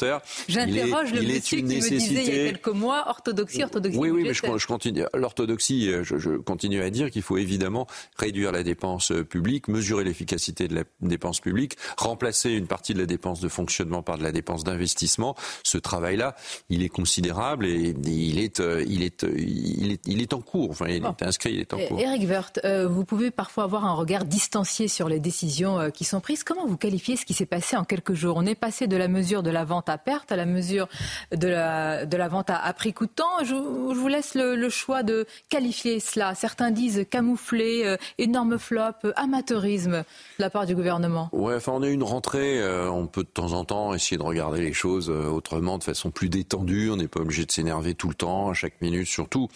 [0.47, 3.97] J'interroge le monsieur qui me disait il y a quelques mois orthodoxie, orthodoxie.
[3.97, 5.03] Oui, oui, mais je, continue.
[5.13, 10.75] L'orthodoxie, je, continue à dire qu'il faut évidemment réduire la dépense publique, mesurer l'efficacité de
[10.75, 14.63] la dépense publique, remplacer une partie de la dépense de fonctionnement par de la dépense
[14.63, 15.35] d'investissement.
[15.63, 16.35] Ce travail-là,
[16.69, 20.71] il est considérable et il est, il est, il est, il est en cours.
[20.71, 21.99] Enfin, il est inscrit, il est en cours.
[21.99, 26.03] Eric Werth, euh, vous pouvez parfois avoir un regard distancié sur les décisions euh, qui
[26.03, 26.43] sont prises.
[26.43, 28.37] Comment vous qualifiez ce qui s'est passé en quelques jours?
[28.37, 30.87] On est passé de la mesure de la vente à perte à la mesure
[31.31, 33.43] de la, de la vente à, prix coûtant.
[33.43, 36.35] Je, je vous laisse le, choix de qualifier cela.
[36.35, 40.03] Certains disent camoufler, euh, énorme flop, euh, amateurisme de
[40.39, 41.29] la part du gouvernement.
[41.31, 44.23] Ouais, enfin on a une rentrée, euh, on peut de temps en temps essayer de
[44.23, 46.89] regarder les choses autrement, de façon plus détendue.
[46.91, 49.49] On n'est pas obligé de s'énerver tout le temps, à chaque minute surtout.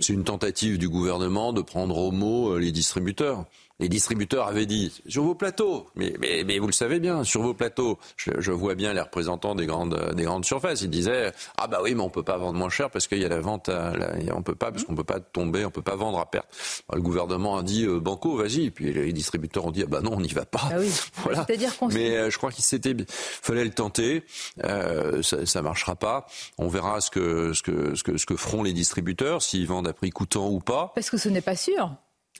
[0.00, 3.44] C'est une tentative du gouvernement de prendre au mot les distributeurs
[3.80, 7.42] les distributeurs avaient dit sur vos plateaux, mais, mais, mais vous le savez bien, sur
[7.42, 11.66] vos plateaux, je, vois bien les représentants des grandes, des grandes surfaces, ils disaient ah
[11.66, 13.68] bah oui mais on peut pas vendre moins cher parce qu'il y a la vente,
[13.68, 13.92] à,
[14.34, 16.48] on peut pas parce qu'on peut pas tomber, on peut pas vendre à perte.
[16.92, 20.12] le gouvernement a dit euh, banco vas-y, puis les distributeurs ont dit ah bah non
[20.12, 20.68] on n'y va pas.
[20.70, 20.92] Ah oui.
[21.16, 21.46] voilà.
[21.46, 24.24] C'est-à-dire qu'on mais euh, je crois qu'il s'était fallait le tenter,
[24.64, 26.26] euh, ça, ça marchera pas.
[26.58, 29.88] On verra ce que ce que ce que ce que feront les distributeurs s'ils vendent
[29.88, 30.92] à prix coûtant ou pas.
[30.94, 31.90] Parce que ce n'est pas sûr.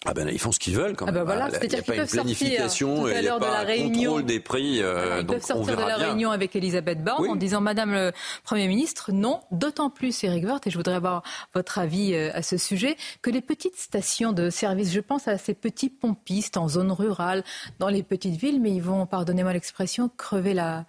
[0.06, 1.24] Ah ben ils font ce qu'ils veulent quand ah même.
[1.24, 4.40] ben voilà, il n'y a pas une planification, il n'y a pas un contrôle des
[4.40, 4.82] prix.
[4.82, 8.12] Euh, ils peuvent sortir de la réunion avec Elisabeth Borne en disant Madame le
[8.42, 11.22] Premier ministre, non, d'autant plus Eric Woerth, et je voudrais avoir
[11.52, 15.36] votre avis euh, à ce sujet, que les petites stations de service, je pense à
[15.36, 17.44] ces petits pompistes en zone rurale,
[17.78, 20.86] dans les petites villes, mais ils vont, pardonnez-moi l'expression, crever la,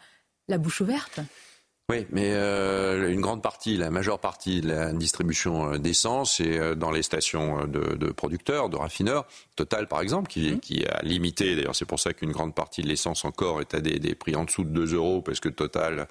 [0.47, 1.19] la bouche ouverte.
[1.89, 6.57] Oui, mais euh, une grande partie, la majeure partie de la distribution euh, d'essence est
[6.57, 9.25] euh, dans les stations de, de, producteurs, de raffineurs.
[9.57, 10.59] Total, par exemple, qui, mmh.
[10.59, 13.81] qui a limité, d'ailleurs c'est pour ça qu'une grande partie de l'essence encore est à
[13.81, 16.07] des, des, prix en dessous de 2 euros, parce que Total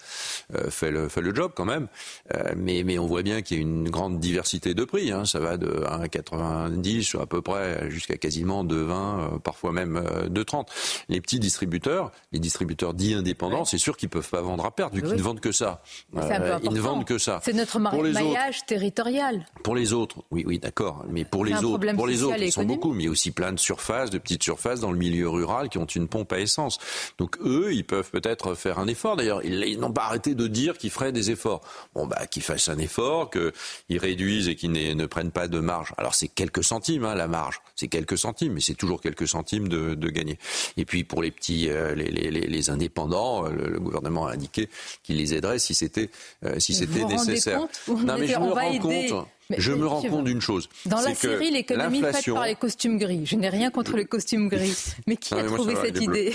[0.55, 1.89] euh, fait, le, fait le job quand même.
[2.35, 5.11] Euh, mais, mais on voit bien qu'il y a une grande diversité de prix.
[5.11, 5.25] Hein.
[5.25, 9.99] Ça va de 1,90 à peu près jusqu'à quasiment 2,20, parfois même
[10.29, 10.67] 2,30.
[11.09, 14.95] Les petits distributeurs, les distributeurs dits indépendants, c'est sûr qu'ils peuvent pas vendre à perte,
[14.95, 15.83] vu qu'ils ne vendent que ça.
[16.17, 17.41] Euh, ils ne vendent que ça.
[17.45, 19.47] C'est notre maillage territorial.
[19.63, 21.05] Pour les autres, oui, oui, d'accord.
[21.09, 22.93] Mais pour les autres, pour les autres, ils sont beaucoup.
[22.93, 25.69] Mais il y a aussi plein de surfaces, de petites surfaces dans le milieu rural
[25.69, 26.79] qui ont une pompe à essence.
[27.19, 29.17] Donc eux, ils peuvent peut-être faire un effort.
[29.17, 31.61] D'ailleurs, ils, n'ont pas arrêté de dire qu'ils feraient des efforts.
[31.95, 35.93] Bon, bah, qu'ils fassent un effort, qu'ils réduisent et qu'ils ne, prennent pas de marge.
[35.99, 37.61] Alors c'est quelques centimes, hein, la marge.
[37.77, 40.39] C'est quelques centimes, mais c'est toujours quelques centimes de, gagner.
[40.77, 44.69] Et puis pour les petits, euh, les, indépendants, le, le, gouvernement a indiqué
[45.03, 46.11] qu'il les aiderait si c'était
[46.45, 47.61] euh, si c'était nécessaire.
[47.89, 49.27] non mais je me rends compte.
[49.59, 50.69] Je me rends compte d'une chose.
[50.87, 53.27] Dans la série, l'économie faite par les costumes gris.
[53.27, 54.95] Je n'ai rien contre les costumes gris.
[55.07, 56.35] Mais qui a trouvé cette idée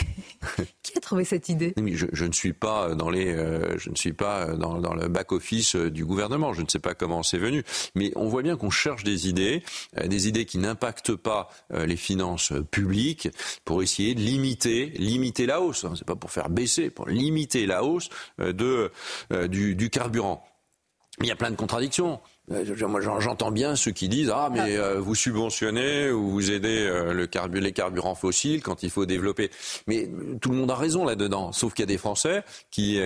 [0.84, 1.74] Qui a trouvé cette idée?
[1.78, 5.32] Je, ne suis pas dans les, euh, je ne suis pas dans, dans le back
[5.32, 6.54] office du gouvernement.
[6.54, 7.64] Je ne sais pas comment c'est venu,
[7.96, 9.64] mais on voit bien qu'on cherche des idées,
[9.98, 13.30] euh, des idées qui n'impactent pas euh, les finances publiques,
[13.64, 15.86] pour essayer de limiter, limiter la hausse.
[15.86, 15.94] Hein.
[15.98, 18.10] C'est pas pour faire baisser, pour limiter la hausse
[18.40, 18.92] de
[19.48, 20.44] du, du carburant.
[21.22, 22.20] Il y a plein de contradictions.
[22.52, 24.86] Euh, moi, j'entends bien ceux qui disent ah mais ah.
[24.86, 29.06] Euh, vous subventionnez ou vous aidez euh, le carbu les carburants fossiles quand il faut
[29.06, 29.50] développer.
[29.88, 30.08] Mais
[30.42, 33.00] tout le monde a raison là-dedans, sauf qu'il y a des Français qui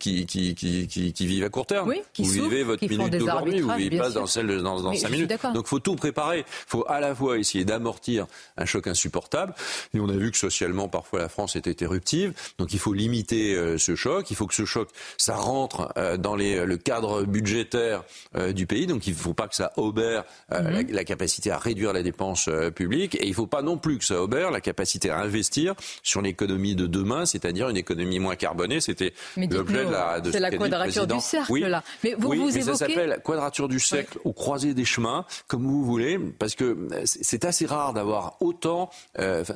[0.00, 1.88] qui, qui, qui, qui, vivent à court terme.
[1.88, 4.94] Oui, qui vous vivez votre minute d'aujourd'hui, vous vivez pas dans celle de, dans, dans
[4.94, 5.32] 5 minutes.
[5.54, 6.40] Donc faut tout préparer.
[6.40, 9.54] Il faut à la fois essayer d'amortir un choc insupportable.
[9.94, 12.32] Et on a vu que socialement parfois la France était éruptive.
[12.58, 14.30] Donc il faut limiter ce choc.
[14.30, 18.02] Il faut que ce choc ça rentre dans les, le cadre budgétaire
[18.36, 18.86] euh, du pays.
[18.86, 20.90] Donc il ne faut pas que ça obère euh, mhm.
[20.90, 23.98] la, capacité à réduire la dépense euh, publique et il ne faut pas non plus
[23.98, 28.36] que ça obère la capacité à investir sur l'économie de demain, c'est-à-dire une économie moins
[28.36, 28.80] carbonée.
[28.80, 31.82] C'était l'objet de la de C'est la quadrature du cercle là.
[32.04, 35.84] Mais vous, vous mais ça s'appelle quadrature du cercle au croisé des chemins, comme vous
[35.84, 38.88] voulez, parce que c'est assez rare d'avoir autant,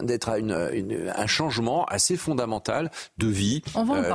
[0.02, 3.62] d'être à une, un changement assez fondamental de vie.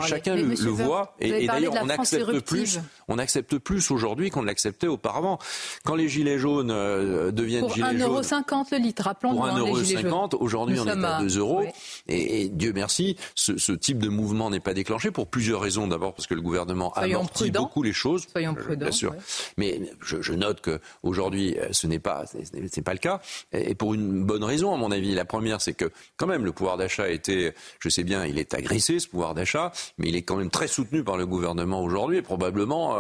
[0.05, 5.40] chacun le, voit et, d'ailleurs on accepte plus, on accepte plus aujourd'hui qu'on accepté auparavant.
[5.86, 8.11] Quand les gilets jaunes euh, deviennent gilets jaunes...
[8.11, 11.64] Pour 1,50€ le litre, rappelons Pour 1,50€, aujourd'hui on est à 2 euros.
[12.07, 15.88] Et, Dieu merci, ce, type de mouvement n'est pas déclenché pour plusieurs raisons.
[15.88, 18.28] D'abord parce que le gouvernement a amorti beaucoup les choses.
[18.32, 18.86] Soyons euh, prudents.
[18.86, 19.15] Bien sûr.
[19.57, 23.22] Mais je, je note qu'aujourd'hui, euh, ce n'est pas, c'est pas le cas.
[23.53, 25.15] Et pour une bonne raison, à mon avis.
[25.15, 28.53] La première, c'est que quand même le pouvoir d'achat était, je sais bien, il est
[28.53, 32.18] agressé, ce pouvoir d'achat, mais il est quand même très soutenu par le gouvernement aujourd'hui
[32.18, 32.95] et probablement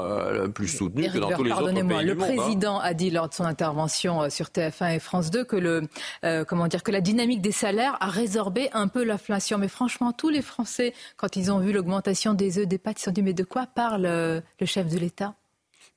[0.53, 2.15] plus soutenu que dans tous les Pardonnez-moi, le hein.
[2.15, 5.81] président a dit lors de son intervention euh, sur TF1 et France 2 que le
[6.23, 9.57] euh, comment dire que la dynamique des salaires a résorbé un peu l'inflation.
[9.57, 13.01] Mais franchement, tous les Français, quand ils ont vu l'augmentation des œufs, des pâtes, ils
[13.01, 15.35] se sont dit mais de quoi parle euh, le chef de l'État?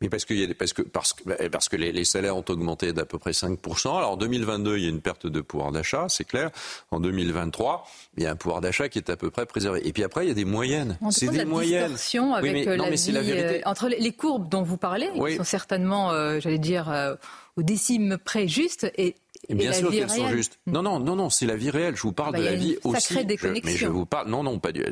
[0.05, 2.37] Mais parce, qu'il y a, parce que, parce que, bah, parce que les, les salaires
[2.37, 3.97] ont augmenté d'à peu près 5%.
[3.97, 6.51] Alors en 2022, il y a une perte de pouvoir d'achat, c'est clair.
[6.91, 7.87] En 2023,
[8.19, 9.87] il y a un pouvoir d'achat qui est à peu près préservé.
[9.89, 10.99] Et puis après, il y a des moyennes.
[11.11, 11.93] C'est des la moyennes.
[11.93, 13.67] Distorsion avec oui, mais, la, vie, la vérité.
[13.67, 17.15] Euh, entre les, courbes dont vous parlez, qui sont certainement, euh, j'allais dire, euh,
[17.57, 19.15] au décime près juste, et
[19.51, 20.59] bien sûr qu'elles sont justes.
[20.67, 21.97] Non, non, non, non, c'est la vie réelle.
[21.97, 23.15] Je vous parle bah, de la vie aussi.
[23.15, 24.29] Je, mais je vous parle.
[24.29, 24.85] Non, non, pas du.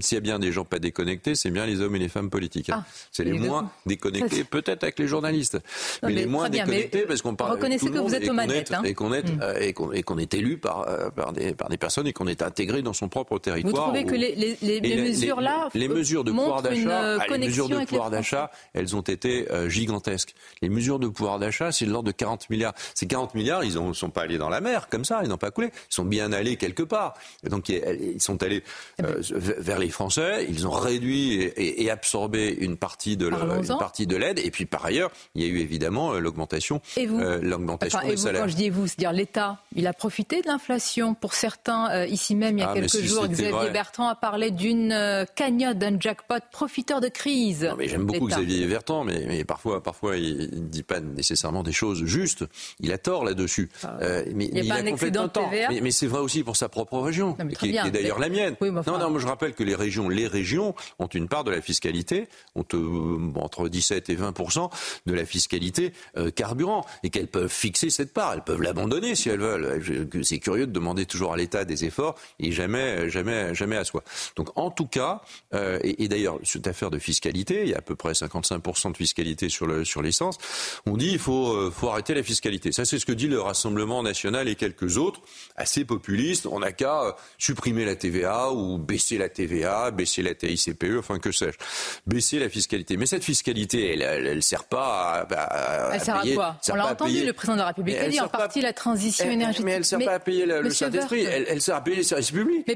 [0.00, 2.30] S'il y a bien des gens pas déconnectés, c'est bien les hommes et les femmes
[2.30, 2.70] politiques.
[2.70, 2.84] Hein.
[2.84, 5.58] Ah, c'est les moins déconnectés, peut-être avec les journalistes,
[6.02, 7.52] mais, les moins déconnectés parce qu'on parle.
[7.52, 9.54] Reconnaissez que vous êtes aux manettes, et qu'on est, hein.
[9.60, 9.72] et
[10.02, 12.92] qu'on est élu par euh, par des par des personnes et qu'on est intégré dans
[12.92, 13.90] son propre territoire.
[13.90, 17.84] Vous trouvez que les, mesures là, les mesures de pouvoir d'achat, ah, les mesures de
[17.84, 20.34] pouvoir d'achat, elles ont été euh, gigantesques.
[20.60, 22.74] Les mesures de pouvoir d'achat, c'est de l'ordre de 40 milliards.
[22.94, 25.38] Ces 40 milliards, ils ne sont pas allés dans la mer comme ça, ils n'ont
[25.38, 25.68] pas coulé.
[25.68, 27.14] Ils sont bien allés quelque part.
[27.44, 28.62] Et donc ils sont allés
[28.98, 29.22] eh ben, euh,
[29.58, 34.38] vers les Français, ils ont réduit et, absorbé une partie de une partie de l'aide.
[34.38, 38.42] Et puis par ailleurs, il y a eu évidemment euh, l'augmentation, euh, l'augmentation des salaires.
[38.42, 41.14] Quand je dis vous, c'est-à-dire l'État, il a profité de l'inflation.
[41.14, 45.26] Pour certains, ici même, il y a ah, quelques jours, Xavier Bertrand a parlé d'une
[45.34, 47.70] cagnotte, d'un jackpot profiteur de crise.
[47.76, 51.72] mais j'aime beaucoup Xavier Bertrand, mais, mais, parfois, parfois, il ne dit pas nécessairement des
[51.72, 52.44] choses justes.
[52.80, 53.51] Il a tort là-dessus.
[53.82, 53.98] Ah.
[54.02, 55.68] Euh, mais, il n'y a pas un excédent de TVA.
[55.80, 58.56] Mais, c'est vrai aussi pour sa propre région, qui, est d'ailleurs la mienne.
[58.60, 61.60] non, non, moi je rappelle que les régions, les régions ont une part de la
[61.60, 64.70] fiscalité, ont euh, entre 17 et 20%
[65.06, 68.32] de la fiscalité euh, carburant, et qu'elles peuvent fixer cette part.
[68.32, 69.82] Elles peuvent l'abandonner si elles veulent.
[70.22, 74.02] C'est curieux de demander toujours à l'État des efforts et jamais, jamais, jamais à soi.
[74.36, 75.20] Donc en tout cas,
[75.52, 79.48] et, d'ailleurs cette affaire de fiscalité, il y a à peu près 55 de fiscalité
[79.48, 80.38] sur le sur l'essence.
[80.86, 82.72] On dit il faut faut arrêter la fiscalité.
[82.72, 85.20] Ça c'est ce que dit le Rassemblement national et quelques autres
[85.56, 86.46] assez populistes.
[86.46, 91.18] On n'a qu'à euh, supprimer la TVA ou baisser la TVA, baisser la TICPE, enfin
[91.18, 91.58] que sais-je,
[92.06, 92.96] baisser la fiscalité.
[92.96, 97.24] Mais cette fiscalité, elle, ne sert pas à, elle sert à quoi On l'a entendu,
[97.24, 99.64] le président de la République a dit en partie la transition énergétique.
[99.64, 101.24] Mais elle sert pas à payer le, Saint-Esprit.
[101.24, 102.66] Elle, sert à payer les services publics.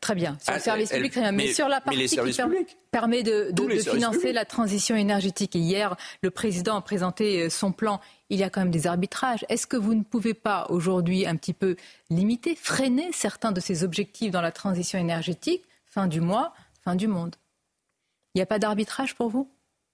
[0.00, 1.32] Très bien, sur le ah, service public, très bien.
[1.32, 2.18] Mais, sur la partie qui
[2.90, 5.54] permet de, financer la transition énergétique.
[5.56, 8.00] Et hier, le président a présenté euh, son plan.
[8.30, 9.44] Il y a quand même des arbitrages.
[9.48, 11.76] Est-ce que vous ne pouvez pas aujourd'hui un petit peu
[12.08, 15.64] limiter, freiner certains de ces objectifs dans la transition énergétique?
[15.86, 16.54] Fin du mois,
[16.84, 17.36] fin du monde.
[18.34, 19.50] Il n'y a pas d'arbitrage pour vous?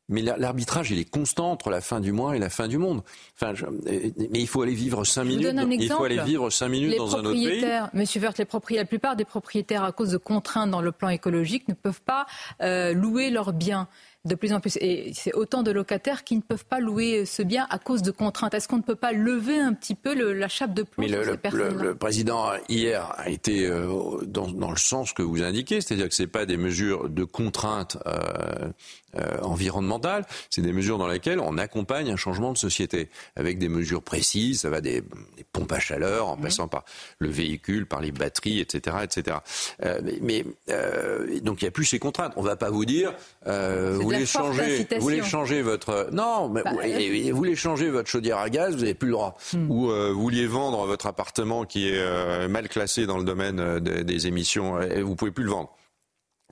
[0.09, 3.03] Mais l'arbitrage, il est constant entre la fin du mois et la fin du monde.
[3.35, 3.55] Enfin,
[3.85, 5.53] mais il faut aller vivre cinq minutes.
[5.81, 7.65] il faut aller vivre cinq minutes dans un autre pays.
[7.93, 11.09] Monsieur Vert, les propriétaires, la plupart des propriétaires, à cause de contraintes dans le plan
[11.09, 12.27] écologique, ne peuvent pas
[12.63, 13.89] euh, louer leurs biens.
[14.25, 14.77] De plus en plus.
[14.81, 18.11] Et c'est autant de locataires qui ne peuvent pas louer ce bien à cause de
[18.11, 18.55] contraintes.
[18.55, 21.25] Est-ce qu'on ne peut pas lever un petit peu la chape de plomb sur le,
[21.25, 23.87] ces personnes le, président, hier, a été euh,
[24.27, 27.23] dans, dans, le sens que vous indiquez, c'est-à-dire que ce n'est pas des mesures de
[27.23, 28.73] contrainte euh,
[29.19, 33.69] euh, environnementales, c'est des mesures dans lesquelles on accompagne un changement de société, avec des
[33.69, 35.01] mesures précises, ça va des,
[35.37, 36.41] des pompes à chaleur, en mmh.
[36.41, 36.85] passant par
[37.19, 38.97] le véhicule, par les batteries, etc.
[39.03, 39.39] etc.
[39.85, 42.33] Euh, mais, euh, donc il n'y a plus ces contraintes.
[42.37, 43.15] On ne va pas vous dire,
[43.47, 48.39] vous voulez changer, vous voulez changer votre, non, mais bah, vous, voulez changer votre chaudière
[48.39, 49.37] à gaz, vous n'avez plus le droit.
[49.53, 49.71] Mmh.
[49.71, 54.81] Ou vous vouliez vendre votre appartement qui est mal classé dans le domaine des émissions,
[54.81, 55.76] et vous pouvez plus le vendre.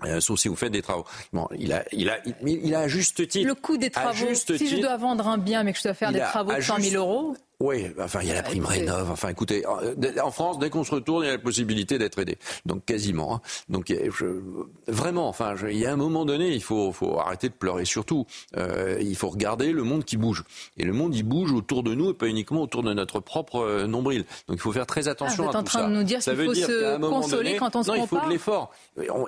[0.07, 1.05] Euh, sauf si vous faites des travaux.
[1.33, 3.47] Bon, il a, il a, il, a à juste titre.
[3.47, 4.35] Le coût des travaux.
[4.35, 6.81] Si je dois vendre un bien, mais que je dois faire des travaux de 100
[6.81, 7.37] 000 euros.
[7.61, 9.11] Oui, enfin, il y a la prime rénov.
[9.11, 12.37] Enfin, écoutez, en France, dès qu'on se retourne, il y a la possibilité d'être aidé.
[12.67, 13.37] Donc, quasiment.
[13.37, 13.41] Hein.
[13.69, 14.41] Donc, je,
[14.89, 17.85] vraiment, enfin, il y a un moment donné, il faut, faut arrêter de pleurer.
[17.85, 18.27] Surtout,
[18.57, 20.45] euh, il faut regarder le monde qui bouge.
[20.77, 23.57] Et le monde, il bouge autour de nous et pas uniquement autour de notre propre
[23.61, 24.25] euh, nombril.
[24.49, 26.19] Donc, il faut faire très attention ah, vous êtes à en train de nous dire
[26.19, 28.73] qu'il faut se consoler quand on se Non, il faut de l'effort.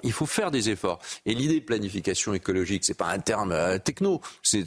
[0.03, 0.99] Il faut faire des efforts.
[1.27, 4.21] Et l'idée de planification écologique, c'est pas un terme euh, techno.
[4.43, 4.65] C'est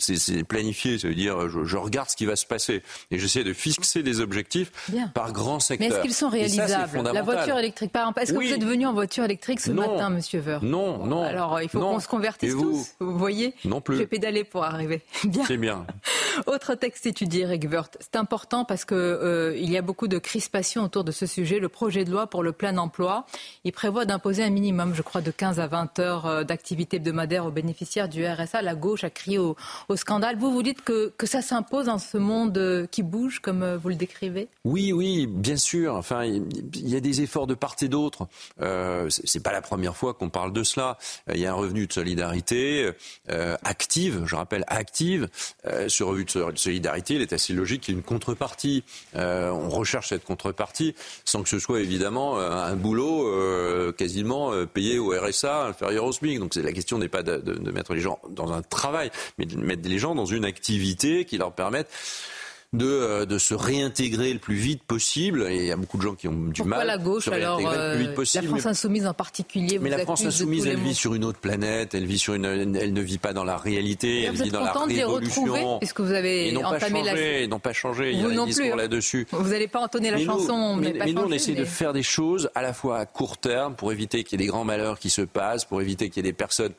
[0.47, 0.97] planifier.
[0.97, 4.03] Ça veut dire, je, je regarde ce qui va se passer et j'essaie de fixer
[4.03, 4.71] des objectifs
[5.13, 5.89] par grand secteur.
[5.89, 7.01] Mais est-ce qu'ils sont réalisables?
[7.01, 8.21] La voiture électrique, par exemple.
[8.21, 10.63] Est-ce que vous êtes venu en voiture électrique ce matin, Monsieur Veur?
[10.63, 11.23] Non, non.
[11.23, 12.89] Alors, il faut qu'on se convertisse tous.
[12.99, 13.53] Vous voyez?
[13.65, 13.97] Non plus.
[13.97, 15.01] J'ai pédalé pour arriver.
[15.23, 15.43] Bien.
[15.45, 15.85] C'est bien.
[16.47, 17.97] Autre texte étudié, Eric Wirth.
[17.99, 21.59] C'est important parce que euh, il y a beaucoup de crispation autour de ce sujet.
[21.59, 23.25] Le projet de loi pour le plein emploi,
[23.63, 27.45] il prévoit d'imposer un minimum, je crois, de 15 à 20 heures euh, d'activité hebdomadaire
[27.45, 28.61] aux bénéficiaires du RSA.
[28.61, 29.55] La gauche a crié au,
[29.95, 30.37] scandale.
[30.37, 33.89] Vous vous dites que, que ça s'impose dans ce monde euh, qui bouge, comme vous
[33.89, 34.47] le décrivez?
[34.63, 35.95] Oui, oui, bien sûr.
[35.95, 38.27] Enfin, il y a des efforts de part et d'autre.
[38.61, 40.97] Euh, c'est pas la première fois qu'on parle de cela.
[41.33, 42.89] Il y a un revenu de solidarité
[43.63, 45.29] active, je rappelle active,
[45.87, 48.83] sur revenu de solidarité, il est assez logique qu'il y ait une contrepartie.
[49.15, 50.95] Euh, on recherche cette contrepartie
[51.25, 56.11] sans que ce soit évidemment euh, un boulot euh, quasiment payé au RSA inférieur au
[56.11, 56.39] SMIC.
[56.39, 59.87] Donc la question n'est pas de, mettre les gens dans un travail, mais de mettre
[59.87, 61.89] les gens dans une activité qui leur permette
[62.71, 65.47] de, euh, de se réintégrer le plus vite possible.
[65.49, 67.31] Et il y a beaucoup de gens qui ont du Pourquoi mal la gauche, se
[67.31, 68.45] alors, le plus vite euh, possible.
[68.45, 69.79] La France insoumise en particulier.
[69.79, 71.95] mais la France insoumise, elle vit sur une autre planète.
[71.95, 74.23] Elle vit sur une, elle ne vit pas dans la réalité.
[74.23, 75.79] elle vit dans la révolution.
[75.79, 77.03] Puisque vous avez ils n'ont pas changé.
[77.03, 77.39] La...
[77.41, 78.11] Ils n'ont pas changé.
[78.11, 78.77] il y a un discours hein.
[78.77, 79.27] là-dessus.
[79.31, 80.75] Vous n'allez pas entonner la mais chanson.
[80.75, 83.37] Nous, mais, mais, nous, on essaie de faire des choses à la fois à court
[83.37, 86.23] terme pour éviter qu'il y ait des grands malheurs qui se passent, pour éviter qu'il
[86.23, 86.73] y ait des personnes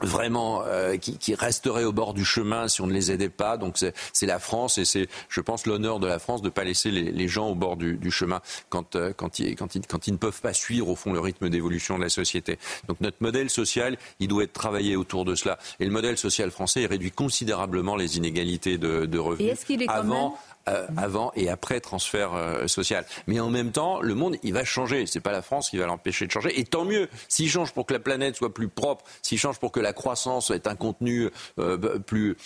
[0.00, 3.56] vraiment euh, qui, qui resteraient au bord du chemin si on ne les aidait pas.
[3.56, 3.76] Donc
[4.12, 6.90] c'est la France et c'est, je pense, l'honneur de la France de ne pas laisser
[6.90, 10.06] les, les, gens au bord du, du chemin quand, euh, quand, ils, quand, ils, quand
[10.06, 12.58] ils ne peuvent pas suivre au fond le rythme d'évolution de la société.
[12.88, 15.58] Donc notre modèle social, il doit être travaillé autour de cela.
[15.78, 19.48] Et le modèle social français il réduit considérablement les inégalités de, de revenus.
[19.48, 20.36] Et est-ce est avant,
[20.68, 23.06] euh, avant et après transfert euh, social.
[23.26, 25.06] Mais en même temps, le monde, il va changer.
[25.06, 26.58] C'est pas la France qui va l'empêcher de changer.
[26.60, 27.08] Et tant mieux.
[27.28, 30.50] S'il change pour que la planète soit plus propre, s'il change pour que la croissance
[30.50, 32.36] ait un contenu euh, plus,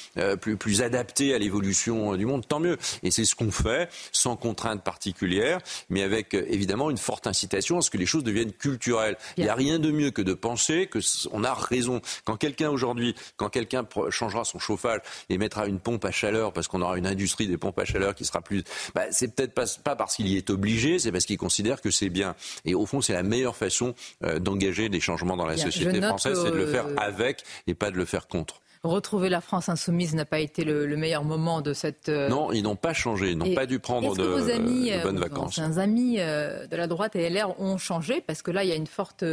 [0.40, 2.78] plus, plus adapté à l'évolution du monde, tant mieux.
[3.02, 5.58] Et c'est ce qu'on fait, sans contrainte particulière,
[5.90, 9.16] mais avec évidemment une forte incitation à ce que les choses deviennent culturelles.
[9.36, 11.00] Il n'y a rien de mieux que de penser que
[11.32, 12.00] on a raison.
[12.24, 16.68] Quand quelqu'un aujourd'hui, quand quelqu'un changera son chauffage et mettra une pompe à chaleur parce
[16.68, 18.64] qu'on aura une industrie des pompes à chaleur qui sera plus.
[18.94, 21.90] Bah, c'est peut-être pas, pas parce qu'il y est obligé, c'est parce qu'il considère que
[21.90, 22.34] c'est bien.
[22.64, 23.94] Et au fond, c'est la meilleure façon
[24.24, 27.90] euh, d'engager des changements dans la société française, c'est de le faire avec et pas
[27.90, 31.72] de le faire contre retrouver la France insoumise n'a pas été le, meilleur moment de
[31.72, 32.10] cette.
[32.10, 35.02] Euh, non, ils n'ont pas changé, ils n'ont pas dû prendre de, vos amis, de
[35.02, 35.58] bonnes euh, vacances.
[35.58, 38.20] Vos amis de la droite et LR ont changé?
[38.20, 39.24] Parce que là, il y a une forte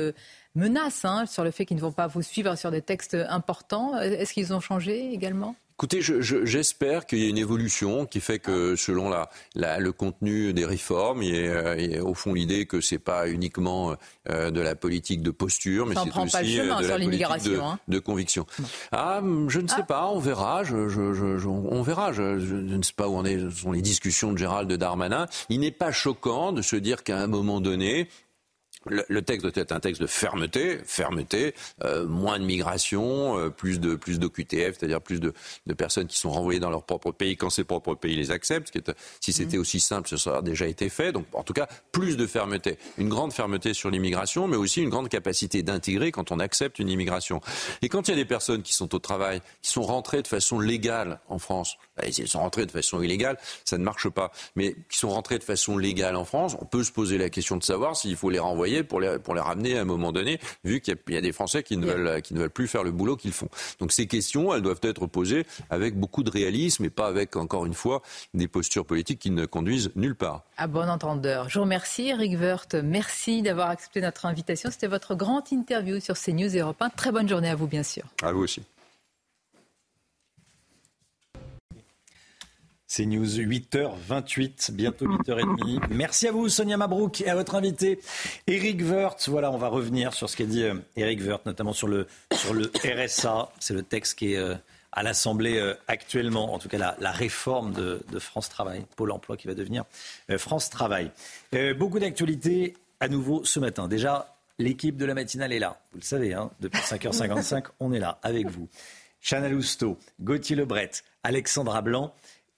[0.55, 3.99] menace hein, sur le fait qu'ils ne vont pas vous suivre sur des textes importants.
[3.99, 5.57] Est-ce qu'ils ont changé également?
[5.81, 10.63] Écoutez, j'espère qu'il y a une évolution qui fait que selon la, le contenu des
[10.63, 13.95] réformes, il y a, au fond l'idée que c'est pas uniquement
[14.29, 17.79] euh, de la politique de posture, mais c'est aussi euh, de la politique de, hein.
[17.87, 18.45] de conviction.
[18.91, 19.81] Ah, je ne sais ah.
[19.83, 20.63] pas, on verra.
[20.63, 22.11] Je, je, on verra.
[22.13, 25.25] Je, ne sais pas où on est, sont les discussions de Gérald Darmanin.
[25.49, 28.07] Il n'est pas choquant de se dire qu'à un moment donné,
[28.87, 31.53] le, texte doit être un texte de fermeté, fermeté,
[31.83, 35.33] euh, moins de migration, euh, plus de plus d'OQTF, c'est-à-dire plus de,
[35.67, 38.71] de, personnes qui sont renvoyées dans leur propre pays quand ces propres pays les acceptent.
[39.19, 39.61] si c'était mmh.
[39.61, 41.11] aussi simple, ce serait déjà été fait.
[41.11, 44.89] Donc, en tout cas, plus de fermeté, une grande fermeté sur l'immigration, mais aussi une
[44.89, 47.41] grande capacité d'intégrer quand on accepte une immigration.
[47.81, 50.27] Et quand il y a des personnes qui sont au travail, qui sont rentrées de
[50.27, 54.09] façon légale en France, et si elles sont rentrées de façon illégale, ça ne marche
[54.09, 54.31] pas.
[54.55, 57.57] Mais qui sont rentrées de façon légale en France, on peut se poser la question
[57.57, 60.39] de savoir s'il faut les renvoyer pour les, pour les ramener à un moment donné,
[60.63, 62.91] vu qu'il y, a des Français qui ne, veulent, qui ne veulent plus faire le
[62.91, 63.49] boulot qu'ils font.
[63.79, 67.65] Donc ces questions, elles doivent être posées avec beaucoup de réalisme et pas avec, encore
[67.65, 68.01] une fois,
[68.33, 70.43] des postures politiques qui ne conduisent nulle part.
[70.57, 71.49] À bon entendeur.
[71.49, 72.75] Je vous remercie, Eric Woerth.
[72.75, 74.69] Merci d'avoir accepté notre invitation.
[74.71, 76.89] C'était votre grande interview sur CNews Europe 1.
[76.89, 78.03] Très bonne journée à vous, bien sûr.
[78.21, 78.61] À vous aussi.
[82.93, 85.79] C'est News 8h28, bientôt 8h30.
[85.91, 88.01] Merci à vous, Sonia Mabrouk, et à votre invité,
[88.47, 89.29] Eric Woerth.
[89.29, 90.65] Voilà, on va revenir sur ce qu'a dit
[90.97, 93.49] Eric euh, Woerth, notamment sur le, sur le RSA.
[93.61, 94.55] C'est le texte qui est euh,
[94.91, 99.47] à l'Assemblée euh, actuellement, en tout cas la, réforme de, France Travail, Pôle emploi qui
[99.47, 99.85] va devenir
[100.37, 101.11] France Travail.
[101.77, 103.87] beaucoup d'actualités à nouveau ce matin.
[103.87, 105.79] Déjà, l'équipe de la matinale est là.
[105.93, 108.67] Vous le savez, hein, depuis 5h55, on est là avec vous.
[109.21, 110.91] Chana Lousteau, Gauthier Lebret,
[111.23, 112.13] Alexandra Blanc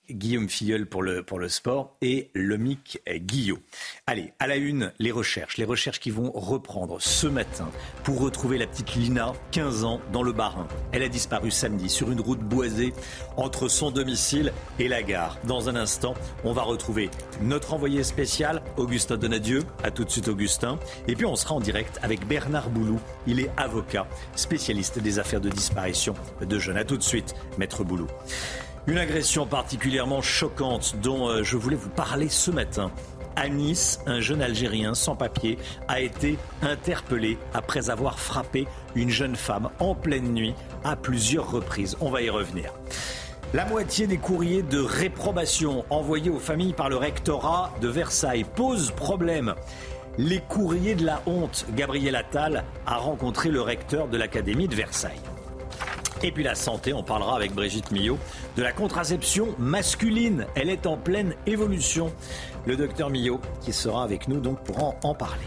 [0.10, 3.60] Guillaume Filleul pour le, pour le sport et Lomic Guillot.
[4.06, 5.58] Allez, à la une, les recherches.
[5.58, 7.70] Les recherches qui vont reprendre ce matin
[8.04, 10.68] pour retrouver la petite Lina, 15 ans, dans le Barin.
[10.92, 12.94] Elle a disparu samedi sur une route boisée
[13.38, 15.38] entre son domicile et la gare.
[15.46, 17.10] Dans un instant, on va retrouver
[17.42, 19.64] notre envoyé spécial, Augustin Donadieu.
[19.84, 20.80] À tout de suite, Augustin.
[21.08, 23.00] Et puis, on sera en direct avec Bernard Boulou.
[23.28, 26.78] Il est avocat, spécialiste des affaires de disparition de jeunes.
[26.78, 28.08] À tout de suite, Maître Boulou.
[28.86, 32.92] Une agression particulièrement choquante dont euh, je voulais vous parler ce matin.
[33.38, 35.58] À Nice, un jeune Algérien sans papier
[35.88, 40.54] a été interpellé après avoir frappé une jeune femme en pleine nuit
[40.84, 41.96] à plusieurs reprises.
[42.02, 42.74] On va y revenir.
[43.54, 48.92] La moitié des courriers de réprobation envoyés aux familles par le rectorat de Versailles posent
[48.92, 49.56] problème.
[50.18, 51.66] Les courriers de la honte.
[51.74, 55.22] Gabriel Attal a rencontré le recteur de l'Académie de Versailles.
[56.26, 58.18] Et puis la santé, on parlera avec Brigitte Millot
[58.56, 60.48] de la contraception masculine.
[60.56, 62.14] Elle est en pleine évolution.
[62.66, 65.46] Le docteur Millot qui sera avec nous donc pour en, parler.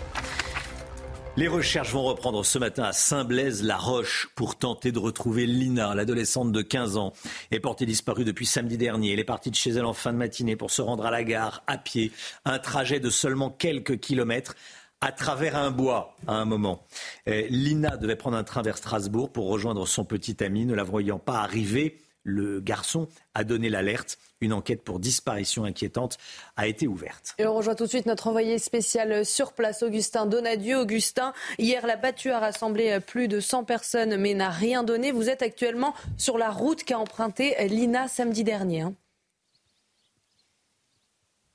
[1.39, 6.61] Les recherches vont reprendre ce matin à Saint-Blaise-la-Roche pour tenter de retrouver Lina, l'adolescente de
[6.61, 7.15] 15 ans,
[7.51, 9.15] est portée disparue depuis samedi dernier.
[9.15, 11.25] Elle est partie de chez elle en fin de matinée pour se rendre à la
[11.25, 12.13] gare à pied,
[12.45, 14.55] un trajet de seulement quelques kilomètres
[15.01, 16.85] à travers un bois à un moment.
[17.29, 20.65] Euh, Lina devait prendre un train vers Strasbourg pour rejoindre son petit ami.
[20.65, 24.19] Ne la voyant pas arriver, le garçon a donné l'alerte.
[24.41, 26.19] Une enquête pour disparition inquiétante
[26.57, 27.35] a été ouverte.
[27.39, 30.79] Et on rejoint tout de suite notre envoyé spécial sur place, Augustin Donadieu.
[30.79, 35.13] Augustin, hier, la battue a rassemblé plus de 100 personnes mais n'a rien donné.
[35.13, 38.83] Vous êtes actuellement sur la route qu'a empruntée Lina samedi dernier.
[38.83, 38.95] Hein.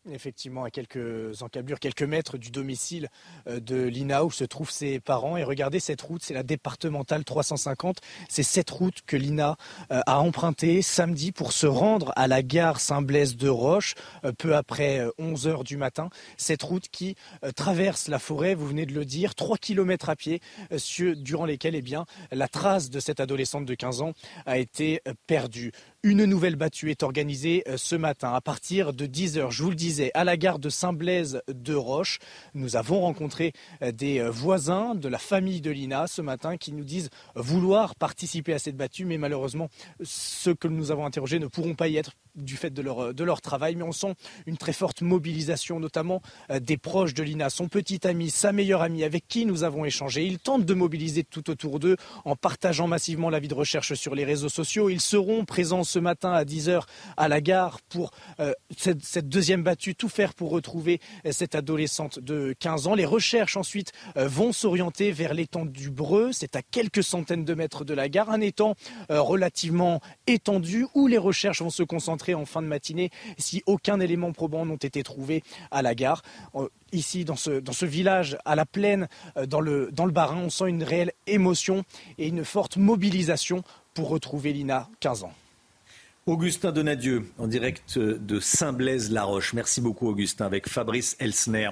[0.10, 3.07] Effectivement, à quelques encablures, quelques mètres du domicile
[3.48, 5.38] euh, de Lina où se trouvent ses parents.
[5.38, 7.98] Et regardez cette route, c'est la départementale 350.
[8.28, 9.57] C'est cette route que Lina
[9.91, 13.94] euh, a empruntée samedi pour se rendre à la gare Saint-Blaise de Roche,
[14.26, 16.10] euh, peu après 11 heures du matin.
[16.36, 17.15] Cette route qui
[17.56, 20.41] traverse la forêt, vous venez de le dire, 3 kilomètres à pied,
[21.15, 24.14] durant lesquels eh la trace de cette adolescente de 15 ans
[24.48, 25.72] a été perdue.
[26.03, 29.52] Une nouvelle battue est organisée euh, ce matin à partir de 10h.
[29.52, 32.18] Je vous le disais, à la gare de Saint-Blaise de Roche.
[32.56, 33.53] Nous avons rencontré
[33.84, 37.94] euh, des euh, voisins de la famille de Lina ce matin qui nous disent vouloir
[37.94, 39.69] participer à cette battue, mais malheureusement,
[40.02, 43.24] ceux que nous avons interrogés ne pourront pas y être du fait de leur, de
[43.24, 44.14] leur travail, mais on sent
[44.45, 46.22] une très forte mobilisation, notamment
[46.62, 50.26] des proches de Lina, son petit ami, sa meilleure amie avec qui nous avons échangé.
[50.26, 54.16] Ils tentent de mobiliser tout autour d'eux en partageant massivement la vie de recherche sur
[54.16, 54.90] les réseaux sociaux.
[54.90, 56.84] Ils seront présents ce matin à 10h
[57.18, 62.20] à la gare pour euh, cette, deuxième battue, tout faire pour retrouver euh, cette adolescente
[62.20, 62.95] de 15 ans.
[62.95, 66.32] Les recherches ensuite euh, vont s'orienter vers l'étang du Breu.
[66.34, 68.76] C'est à quelques centaines de mètres de la gare, un étang
[69.10, 74.31] relativement étendu où les recherches vont se concentrer en fin de matinée si aucun élément
[74.31, 76.22] probant n'ont été trouvés à la gare
[76.91, 79.07] ici dans ce, village à la plaine,
[79.48, 81.84] dans le, dans le Barin, on sent une réelle émotion
[82.18, 85.34] et une forte mobilisation pour retrouver Lina, 15 ans.
[86.27, 89.53] Augustin Donadieu, en direct de Saint-Blaise-la-Roche.
[89.53, 91.72] Merci beaucoup, Augustin, avec Fabrice Elsner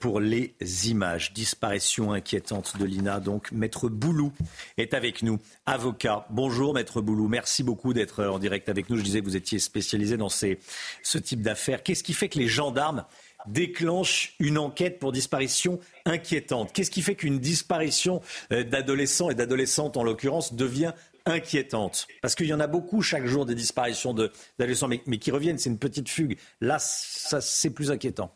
[0.00, 0.54] pour les
[0.88, 1.34] images.
[1.34, 3.20] Disparition inquiétante de Lina.
[3.20, 4.32] Donc, Maître Boulou
[4.78, 6.26] est avec nous, avocat.
[6.30, 7.28] Bonjour, Maître Boulou.
[7.28, 8.96] Merci beaucoup d'être en direct avec nous.
[8.96, 11.82] Je disais que vous étiez spécialisé dans ce type d'affaires.
[11.82, 13.04] Qu'est-ce qui fait que les gendarmes
[13.46, 16.72] déclenchent une enquête pour disparition inquiétante?
[16.72, 20.92] Qu'est-ce qui fait qu'une disparition euh, d'adolescents et d'adolescentes, en l'occurrence, devient
[21.26, 22.06] inquiétante.
[22.20, 25.70] Parce qu'il y en a beaucoup chaque jour des disparitions d'adolescents, mais, qui reviennent, c'est
[25.70, 26.38] une petite fugue.
[26.60, 28.34] Là, c'est plus inquiétant.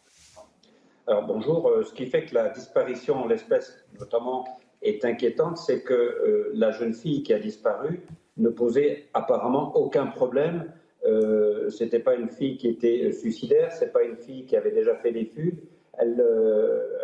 [1.08, 4.44] Alors bonjour, euh, ce qui fait que la disparition en l'espèce, notamment,
[4.82, 8.02] est inquiétante, c'est que euh, la jeune fille qui a disparu
[8.36, 10.72] ne posait apparemment aucun problème.
[11.06, 14.72] Euh, Ce n'était pas une fille qui était suicidaire, c'est pas une fille qui avait
[14.72, 15.60] déjà fait des fugues.
[15.98, 16.22] elle,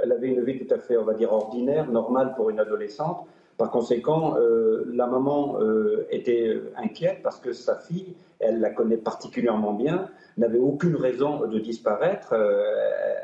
[0.02, 3.26] elle avait une vie tout à fait, on va dire, ordinaire, normale pour une adolescente.
[3.58, 8.96] Par conséquent, euh, la maman euh, était inquiète parce que sa fille, elle la connaît
[8.96, 12.32] particulièrement bien, n'avait aucune raison de disparaître.
[12.32, 12.64] Euh,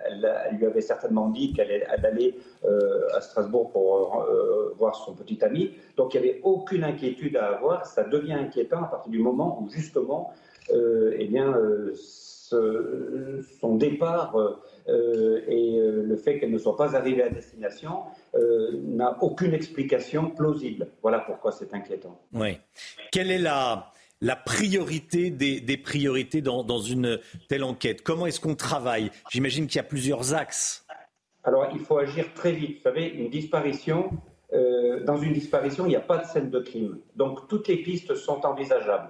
[0.07, 2.35] elle, lui avait certainement dit qu'elle allait
[3.15, 4.27] à Strasbourg pour
[4.79, 5.73] voir son petit ami.
[5.97, 7.87] Donc il n'y avait aucune inquiétude à avoir.
[7.87, 10.33] Ça devient inquiétant à partir du moment où justement,
[10.71, 11.55] eh bien,
[12.49, 14.37] son départ
[14.89, 18.05] et le fait qu'elle ne soit pas arrivée à destination
[18.35, 20.89] euh, n'a aucune explication plausible.
[21.03, 22.21] Voilà pourquoi c'est inquiétant.
[22.33, 22.59] Oui.
[23.11, 27.19] Quelle est la, la priorité des, priorités dans, une
[27.49, 28.03] telle enquête?
[28.03, 29.11] Comment est-ce qu'on travaille?
[29.31, 30.85] J'imagine qu'il y a plusieurs axes.
[31.45, 32.79] Alors, il faut agir très vite.
[32.79, 34.11] Vous savez, une disparition,
[34.53, 36.99] euh, dans une disparition, il n'y a pas de scène de crime.
[37.17, 39.09] Donc, toutes les pistes sont envisageables.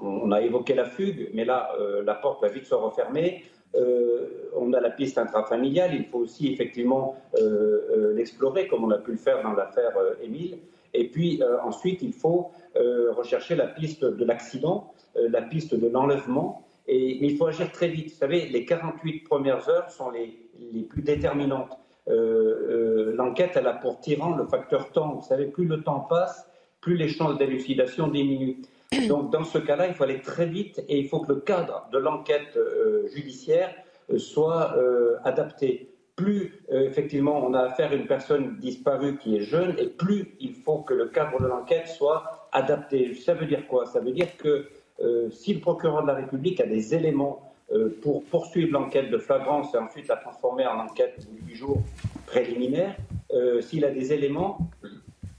[0.00, 3.44] On a évoqué la fugue, mais là, euh, la porte va vite se refermer.
[3.74, 8.98] Euh, on a la piste intrafamiliale, il faut aussi effectivement euh, l'explorer comme on a
[8.98, 9.92] pu le faire dans l'affaire
[10.22, 10.58] Émile.
[10.94, 16.66] Et puis ensuite, il faut rechercher la piste de l'accident, la piste de l'enlèvement.
[16.86, 18.10] Et, mais il faut agir très vite.
[18.10, 20.36] Vous savez, les 48 premières heures sont les,
[20.70, 21.78] les plus déterminantes.
[22.08, 25.14] L'enquête, elle a pour tyran le facteur temps.
[25.14, 26.46] Vous savez, plus le temps passe,
[26.82, 28.58] plus les chances d'élucidation diminuent.
[29.08, 31.88] Donc dans ce cas-là, il faut aller très vite et il faut que le cadre
[31.92, 33.74] de l'enquête euh, judiciaire
[34.10, 35.88] euh, soit euh, adapté.
[36.14, 40.54] Plus effectivement on a affaire à une personne disparue qui est jeune et plus il
[40.54, 43.14] faut que le cadre de l'enquête soit adapté.
[43.14, 43.86] Ça veut dire quoi?
[43.86, 44.68] Ça veut dire que
[45.30, 47.50] si le procureur de la République a des éléments
[48.02, 51.80] pour poursuivre l'enquête de flagrance et ensuite la transformer en enquête de huit jours
[52.26, 52.94] préliminaire,
[53.62, 54.58] s'il a des éléments,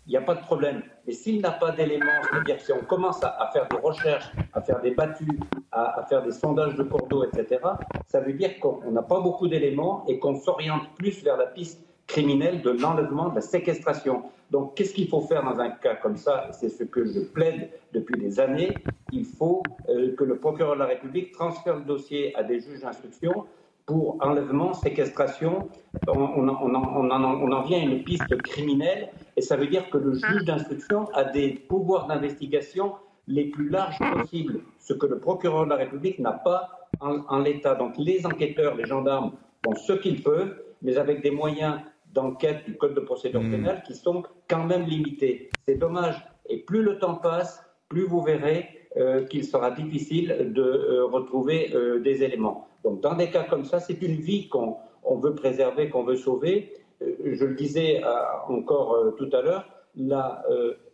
[0.08, 0.82] il n'y a pas de problème.
[1.06, 4.82] Mais s'il n'a pas d'éléments, c'est-à-dire si on commence à, faire des recherches, à faire
[4.82, 5.40] des battues,
[5.72, 7.60] à, faire des sondages de cours d'eau, etc.,
[8.08, 11.82] ça veut dire qu'on n'a pas beaucoup d'éléments et qu'on s'oriente plus vers la piste
[12.08, 14.24] criminelle de l'enlèvement, de la séquestration.
[14.52, 16.50] Donc, qu'est-ce qu'il faut faire dans un cas comme ça?
[16.52, 18.74] C'est ce que je plaide depuis des années.
[19.12, 22.82] Il faut euh, que le procureur de la République transfère le dossier à des juges
[22.82, 23.46] d'instruction
[23.86, 25.70] pour enlèvement, séquestration,
[26.08, 31.10] on, en, vient à une piste criminelle et ça veut dire que le juge d'instruction
[31.14, 32.94] a des pouvoirs d'investigation
[33.28, 37.76] les plus larges possibles, ce que le procureur de la République n'a pas en, l'état.
[37.76, 39.34] Donc les enquêteurs, les gendarmes
[39.64, 41.80] font ce qu'ils peuvent, mais avec des moyens
[42.14, 43.52] d'enquête du Code de procédure hmm.
[43.52, 45.50] pénale qui sont quand même limités.
[45.68, 46.24] C'est dommage.
[46.48, 51.72] Et plus le temps passe, plus vous verrez euh, qu'il sera difficile de euh, retrouver
[51.74, 52.68] euh, des éléments.
[52.84, 54.78] Donc dans des cas comme ça, c'est une vie qu'on
[55.18, 56.74] veut préserver, qu'on veut sauver.
[57.02, 58.02] je le disais
[58.48, 59.66] encore tout à l'heure,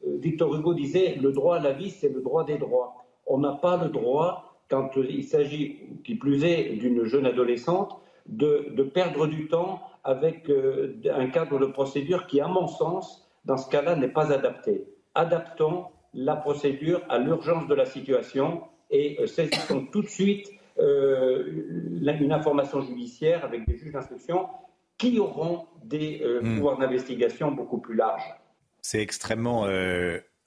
[0.04, 2.96] Victor Hugo disait le droit à la vie, c'est le droit des droits.
[3.26, 7.98] On n'a pas le droit, quand il s'agit, qui plus est, d'une jeune adolescente,
[8.28, 10.52] de, perdre du temps avec
[11.10, 14.86] un cadre de procédure qui, à mon sens, dans ce cas-là, n'est pas adapté.
[15.16, 20.59] Adaptons la procédure à l'urgence de la situation et euh, saisissons tout de suite euh,
[20.80, 24.48] une information judiciaire avec des juges d'instruction
[24.98, 26.56] qui auront des euh, hmm.
[26.56, 28.34] pouvoirs d'investigation beaucoup plus larges.
[28.82, 29.68] C'est extrêmement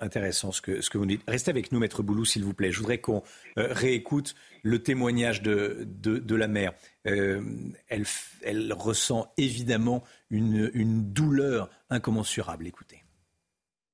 [0.01, 1.23] intéressant ce que, ce que vous dites.
[1.29, 2.73] Restez avec nous, Maître Boulou, s'il vous plaît.
[2.73, 3.23] Je voudrais qu'on
[3.57, 6.73] réécoute le témoignage de, de, la mère.
[7.05, 8.05] elle,
[8.43, 12.67] elle, ressent évidemment une, une douleur incommensurable.
[12.67, 13.03] Écoutez.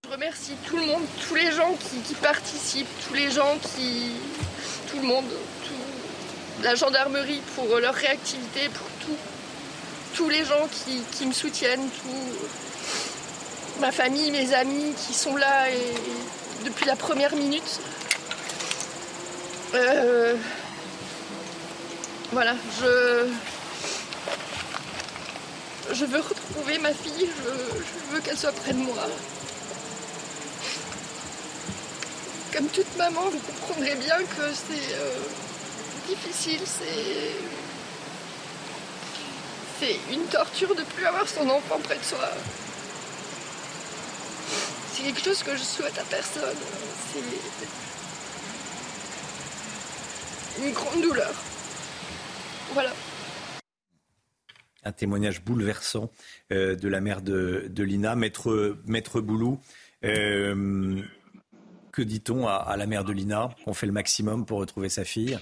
[0.08, 4.12] Je remercie tout le monde, tous les gens qui, participent, tous les gens qui.
[4.90, 5.26] tout le monde,
[6.62, 8.86] la gendarmerie pour leur réactivité, pour.
[10.14, 10.68] Tous les gens
[11.12, 13.80] qui, me soutiennent, tout.
[13.80, 15.94] Ma famille, mes amis qui sont là et,
[16.64, 17.80] depuis la première minute.
[19.74, 20.34] Euh,
[22.32, 23.28] voilà, je.
[25.92, 29.06] Je veux retrouver ma fille, je veux qu'elle soit près de moi.
[32.52, 35.14] comme toute maman, vous comprendrez bien que c'est euh,
[36.08, 37.58] difficile, c'est.
[39.78, 42.28] C'est une torture de plus avoir son enfant près de soi.
[44.90, 46.56] C'est quelque chose que je souhaite à personne.
[47.12, 47.22] C'est
[50.66, 51.32] une grande douleur.
[52.72, 52.92] Voilà.
[54.82, 56.10] Un témoignage bouleversant
[56.52, 59.60] euh, de la mère de, Lina, maître, Boulou.
[60.04, 61.00] Euh,
[61.92, 63.50] que dit-on à, la mère de Lina?
[63.66, 65.38] On fait le maximum pour retrouver sa fille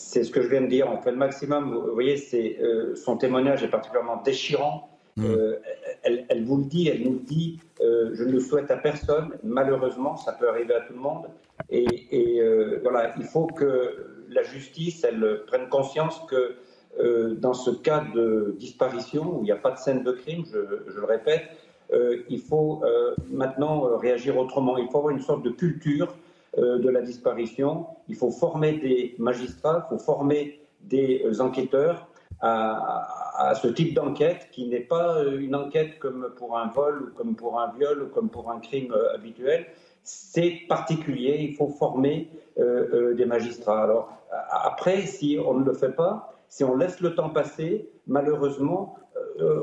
[0.00, 0.88] C'est ce que je viens de dire.
[0.90, 1.74] On fait le maximum.
[1.74, 4.88] Vous voyez, c'est, euh, son témoignage est particulièrement déchirant.
[5.16, 5.24] Mm.
[5.26, 5.56] Euh,
[6.02, 9.30] elle, vous le dit, elle nous dit euh, Je ne le souhaite à personne.
[9.44, 11.26] Malheureusement, ça peut arriver à tout le monde.
[11.68, 12.40] Et,
[12.82, 16.56] voilà, il faut que la justice, elle prenne conscience que
[17.34, 20.58] dans ce cas de disparition où il n'y a pas de scène de crime, je,
[20.58, 21.42] le répète,
[22.28, 22.82] il faut
[23.30, 24.78] maintenant réagir autrement.
[24.78, 26.16] Il faut avoir une sorte de culture
[26.56, 27.86] de la disparition.
[28.08, 32.08] Il faut former des magistrats, il faut former des enquêteurs
[32.40, 37.16] à, ce type d'enquête qui n'est pas euh, une enquête comme pour un vol ou
[37.16, 39.66] comme pour un viol ou comme pour un crime euh, habituel.
[40.02, 42.28] C'est particulier, il faut former
[42.58, 43.82] euh, des magistrats.
[43.82, 44.12] Alors
[44.50, 48.96] après, si on ne le fait pas, si on laisse le temps passer, malheureusement,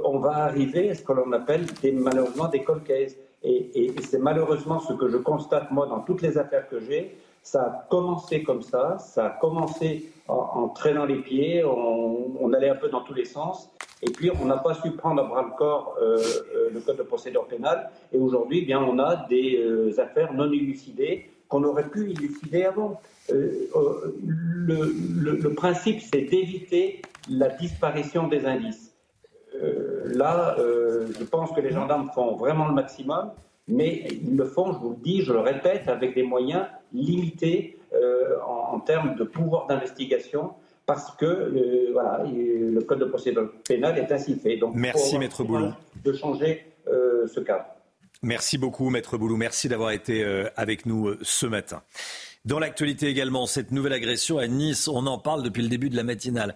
[0.06, 3.16] on va arriver à ce que l'on appelle des, malheureusement des cold cases.
[3.44, 7.62] Et, c'est malheureusement ce que je constate moi dans toutes les affaires que j'ai, ça
[7.62, 12.90] a commencé comme ça, ça a commencé en, traînant les pieds, on, allait un peu
[12.90, 13.70] dans tous les sens,
[14.02, 16.18] et puis on n'a pas su prendre à bras le corps euh,
[16.56, 20.34] euh, le code de procédure pénale, et aujourd'hui, eh bien, on a des euh, affaires
[20.34, 23.00] non élucidées qu'on aurait pu élucider avant.
[23.30, 23.54] Le,
[25.56, 28.94] principe, c'est d'éviter la disparition des indices.
[30.06, 30.56] là,
[31.18, 33.32] je pense que les gendarmes font vraiment le maximum
[33.68, 37.78] mais ils le font, je vous le dis, je le répète, avec des moyens limités
[37.94, 40.54] euh, en, termes de pouvoir d'investigation
[40.86, 44.58] parce que euh, voilà, le code de procédure pénale est ainsi fait.
[44.58, 45.74] Donc, Merci, Maître Boulou.
[46.04, 47.66] De changer euh, ce cadre.
[48.22, 49.36] Merci beaucoup, Maître Boulou.
[49.36, 50.26] Merci d'avoir été
[50.56, 51.82] avec nous ce matin.
[52.48, 55.98] Dans l'actualité également, cette nouvelle agression à Nice, on en parle depuis le début de
[55.98, 56.56] la matinale.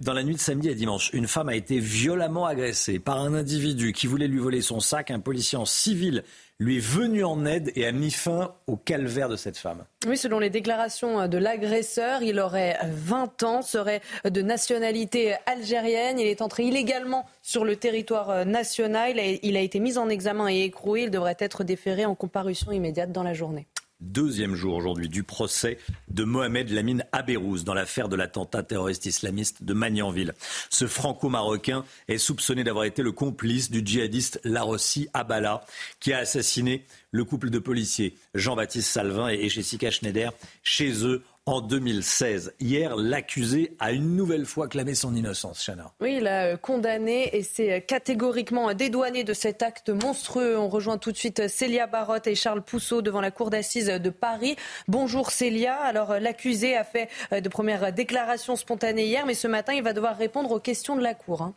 [0.00, 3.34] Dans la nuit de samedi à dimanche, une femme a été violemment agressée par un
[3.34, 5.12] individu qui voulait lui voler son sac.
[5.12, 6.24] Un policier en civil
[6.58, 9.84] lui est venu en aide et a mis fin au calvaire de cette femme.
[10.08, 16.18] Oui, selon les déclarations de l'agresseur, il aurait 20 ans, serait de nationalité algérienne.
[16.18, 19.12] Il est entré illégalement sur le territoire national.
[19.44, 21.02] Il a été mis en examen et écroué.
[21.02, 23.68] Il devrait être déféré en comparution immédiate dans la journée
[24.00, 29.64] deuxième jour aujourd'hui du procès de Mohamed Lamine Abérouz dans l'affaire de l'attentat terroriste islamiste
[29.64, 30.34] de Magnanville.
[30.70, 35.64] Ce franco-marocain est soupçonné d'avoir été le complice du djihadiste Larossi Abala
[36.00, 41.60] qui a assassiné le couple de policiers Jean-Baptiste Salvin et Jessica Schneider chez eux en
[41.62, 42.52] 2016.
[42.60, 45.92] Hier, l'accusé a une nouvelle fois clamé son innocence, Chana.
[46.00, 50.58] Oui, il a euh, condamné et s'est euh, catégoriquement dédouané de cet acte monstrueux.
[50.58, 54.10] On rejoint tout de suite Célia Barotte et Charles Pousseau devant la cour d'assises de
[54.10, 54.56] Paris.
[54.88, 55.76] Bonjour Célia.
[55.76, 59.94] Alors, euh, l'accusé a fait de premières déclarations spontanées hier, mais ce matin, il va
[59.94, 61.42] devoir répondre aux questions de la cour.
[61.42, 61.54] Hein.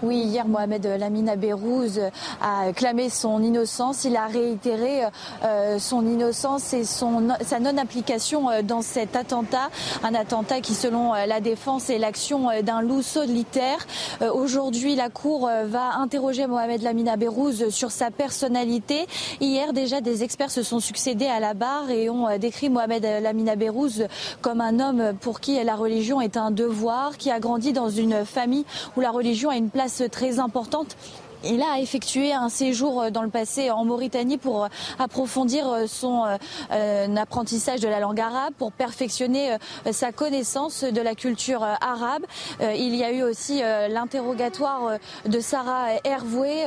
[0.00, 2.00] Oui, hier, Mohamed Lamine Abérouz
[2.40, 4.04] a clamé son innocence.
[4.04, 5.02] Il a réitéré
[5.42, 9.70] euh, son innocence et sa non-application euh, dans cet attentat.
[10.04, 13.86] Un attentat qui, selon euh, la défense, est l'action d'un loup solitaire.
[14.32, 19.06] Aujourd'hui, la Cour va interroger Mohamed Lamine Abérouz sur sa personnalité.
[19.40, 23.48] Hier, déjà, des experts se sont succédés à la barre et ont décrit Mohamed Lamine
[23.48, 24.06] Abérouz
[24.42, 28.24] comme un homme pour qui la religion est un devoir, qui a grandi dans une
[28.24, 28.64] famille
[28.96, 30.96] où la religion a une place très importante
[31.44, 35.86] il a effectué un séjour euh, dans le passé en Mauritanie pour euh, approfondir euh,
[35.86, 36.24] son
[37.16, 39.56] apprentissage de la langue arabe, pour perfectionner
[39.90, 42.24] sa connaissance de la culture arabe.
[42.60, 46.64] Il y a eu aussi l'interrogatoire de Sarah Hervoué,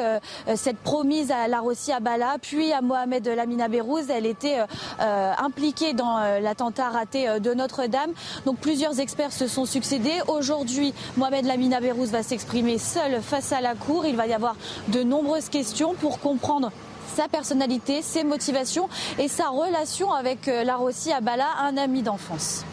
[0.55, 4.09] cette promise à Larossi Abala, puis à Mohamed Lamina Bérouz.
[4.09, 4.59] Elle était
[4.99, 8.11] impliquée dans l'attentat raté de Notre-Dame.
[8.45, 10.19] Donc plusieurs experts se sont succédés.
[10.27, 14.05] Aujourd'hui, Mohamed Lamina Bérouz va s'exprimer seul face à la Cour.
[14.05, 14.55] Il va y avoir
[14.89, 16.71] de nombreuses questions pour comprendre
[17.15, 18.89] sa personnalité, ses motivations
[19.19, 22.65] et sa relation avec euh, Larossi Abala, un ami d'enfance.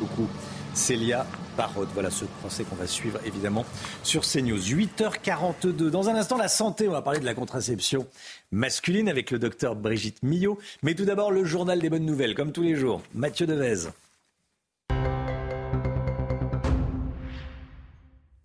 [0.00, 0.26] Beaucoup.
[0.74, 1.26] Célia
[1.56, 1.88] Parode.
[1.92, 3.64] Voilà ce procès qu'on va suivre évidemment
[4.02, 4.58] sur CNews.
[4.58, 5.90] 8h42.
[5.90, 6.88] Dans un instant, la santé.
[6.88, 8.06] On va parler de la contraception
[8.50, 10.58] masculine avec le docteur Brigitte Millot.
[10.82, 13.02] Mais tout d'abord, le journal des bonnes nouvelles, comme tous les jours.
[13.14, 13.90] Mathieu Devez.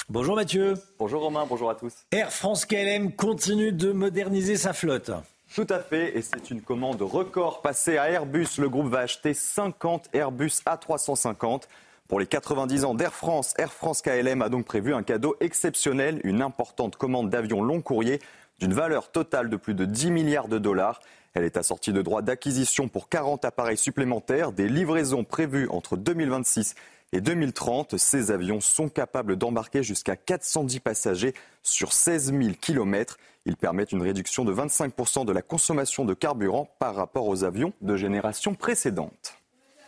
[0.10, 0.76] Bonjour Mathieu.
[1.00, 1.94] Bonjour Romain, bonjour à tous.
[2.14, 5.12] Air France KLM continue de moderniser sa flotte.
[5.54, 8.48] Tout à fait, et c'est une commande record passée à Airbus.
[8.58, 11.64] Le groupe va acheter 50 Airbus A350.
[12.08, 16.22] Pour les 90 ans d'Air France, Air France KLM a donc prévu un cadeau exceptionnel,
[16.24, 18.22] une importante commande d'avions long courrier
[18.60, 21.02] d'une valeur totale de plus de 10 milliards de dollars.
[21.34, 26.76] Elle est assortie de droits d'acquisition pour 40 appareils supplémentaires, des livraisons prévues entre 2026
[27.14, 33.18] et 2030, ces avions sont capables d'embarquer jusqu'à 410 passagers sur 16 000 km.
[33.46, 37.72] Ils permettent une réduction de 25% de la consommation de carburant par rapport aux avions
[37.82, 39.38] de génération précédente.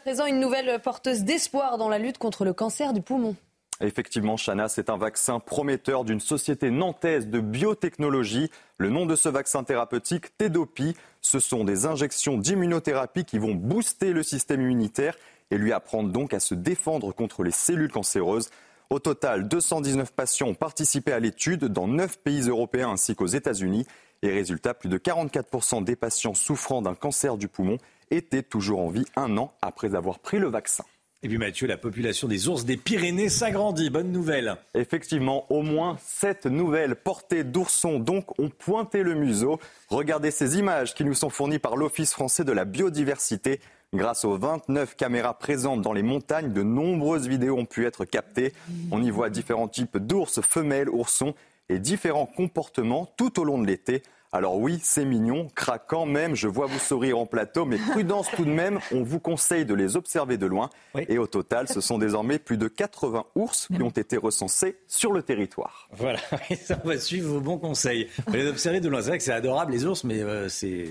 [0.04, 3.36] Présent une nouvelle porteuse d'espoir dans la lutte contre le cancer du poumon.
[3.82, 8.50] Effectivement, Chana, c'est un vaccin prometteur d'une société nantaise de biotechnologie.
[8.78, 14.12] Le nom de ce vaccin thérapeutique, Tedopi, ce sont des injections d'immunothérapie qui vont booster
[14.12, 15.16] le système immunitaire
[15.52, 18.50] et lui apprendre donc à se défendre contre les cellules cancéreuses.
[18.90, 23.86] Au total, 219 patients ont participé à l'étude dans 9 pays européens ainsi qu'aux États-Unis.
[24.22, 27.78] Et résultat, plus de 44% des patients souffrant d'un cancer du poumon
[28.12, 30.84] étaient toujours en vie un an après avoir pris le vaccin.
[31.22, 33.90] Et puis Mathieu, la population des ours des Pyrénées s'agrandit.
[33.90, 34.56] Bonne nouvelle.
[34.74, 39.60] Effectivement, au moins sept nouvelles portées d'oursons donc ont pointé le museau.
[39.90, 43.60] Regardez ces images qui nous sont fournies par l'Office français de la biodiversité.
[43.92, 48.54] Grâce aux 29 caméras présentes dans les montagnes, de nombreuses vidéos ont pu être captées.
[48.92, 51.34] On y voit différents types d'ours, femelles, oursons
[51.70, 54.04] et différents comportements tout au long de l'été.
[54.32, 58.46] Alors oui, c'est mignon, craquant même, je vois vous sourire en plateau, mais prudence tout
[58.46, 60.70] de même, on vous conseille de les observer de loin.
[61.08, 65.14] Et au total, ce sont désormais plus de 80 ours qui ont été recensés sur
[65.14, 65.90] le territoire.
[65.94, 66.20] Voilà,
[66.64, 68.08] ça, on va suivre vos bons conseils.
[68.28, 69.02] Vous les observer de loin.
[69.02, 70.90] C'est vrai que c'est adorable les ours, mais euh, c'est,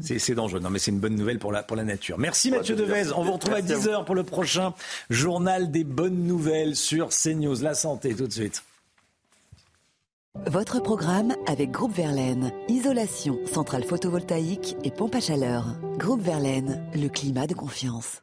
[0.00, 0.60] c'est, dangereux.
[0.60, 2.18] Non, mais c'est une bonne nouvelle pour la, pour la nature.
[2.18, 3.12] Merci Mathieu Devez.
[3.16, 4.74] On vous retrouve à 10h pour le prochain
[5.10, 7.62] journal des bonnes nouvelles sur CNews.
[7.62, 8.62] La santé, tout de suite.
[10.46, 12.52] Votre programme avec Groupe Verlaine.
[12.68, 15.64] Isolation, centrale photovoltaïque et pompe à chaleur.
[15.98, 18.22] Groupe Verlaine, le climat de confiance.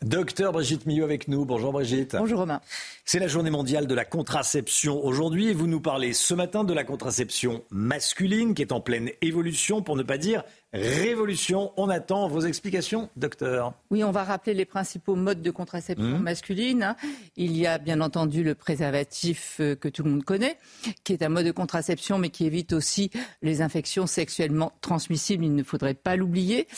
[0.00, 1.44] Docteur Brigitte Millot avec nous.
[1.44, 2.16] Bonjour Brigitte.
[2.18, 2.62] Bonjour Romain.
[3.04, 6.72] C'est la journée mondiale de la contraception aujourd'hui et vous nous parlez ce matin de
[6.72, 11.72] la contraception masculine qui est en pleine évolution, pour ne pas dire révolution.
[11.76, 13.72] On attend vos explications, docteur.
[13.90, 16.22] Oui, on va rappeler les principaux modes de contraception mmh.
[16.22, 16.96] masculine.
[17.36, 20.58] Il y a bien entendu le préservatif euh, que tout le monde connaît,
[21.04, 23.10] qui est un mode de contraception, mais qui évite aussi
[23.42, 25.44] les infections sexuellement transmissibles.
[25.44, 26.68] Il ne faudrait pas l'oublier.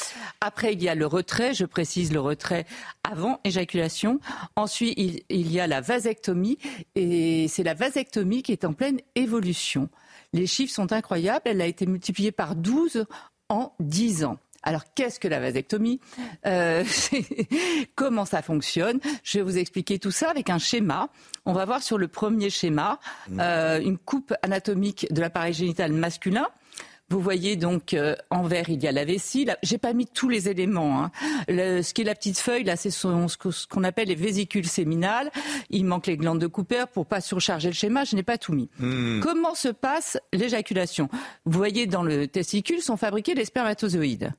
[0.41, 1.55] Après, il y a le retrait.
[1.55, 2.67] Je précise le retrait
[3.11, 4.21] avant éjaculation.
[4.57, 6.59] Ensuite, il, il y a la vasectomie.
[6.95, 9.89] Et c'est la vasectomie qui est en pleine évolution.
[10.33, 11.43] Les chiffres sont incroyables.
[11.45, 13.07] Elle a été multipliée par 12
[13.51, 14.39] en 10 ans.
[14.63, 16.01] Alors, qu'est-ce que la vasectomie
[16.47, 16.85] euh,
[17.95, 21.09] Comment ça fonctionne Je vais vous expliquer tout ça avec un schéma.
[21.47, 22.99] On va voir sur le premier schéma
[23.29, 23.41] mmh.
[23.41, 26.47] euh, une coupe anatomique de l'appareil génital masculin
[27.11, 29.47] vous voyez donc euh, en vert, il y a la vessie.
[29.65, 31.03] J'ai pas mis tous les éléments.
[31.03, 31.11] Hein.
[31.49, 35.31] ce qui est la petite feuille, là, c'est ce qu'on appelle les vésicules séminales.
[35.71, 38.05] Il manque les glandes de Cooper pour pas surcharger le schéma.
[38.05, 38.71] Je n'ai pas tout mis.
[38.79, 39.19] Hmm.
[39.21, 41.09] Comment se passe l'éjaculation?
[41.45, 44.33] Vous voyez, dans le testicule sont fabriqués les spermatozoïdes.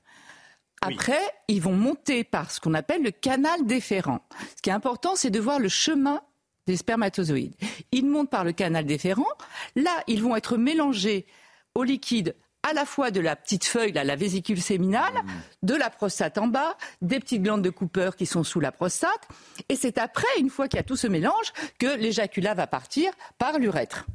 [0.81, 4.21] Après, ils vont monter par ce qu'on appelle le canal déférent.
[4.55, 6.21] Ce qui est important, c'est de voir le chemin
[6.67, 7.55] des spermatozoïdes.
[7.91, 9.27] Ils montent par le canal déférent.
[9.75, 11.27] Là, ils vont être mélangés
[11.75, 12.33] au liquide
[12.63, 15.29] à la fois de la petite feuille, là, la vésicule séminale, mmh.
[15.63, 19.27] de la prostate en bas, des petites glandes de Cooper qui sont sous la prostate.
[19.69, 23.11] Et c'est après, une fois qu'il y a tout ce mélange, que l'éjaculat va partir
[23.37, 24.05] par l'urètre.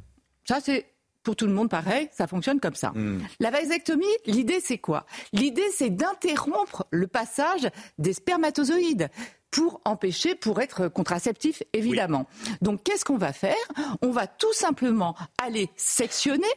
[0.47, 0.85] Ça, c'est
[1.23, 2.91] pour tout le monde pareil, ça fonctionne comme ça.
[2.95, 3.19] Mmh.
[3.41, 5.05] La vasectomie, l'idée c'est quoi?
[5.33, 7.67] L'idée c'est d'interrompre le passage
[7.97, 9.09] des spermatozoïdes
[9.51, 12.27] pour empêcher, pour être contraceptif, évidemment.
[12.61, 13.55] Donc qu'est-ce qu'on va faire?
[14.01, 16.47] On va tout simplement aller sectionner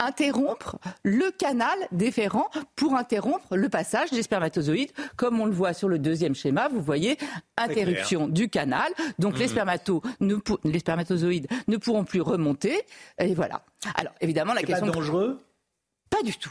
[0.00, 4.90] interrompre le canal déférent pour interrompre le passage des spermatozoïdes.
[5.16, 7.18] Comme on le voit sur le deuxième schéma, vous voyez
[7.56, 8.90] interruption du canal.
[9.18, 10.40] Donc les, mhm.
[10.64, 12.80] les spermatozoïdes ne pourront plus remonter.
[13.18, 13.62] Et voilà.
[13.94, 14.86] Alors évidemment, la question.
[14.86, 15.40] Pas dangereux?
[16.08, 16.50] Pas du tout.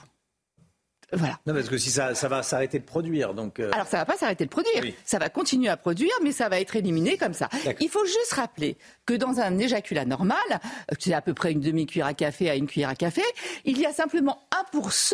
[1.14, 1.40] Voilà.
[1.46, 3.60] Non, parce que si ça, ça va s'arrêter de produire, donc.
[3.60, 4.84] Euh, Alors ça va pas s'arrêter de produire.
[5.06, 7.50] Ça va continuer à produire, mais ça va être éliminé comme ça.
[7.80, 10.38] Il faut juste rappeler que dans un éjaculat normal,
[11.00, 13.24] c'est à peu près une demi-cuillère à café à une cuillère à café,
[13.66, 14.40] il y a simplement
[14.74, 15.14] 1%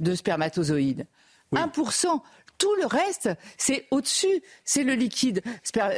[0.00, 1.06] de spermatozoïdes.
[1.52, 2.20] 1%.
[2.62, 3.28] Tout le reste,
[3.58, 4.40] c'est au-dessus.
[4.64, 5.42] C'est le liquide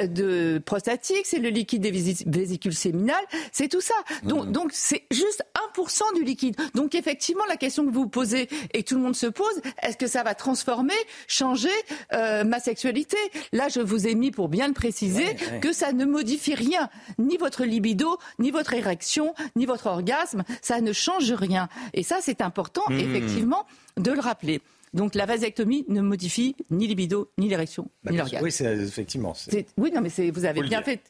[0.08, 3.92] de prostatique, c'est le liquide des vésicules séminales, c'est tout ça.
[4.22, 4.52] Donc, mmh.
[4.52, 5.44] donc c'est juste
[5.76, 6.56] 1% du liquide.
[6.74, 9.98] Donc effectivement, la question que vous posez et que tout le monde se pose, est-ce
[9.98, 10.94] que ça va transformer,
[11.28, 11.68] changer
[12.14, 13.18] euh, ma sexualité?
[13.52, 16.88] Là, je vous ai mis pour bien le préciser que ça ne modifie rien,
[17.18, 20.44] ni votre libido, ni votre érection, ni votre orgasme.
[20.62, 21.68] Ça ne change rien.
[21.92, 23.00] Et ça, c'est important, mmh.
[23.00, 23.66] effectivement,
[23.98, 24.62] de le rappeler.
[24.94, 28.44] Donc la vasectomie ne modifie ni libido, ni l'érection, bah, ni l'orgasme.
[28.44, 29.34] Oui, c'est effectivement.
[29.76, 31.00] Oui, non, mais vous avez bien fait.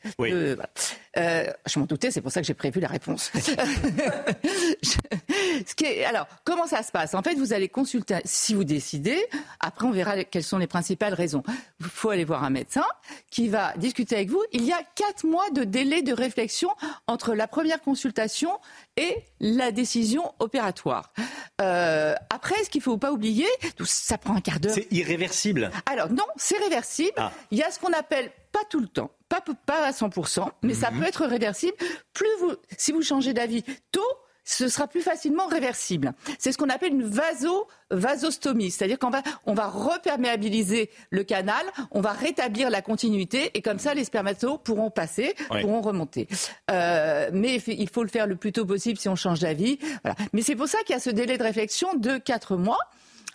[1.17, 3.31] Euh, je m'en doutais, c'est pour ça que j'ai prévu la réponse.
[5.67, 7.15] Ce qui est, alors, comment ça se passe?
[7.15, 9.25] En fait, vous allez consulter, si vous décidez,
[9.61, 11.43] après on verra quelles sont les principales raisons.
[11.81, 12.85] Il faut aller voir un médecin
[13.31, 14.43] qui va discuter avec vous.
[14.53, 16.71] Il y a quatre mois de délai de réflexion
[17.07, 18.51] entre la première consultation
[18.97, 21.13] et la décision opératoire.
[21.61, 23.47] Euh, après, ce qu'il ne faut pas oublier,
[23.83, 24.75] ça prend un quart d'heure.
[24.75, 25.71] C'est irréversible.
[25.87, 27.13] Alors non, c'est réversible.
[27.17, 27.33] Ah.
[27.51, 30.75] Il y a ce qu'on appelle pas tout le temps, pas, pas à 100%, mais
[30.75, 31.01] ça mhm.
[31.01, 31.77] peut être réversible.
[32.13, 34.03] Plus vous, si vous changez d'avis tôt,
[34.45, 36.13] ce sera plus facilement réversible.
[36.39, 41.65] C'est ce qu'on appelle une vaso, vasostomie, c'est-à-dire qu'on va, on va reperméabiliser le canal,
[41.91, 46.29] on va rétablir la continuité et comme ça les spermatos pourront passer, pourront remonter.
[46.71, 49.79] Euh, mais il faut le faire le plus tôt possible si on change d'avis.
[50.03, 50.17] Voilà.
[50.33, 52.79] Mais c'est pour ça qu'il y a ce délai de réflexion de 4 mois.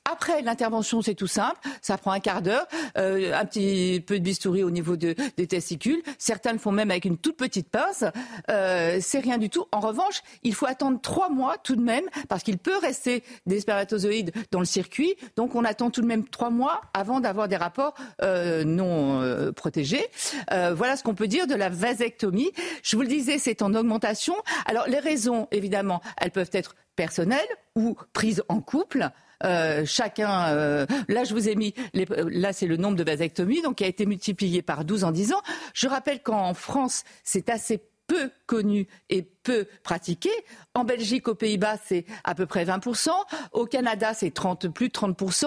[0.09, 1.59] Après, l'intervention, c'est tout simple.
[1.81, 5.47] Ça prend un quart d'heure, euh, un petit peu de bistouri au niveau de, des
[5.47, 6.01] testicules.
[6.17, 8.03] Certains le font même avec une toute petite pince.
[8.49, 9.65] Euh, c'est rien du tout.
[9.71, 13.59] En revanche, il faut attendre trois mois tout de même, parce qu'il peut rester des
[13.59, 15.15] spermatozoïdes dans le circuit.
[15.35, 19.21] Donc, on attend tout de même trois mois avant d'avoir des rapports euh, non
[19.53, 20.05] protégés.
[20.49, 22.51] Voilà ce qu'on peut dire de la vasectomie.
[22.83, 24.35] Je vous le disais, c'est en augmentation.
[24.65, 27.39] Alors, les raisons, évidemment, elles peuvent être personnelles
[27.75, 29.09] ou prises en couple.
[29.43, 33.61] Euh, chacun, euh, là je vous ai mis, les, là c'est le nombre de vasectomies,
[33.61, 35.41] donc qui a été multiplié par 12 en 10 ans.
[35.73, 40.31] Je rappelle qu'en France, c'est assez peu connu et peu pratiqué.
[40.73, 43.11] En Belgique, aux Pays-Bas, c'est à peu près 20%.
[43.53, 45.45] Au Canada, c'est 30, plus de 30%.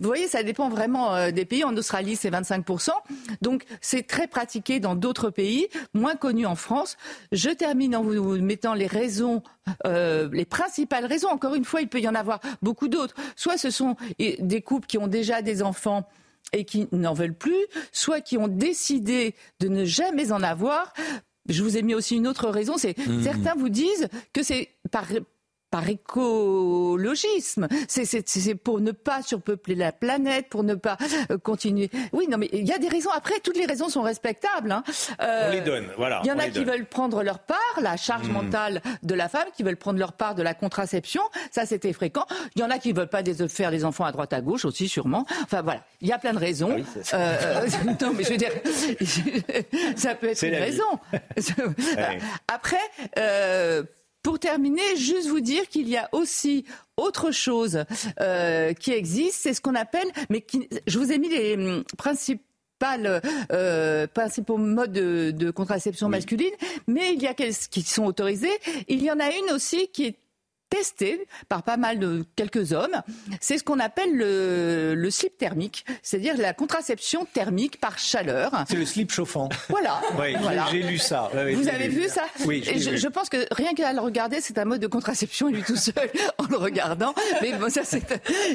[0.00, 1.64] Vous voyez, ça dépend vraiment euh, des pays.
[1.64, 2.90] En Australie, c'est 25%.
[3.42, 6.96] Donc, c'est très pratiqué dans d'autres pays, moins connu en France.
[7.32, 9.42] Je termine en vous mettant les raisons,
[9.84, 11.28] euh, les principales raisons.
[11.28, 13.16] Encore une fois, il peut y en avoir beaucoup d'autres.
[13.34, 16.08] Soit ce sont des couples qui ont déjà des enfants
[16.52, 20.92] et qui n'en veulent plus, soit qui ont décidé de ne jamais en avoir
[21.48, 23.22] je vous ai mis aussi une autre raison, c'est mmh.
[23.22, 25.06] certains vous disent que c'est par
[25.74, 27.66] par écologisme.
[27.88, 30.96] C'est pour ne pas surpeupler la planète, pour ne pas
[31.32, 31.90] euh, continuer.
[32.12, 33.10] Oui, non, mais il y a des raisons.
[33.10, 34.70] Après, toutes les raisons sont respectables.
[34.70, 34.84] Hein.
[35.20, 36.20] Euh, on les donne, voilà.
[36.22, 38.32] Il y en a qui veulent prendre leur part, la charge mmh.
[38.32, 41.22] mentale de la femme, qui veulent prendre leur part de la contraception.
[41.50, 42.24] Ça, c'était fréquent.
[42.54, 44.86] Il y en a qui veulent pas faire des enfants à droite à gauche aussi,
[44.86, 45.26] sûrement.
[45.42, 46.76] Enfin voilà, il y a plein de raisons.
[47.10, 47.66] Ah euh,
[48.00, 48.52] non, mais je veux dire,
[49.96, 50.84] ça peut être une raison.
[52.46, 52.78] Après.
[54.24, 56.64] Pour terminer, juste vous dire qu'il y a aussi
[56.96, 57.84] autre chose
[58.20, 61.84] euh, qui existe, c'est ce qu'on appelle, mais qui, je vous ai mis les hum,
[61.96, 62.42] principes
[63.52, 66.52] euh, principaux modes de, contraception masculine,
[66.86, 68.52] mais il y a qui sont autorisés.
[68.88, 70.16] Il y en a une aussi qui est
[70.74, 73.02] testé par pas mal de quelques hommes.
[73.40, 78.50] C'est ce qu'on appelle le, le, slip thermique, c'est-à-dire la contraception thermique par chaleur.
[78.68, 79.48] C'est le slip chauffant.
[79.68, 80.00] Voilà.
[80.18, 80.66] Oui, voilà.
[80.70, 81.30] J'ai lu ça.
[81.32, 82.62] Vous avez vu ça Oui.
[82.64, 85.76] je, je, pense que rien qu'à le regarder, c'est un mode de contraception lui tout
[85.76, 87.14] seul en le regardant.
[87.42, 88.02] Mais bon, ça c'est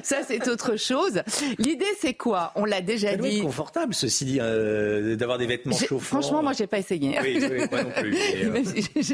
[0.04, 1.22] ça c'est autre chose.
[1.58, 2.54] L'idée c'est quoi?
[2.56, 3.38] On l'a déjà dit.
[3.38, 6.22] C'est confortable ceci dit euh, d'avoir des vêtements chauffants.
[6.22, 7.18] Franchement, moi j'ai pas essayé.
[7.22, 8.16] Oui, oui, moi non plus.
[8.50, 9.10] Mais, euh...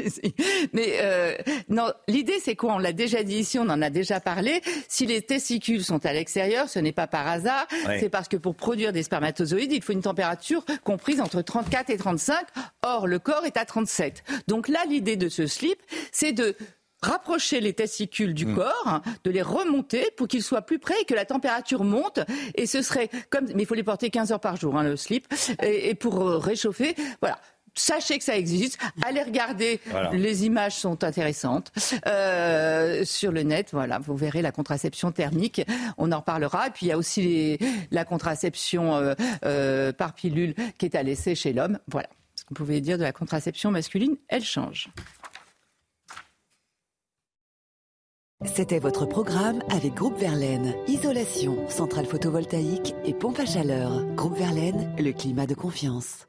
[0.72, 1.34] mais euh,
[1.68, 2.74] non, l'idée c'est quoi?
[2.74, 4.60] On l'a déjà dit ici, on en a déjà parlé.
[4.88, 7.66] Si les testicules sont à l'extérieur, ce n'est pas par hasard.
[8.00, 11.96] C'est parce que pour produire des spermatozoïdes, il faut une température comprise entre 34 et
[11.96, 12.44] 35.
[12.82, 14.24] Or, le corps est à 37.
[14.48, 16.56] Donc là, l'idée de ce slip, c'est de
[17.02, 18.56] rapprocher les testicules du hmm.
[18.56, 22.20] corps, de les remonter pour qu'ils soient plus près et que la température monte.
[22.54, 24.96] Et ce serait comme, mais il faut les porter 15 heures par jour, hein, le
[24.96, 25.26] slip,
[25.62, 26.96] et, et pour réchauffer.
[27.20, 27.38] Voilà
[27.76, 28.78] sachez que ça existe.
[29.02, 29.80] Allez regarder,
[30.12, 31.72] les images sont intéressantes
[32.06, 33.68] euh, sur le net.
[33.72, 35.62] Voilà, vous verrez la contraception thermique.
[35.98, 36.68] On en reparlera.
[36.68, 37.58] Et puis il y a aussi
[37.90, 39.14] la contraception euh,
[39.44, 41.78] euh, par pilule qui est à laisser chez l'homme.
[41.88, 44.16] Voilà ce que vous pouvez dire de la contraception masculine.
[44.28, 44.88] Elle change.
[48.44, 50.74] C'était votre programme avec Groupe Verlaine.
[50.88, 54.04] Isolation, centrale photovoltaïque et pompe à chaleur.
[54.14, 56.26] Groupe Verlaine, le climat de confiance.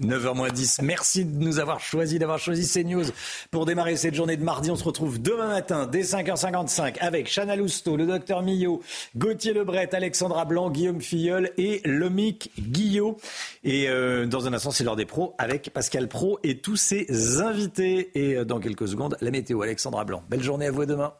[0.00, 0.82] 9h10.
[0.82, 3.04] Merci de nous avoir choisi, d'avoir choisi CNews
[3.50, 4.70] pour démarrer cette journée de mardi.
[4.70, 8.82] On se retrouve demain matin dès 5h55 avec Chana Lousteau, le docteur Millot,
[9.16, 13.16] Gauthier Lebret, Alexandra Blanc, Guillaume Filleul et Lomic Guillot.
[13.62, 17.40] Et euh, dans un instant, c'est l'heure des pros avec Pascal Pro et tous ses
[17.40, 18.10] invités.
[18.14, 20.22] Et euh, dans quelques secondes, la météo, Alexandra Blanc.
[20.28, 21.14] Belle journée à vous demain.